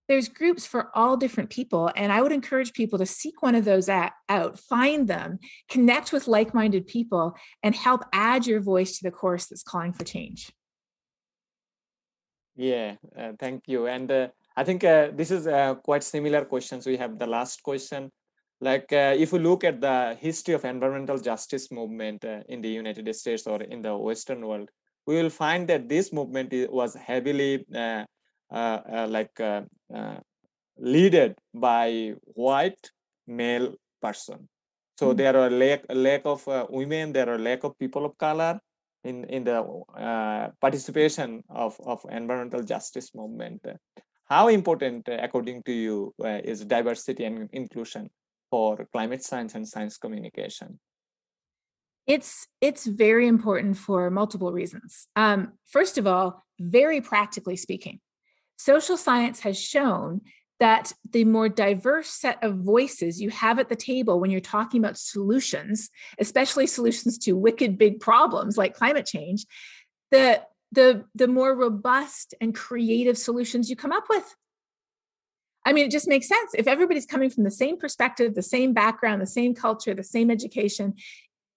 There's 0.08 0.30
groups 0.30 0.65
for 0.65 0.89
all 0.95 1.17
different 1.17 1.49
people. 1.49 1.91
And 1.95 2.13
I 2.13 2.21
would 2.21 2.32
encourage 2.32 2.73
people 2.73 2.99
to 2.99 3.06
seek 3.06 3.41
one 3.41 3.56
of 3.56 3.65
those 3.65 3.89
at, 3.89 4.13
out, 4.30 4.58
find 4.58 5.08
them, 5.08 5.39
connect 5.69 6.13
with 6.13 6.27
like 6.27 6.53
minded 6.53 6.88
people, 6.88 7.36
and 7.62 7.75
help 7.75 8.03
add 8.13 8.47
your 8.47 8.62
voice 8.62 8.99
to 8.99 9.03
the 9.03 9.12
course 9.12 9.47
that's 9.47 9.63
calling 9.63 9.91
for 9.91 10.06
change. 10.06 10.49
Yeah, 12.58 12.96
uh, 13.15 13.34
thank 13.39 13.67
you. 13.67 13.86
And 13.86 14.12
uh, 14.12 14.28
I 14.56 14.63
think 14.63 14.84
uh, 14.84 15.12
this 15.13 15.30
is 15.30 15.46
uh, 15.46 15.76
quite 15.76 16.04
similar 16.04 16.43
questions. 16.43 16.88
We 16.88 16.98
have 16.98 17.20
the 17.20 17.28
last 17.28 17.62
question. 17.62 18.12
Like 18.60 18.91
uh, 18.91 19.13
if 19.15 19.32
you 19.32 19.38
look 19.38 19.63
at 19.63 19.80
the 19.80 20.17
history 20.20 20.56
of 20.56 20.65
environmental 20.65 21.20
justice 21.20 21.72
movement 21.72 22.26
uh, 22.26 22.39
in 22.50 22.62
the 22.62 22.70
United 22.70 23.15
States 23.15 23.46
or 23.46 23.62
in 23.62 23.84
the 23.84 23.96
Western 23.96 24.41
world, 24.46 24.70
we 25.06 25.22
will 25.22 25.30
find 25.30 25.67
that 25.67 25.88
this 25.88 26.12
movement 26.12 26.52
was 26.72 26.95
heavily 26.95 27.64
like 27.70 29.39
led 30.80 31.36
by 31.53 32.14
white 32.24 32.91
male 33.28 33.76
person. 34.01 34.49
So 34.97 35.10
mm-hmm. 35.10 35.18
there 35.18 35.38
are 35.38 35.49
lack 35.51 35.86
lack 35.89 36.22
of 36.26 36.47
women, 36.72 37.14
there 37.14 37.30
are 37.30 37.38
lack 37.38 37.64
of 37.64 37.78
people 37.78 38.03
of 38.03 38.18
color, 38.18 38.60
in 39.04 39.24
in 39.26 39.43
the 39.43 39.60
uh, 39.95 40.50
participation 40.62 41.43
of 41.50 41.80
of 41.86 42.06
environmental 42.10 42.64
justice 42.64 43.14
movement 43.16 43.62
how 44.30 44.48
important 44.48 45.08
uh, 45.10 45.18
according 45.22 45.64
to 45.64 45.72
you 45.72 46.14
uh, 46.24 46.41
is 46.43 46.66
diversity 46.66 47.24
and 47.24 47.50
inclusion 47.54 48.10
for 48.50 48.88
climate 48.91 49.24
science 49.24 49.56
and 49.56 49.68
science 49.68 49.98
communication 49.98 50.80
It's 52.08 52.48
it's 52.62 52.88
very 52.88 53.28
important 53.28 53.76
for 53.76 54.10
multiple 54.10 54.52
reasons. 54.54 55.08
Um, 55.16 55.60
first 55.68 55.98
of 55.98 56.08
all, 56.08 56.43
very 56.58 57.02
practically 57.02 57.58
speaking, 57.58 58.00
social 58.58 58.98
science 58.98 59.41
has 59.41 59.60
shown 59.60 60.22
that 60.60 60.91
the 61.12 61.24
more 61.24 61.49
diverse 61.49 62.10
set 62.10 62.43
of 62.43 62.58
voices 62.58 63.22
you 63.22 63.30
have 63.30 63.60
at 63.60 63.70
the 63.70 63.76
table 63.76 64.20
when 64.20 64.32
you're 64.32 64.41
talking 64.41 64.82
about 64.82 64.97
solutions, 64.97 65.89
especially 66.20 66.66
solutions 66.68 67.18
to 67.20 67.34
wicked 67.34 67.78
big 67.78 67.99
problems 67.99 68.58
like 68.58 68.74
climate 68.74 69.05
change, 69.05 69.45
the 70.12 70.41
the 70.72 71.05
the 71.16 71.28
more 71.28 71.55
robust 71.55 72.34
and 72.41 72.55
creative 72.55 73.18
solutions 73.18 73.70
you 73.70 73.76
come 73.76 73.91
up 73.91 74.05
with. 74.10 74.36
I 75.66 75.74
mean, 75.74 75.86
it 75.86 75.91
just 75.91 76.08
makes 76.08 76.28
sense. 76.28 76.51
If 76.55 76.68
everybody's 76.68 77.05
coming 77.05 77.30
from 77.30 77.43
the 77.43 77.51
same 77.51 77.78
perspective, 77.78 78.36
the 78.36 78.41
same 78.41 78.74
background, 78.74 79.22
the 79.22 79.28
same 79.28 79.53
culture, 79.53 79.93
the 79.93 80.03
same 80.03 80.32
education, 80.32 80.93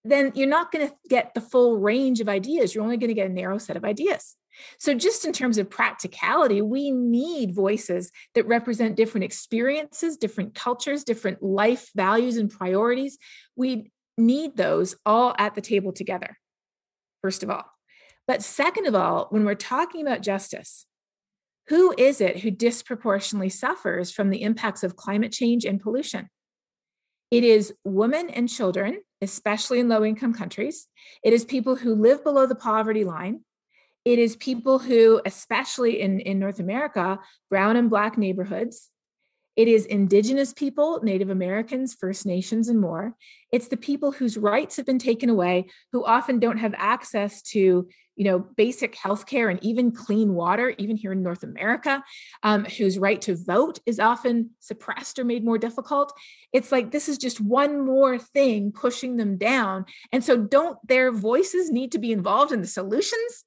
then 0.04 0.32
you're 0.34 0.48
not 0.48 0.72
going 0.72 0.88
to 0.88 0.94
get 1.08 1.32
the 1.34 1.40
full 1.40 1.78
range 1.78 2.20
of 2.20 2.28
ideas. 2.28 2.74
You're 2.74 2.82
only 2.82 2.96
going 2.96 3.08
to 3.08 3.14
get 3.14 3.30
a 3.30 3.32
narrow 3.32 3.58
set 3.58 3.76
of 3.76 3.84
ideas. 3.84 4.36
So, 4.78 4.94
just 4.94 5.24
in 5.24 5.32
terms 5.32 5.58
of 5.58 5.70
practicality, 5.70 6.62
we 6.62 6.90
need 6.90 7.54
voices 7.54 8.10
that 8.34 8.46
represent 8.46 8.96
different 8.96 9.24
experiences, 9.24 10.16
different 10.16 10.54
cultures, 10.54 11.04
different 11.04 11.42
life 11.42 11.90
values 11.94 12.36
and 12.36 12.50
priorities. 12.50 13.18
We 13.56 13.90
need 14.16 14.56
those 14.56 14.96
all 15.04 15.34
at 15.38 15.54
the 15.54 15.60
table 15.60 15.92
together, 15.92 16.38
first 17.22 17.42
of 17.42 17.50
all. 17.50 17.64
But 18.26 18.42
second 18.42 18.86
of 18.86 18.94
all, 18.94 19.26
when 19.30 19.44
we're 19.44 19.54
talking 19.54 20.06
about 20.06 20.22
justice, 20.22 20.86
who 21.68 21.94
is 21.96 22.20
it 22.20 22.40
who 22.40 22.50
disproportionately 22.50 23.48
suffers 23.48 24.10
from 24.10 24.30
the 24.30 24.42
impacts 24.42 24.82
of 24.82 24.96
climate 24.96 25.32
change 25.32 25.64
and 25.64 25.80
pollution? 25.80 26.28
It 27.30 27.44
is 27.44 27.72
women 27.84 28.28
and 28.30 28.48
children, 28.48 29.02
especially 29.22 29.78
in 29.78 29.88
low 29.88 30.04
income 30.04 30.34
countries. 30.34 30.88
It 31.22 31.32
is 31.32 31.44
people 31.44 31.76
who 31.76 31.94
live 31.94 32.24
below 32.24 32.46
the 32.46 32.56
poverty 32.56 33.04
line. 33.04 33.44
It 34.04 34.18
is 34.18 34.36
people 34.36 34.78
who, 34.78 35.20
especially 35.24 36.00
in, 36.00 36.20
in 36.20 36.38
North 36.38 36.60
America, 36.60 37.18
brown 37.48 37.76
and 37.76 37.90
black 37.90 38.16
neighborhoods. 38.16 38.88
It 39.56 39.68
is 39.68 39.84
Indigenous 39.84 40.54
people, 40.54 41.00
Native 41.02 41.28
Americans, 41.28 41.94
First 41.94 42.24
Nations, 42.24 42.68
and 42.68 42.80
more. 42.80 43.14
It's 43.52 43.68
the 43.68 43.76
people 43.76 44.12
whose 44.12 44.38
rights 44.38 44.76
have 44.76 44.86
been 44.86 44.98
taken 44.98 45.28
away, 45.28 45.66
who 45.92 46.04
often 46.04 46.38
don't 46.38 46.58
have 46.58 46.74
access 46.76 47.42
to 47.42 47.88
you 48.20 48.24
know, 48.24 48.38
basic 48.38 48.96
health 48.96 49.24
care 49.24 49.48
and 49.48 49.58
even 49.64 49.90
clean 49.90 50.34
water, 50.34 50.74
even 50.76 50.94
here 50.94 51.12
in 51.12 51.22
North 51.22 51.42
America, 51.42 52.04
um, 52.42 52.66
whose 52.66 52.98
right 52.98 53.18
to 53.22 53.34
vote 53.34 53.78
is 53.86 53.98
often 53.98 54.50
suppressed 54.58 55.18
or 55.18 55.24
made 55.24 55.42
more 55.42 55.56
difficult. 55.56 56.12
It's 56.52 56.70
like 56.70 56.90
this 56.90 57.08
is 57.08 57.16
just 57.16 57.40
one 57.40 57.82
more 57.82 58.18
thing 58.18 58.72
pushing 58.72 59.16
them 59.16 59.38
down. 59.38 59.86
And 60.12 60.22
so, 60.22 60.36
don't 60.36 60.76
their 60.86 61.10
voices 61.10 61.70
need 61.70 61.92
to 61.92 61.98
be 61.98 62.12
involved 62.12 62.52
in 62.52 62.60
the 62.60 62.66
solutions? 62.66 63.46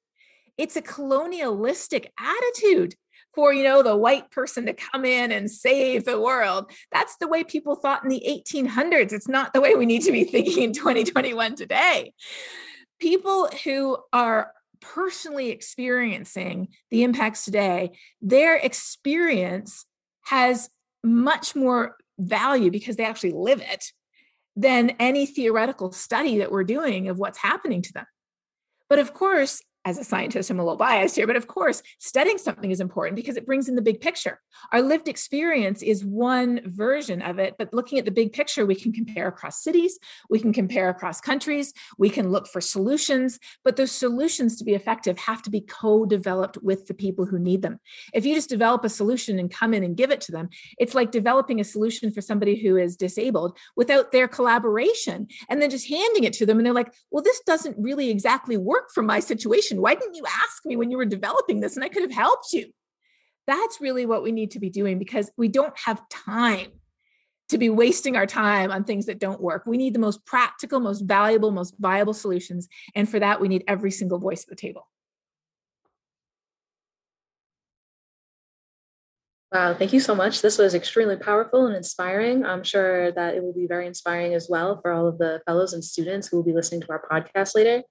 It's 0.56 0.76
a 0.76 0.82
colonialistic 0.82 2.12
attitude 2.18 2.94
for 3.34 3.52
you 3.52 3.64
know 3.64 3.82
the 3.82 3.96
white 3.96 4.30
person 4.30 4.66
to 4.66 4.72
come 4.72 5.04
in 5.04 5.32
and 5.32 5.50
save 5.50 6.04
the 6.04 6.20
world. 6.20 6.70
That's 6.92 7.16
the 7.16 7.28
way 7.28 7.44
people 7.44 7.74
thought 7.74 8.04
in 8.04 8.08
the 8.08 8.22
1800s 8.26 9.12
it's 9.12 9.28
not 9.28 9.52
the 9.52 9.60
way 9.60 9.74
we 9.74 9.86
need 9.86 10.02
to 10.02 10.12
be 10.12 10.24
thinking 10.24 10.62
in 10.62 10.72
2021 10.72 11.56
today. 11.56 12.12
People 13.00 13.48
who 13.64 13.98
are 14.12 14.52
personally 14.80 15.50
experiencing 15.50 16.68
the 16.90 17.02
impacts 17.02 17.44
today, 17.44 17.90
their 18.20 18.56
experience 18.56 19.84
has 20.26 20.68
much 21.02 21.56
more 21.56 21.96
value 22.18 22.70
because 22.70 22.96
they 22.96 23.04
actually 23.04 23.32
live 23.32 23.60
it 23.60 23.86
than 24.56 24.90
any 25.00 25.26
theoretical 25.26 25.90
study 25.90 26.38
that 26.38 26.52
we're 26.52 26.64
doing 26.64 27.08
of 27.08 27.18
what's 27.18 27.38
happening 27.38 27.82
to 27.82 27.92
them. 27.92 28.06
But 28.88 29.00
of 29.00 29.12
course, 29.12 29.60
as 29.84 29.98
a 29.98 30.04
scientist, 30.04 30.50
I'm 30.50 30.58
a 30.58 30.64
little 30.64 30.78
biased 30.78 31.16
here, 31.16 31.26
but 31.26 31.36
of 31.36 31.46
course, 31.46 31.82
studying 31.98 32.38
something 32.38 32.70
is 32.70 32.80
important 32.80 33.16
because 33.16 33.36
it 33.36 33.44
brings 33.44 33.68
in 33.68 33.74
the 33.74 33.82
big 33.82 34.00
picture. 34.00 34.40
Our 34.72 34.80
lived 34.80 35.08
experience 35.08 35.82
is 35.82 36.04
one 36.04 36.60
version 36.64 37.20
of 37.20 37.38
it, 37.38 37.56
but 37.58 37.74
looking 37.74 37.98
at 37.98 38.06
the 38.06 38.10
big 38.10 38.32
picture, 38.32 38.64
we 38.64 38.74
can 38.74 38.92
compare 38.92 39.28
across 39.28 39.62
cities, 39.62 39.98
we 40.30 40.40
can 40.40 40.52
compare 40.52 40.88
across 40.88 41.20
countries, 41.20 41.74
we 41.98 42.08
can 42.08 42.30
look 42.30 42.46
for 42.46 42.60
solutions, 42.60 43.38
but 43.62 43.76
those 43.76 43.92
solutions 43.92 44.56
to 44.56 44.64
be 44.64 44.74
effective 44.74 45.18
have 45.18 45.42
to 45.42 45.50
be 45.50 45.60
co 45.60 46.06
developed 46.06 46.58
with 46.62 46.86
the 46.86 46.94
people 46.94 47.26
who 47.26 47.38
need 47.38 47.60
them. 47.60 47.78
If 48.14 48.24
you 48.24 48.34
just 48.34 48.48
develop 48.48 48.84
a 48.84 48.88
solution 48.88 49.38
and 49.38 49.50
come 49.50 49.74
in 49.74 49.84
and 49.84 49.96
give 49.96 50.10
it 50.10 50.22
to 50.22 50.32
them, 50.32 50.48
it's 50.78 50.94
like 50.94 51.10
developing 51.10 51.60
a 51.60 51.64
solution 51.64 52.10
for 52.10 52.22
somebody 52.22 52.56
who 52.56 52.76
is 52.76 52.96
disabled 52.96 53.58
without 53.76 54.12
their 54.12 54.28
collaboration 54.28 55.28
and 55.48 55.60
then 55.60 55.70
just 55.70 55.88
handing 55.88 56.24
it 56.24 56.32
to 56.34 56.46
them. 56.46 56.58
And 56.58 56.66
they're 56.66 56.72
like, 56.72 56.92
well, 57.10 57.22
this 57.22 57.40
doesn't 57.46 57.76
really 57.78 58.08
exactly 58.08 58.56
work 58.56 58.90
for 58.94 59.02
my 59.02 59.20
situation 59.20 59.73
why 59.80 59.94
didn't 59.94 60.14
you 60.14 60.24
ask 60.26 60.64
me 60.64 60.76
when 60.76 60.90
you 60.90 60.96
were 60.96 61.04
developing 61.04 61.60
this 61.60 61.76
and 61.76 61.84
I 61.84 61.88
could 61.88 62.02
have 62.02 62.12
helped 62.12 62.52
you? 62.52 62.70
That's 63.46 63.80
really 63.80 64.06
what 64.06 64.22
we 64.22 64.32
need 64.32 64.52
to 64.52 64.60
be 64.60 64.70
doing 64.70 64.98
because 64.98 65.30
we 65.36 65.48
don't 65.48 65.76
have 65.84 66.02
time 66.08 66.72
to 67.50 67.58
be 67.58 67.68
wasting 67.68 68.16
our 68.16 68.26
time 68.26 68.70
on 68.70 68.84
things 68.84 69.06
that 69.06 69.20
don't 69.20 69.40
work. 69.40 69.64
We 69.66 69.76
need 69.76 69.94
the 69.94 69.98
most 69.98 70.24
practical, 70.24 70.80
most 70.80 71.02
valuable, 71.02 71.50
most 71.50 71.74
viable 71.78 72.14
solutions. 72.14 72.68
And 72.94 73.08
for 73.08 73.18
that, 73.20 73.40
we 73.40 73.48
need 73.48 73.64
every 73.68 73.90
single 73.90 74.18
voice 74.18 74.44
at 74.44 74.48
the 74.48 74.56
table. 74.56 74.88
Wow, 79.52 79.72
thank 79.74 79.92
you 79.92 80.00
so 80.00 80.16
much. 80.16 80.42
This 80.42 80.58
was 80.58 80.74
extremely 80.74 81.16
powerful 81.16 81.66
and 81.66 81.76
inspiring. 81.76 82.44
I'm 82.44 82.64
sure 82.64 83.12
that 83.12 83.36
it 83.36 83.42
will 83.44 83.52
be 83.52 83.68
very 83.68 83.86
inspiring 83.86 84.34
as 84.34 84.48
well 84.50 84.80
for 84.80 84.90
all 84.90 85.06
of 85.06 85.18
the 85.18 85.42
fellows 85.46 85.74
and 85.74 85.84
students 85.84 86.26
who 86.26 86.38
will 86.38 86.44
be 86.44 86.52
listening 86.52 86.80
to 86.80 86.90
our 86.90 87.06
podcast 87.08 87.54
later. 87.54 87.84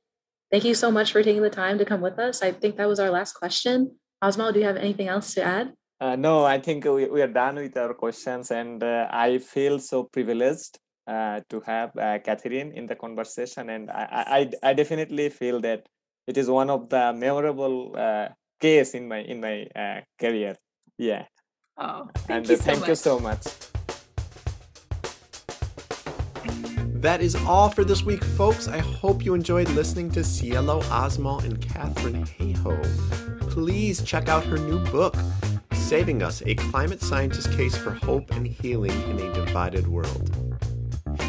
Thank 0.52 0.66
you 0.66 0.76
so 0.76 0.92
much 0.92 1.12
for 1.12 1.24
taking 1.24 1.42
the 1.42 1.50
time 1.50 1.78
to 1.80 1.86
come 1.86 2.02
with 2.02 2.20
us. 2.20 2.42
I 2.42 2.52
think 2.52 2.78
that 2.78 2.88
was 2.88 3.00
our 3.00 3.10
last 3.10 3.34
question. 3.34 3.98
Osmo, 4.24 4.54
do 4.54 4.60
you 4.60 4.66
have 4.66 4.78
anything 4.78 5.08
else 5.08 5.34
to 5.34 5.44
add? 5.44 5.74
Uh, 6.00 6.16
no, 6.16 6.44
I 6.44 6.60
think 6.60 6.86
we, 6.86 7.06
we 7.08 7.22
are 7.22 7.28
done 7.28 7.56
with 7.56 7.78
our 7.78 7.94
questions, 7.94 8.52
and 8.52 8.84
uh, 8.84 9.08
I 9.10 9.38
feel 9.38 9.80
so 9.80 10.04
privileged 10.04 10.78
uh, 11.08 11.42
to 11.50 11.62
have 11.62 11.96
uh, 11.98 12.20
Katharine 12.20 12.72
in 12.74 12.86
the 12.86 12.96
conversation, 12.96 13.70
and 13.70 13.90
I, 13.90 14.50
I, 14.64 14.70
I 14.70 14.74
definitely 14.74 15.30
feel 15.30 15.62
that 15.62 15.88
it 16.28 16.38
is 16.38 16.50
one 16.50 16.70
of 16.70 16.90
the 16.90 17.14
memorable 17.14 17.96
uh, 17.98 18.30
case 18.60 18.94
in 18.94 19.08
my 19.08 19.20
in 19.20 19.42
my 19.42 19.68
uh, 19.76 20.02
career. 20.20 20.56
Yeah. 20.98 21.26
Oh, 21.78 22.10
thank 22.16 22.30
and 22.30 22.50
you 22.50 22.58
thank 22.58 22.80
so 22.80 22.88
you 22.88 22.96
so 22.96 23.20
much. 23.20 23.73
That 27.04 27.22
is 27.22 27.36
all 27.36 27.70
for 27.70 27.84
this 27.84 28.02
week, 28.04 28.24
folks. 28.24 28.70
I 28.70 28.78
hope 28.78 29.26
you 29.26 29.34
enjoyed 29.34 29.68
listening 29.72 30.10
to 30.12 30.24
Cielo 30.24 30.80
Osmo 30.84 31.44
and 31.44 31.60
Katharine 31.62 32.26
Hayhoe. 32.26 33.50
Please 33.50 34.02
check 34.04 34.30
out 34.30 34.46
her 34.46 34.58
new 34.58 34.80
book, 34.86 35.18
Saving 35.74 36.24
Us 36.24 36.42
A 36.46 36.56
Climate 36.56 37.02
Scientist 37.02 37.52
Case 37.52 37.76
for 37.76 37.92
Hope 37.92 38.32
and 38.32 38.48
Healing 38.48 38.94
in 39.10 39.20
a 39.20 39.34
Divided 39.34 39.86
World. 39.86 40.32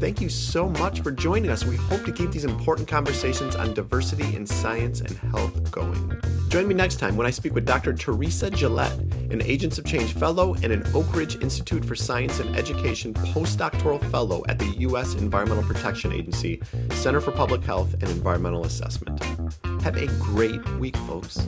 Thank 0.00 0.22
you 0.22 0.30
so 0.30 0.66
much 0.66 1.02
for 1.02 1.10
joining 1.10 1.50
us. 1.50 1.66
We 1.66 1.76
hope 1.76 2.06
to 2.06 2.12
keep 2.12 2.30
these 2.30 2.46
important 2.46 2.88
conversations 2.88 3.54
on 3.54 3.74
diversity 3.74 4.34
in 4.34 4.46
science 4.46 5.02
and 5.02 5.10
health 5.10 5.70
going. 5.70 6.18
Join 6.48 6.66
me 6.66 6.74
next 6.74 6.96
time 6.96 7.18
when 7.18 7.26
I 7.26 7.30
speak 7.30 7.52
with 7.54 7.66
Dr. 7.66 7.92
Teresa 7.92 8.50
Gillette, 8.50 8.98
an 9.30 9.42
Agents 9.42 9.76
of 9.76 9.84
Change 9.84 10.14
Fellow 10.14 10.54
and 10.54 10.72
an 10.72 10.82
Oak 10.94 11.14
Ridge 11.14 11.36
Institute 11.42 11.84
for 11.84 11.94
Science 11.94 12.40
and 12.40 12.56
Education 12.56 13.12
postdoctoral 13.12 14.02
fellow 14.10 14.42
at 14.48 14.58
the 14.58 14.68
U.S. 14.78 15.14
Environmental 15.16 15.64
Protection 15.64 16.12
Agency, 16.12 16.62
Center 16.92 17.20
for 17.20 17.32
Public 17.32 17.62
Health 17.62 17.92
and 17.92 18.04
Environmental 18.04 18.64
Assessment. 18.64 19.22
Have 19.82 19.98
a 19.98 20.06
great 20.18 20.66
week, 20.78 20.96
folks. 20.96 21.46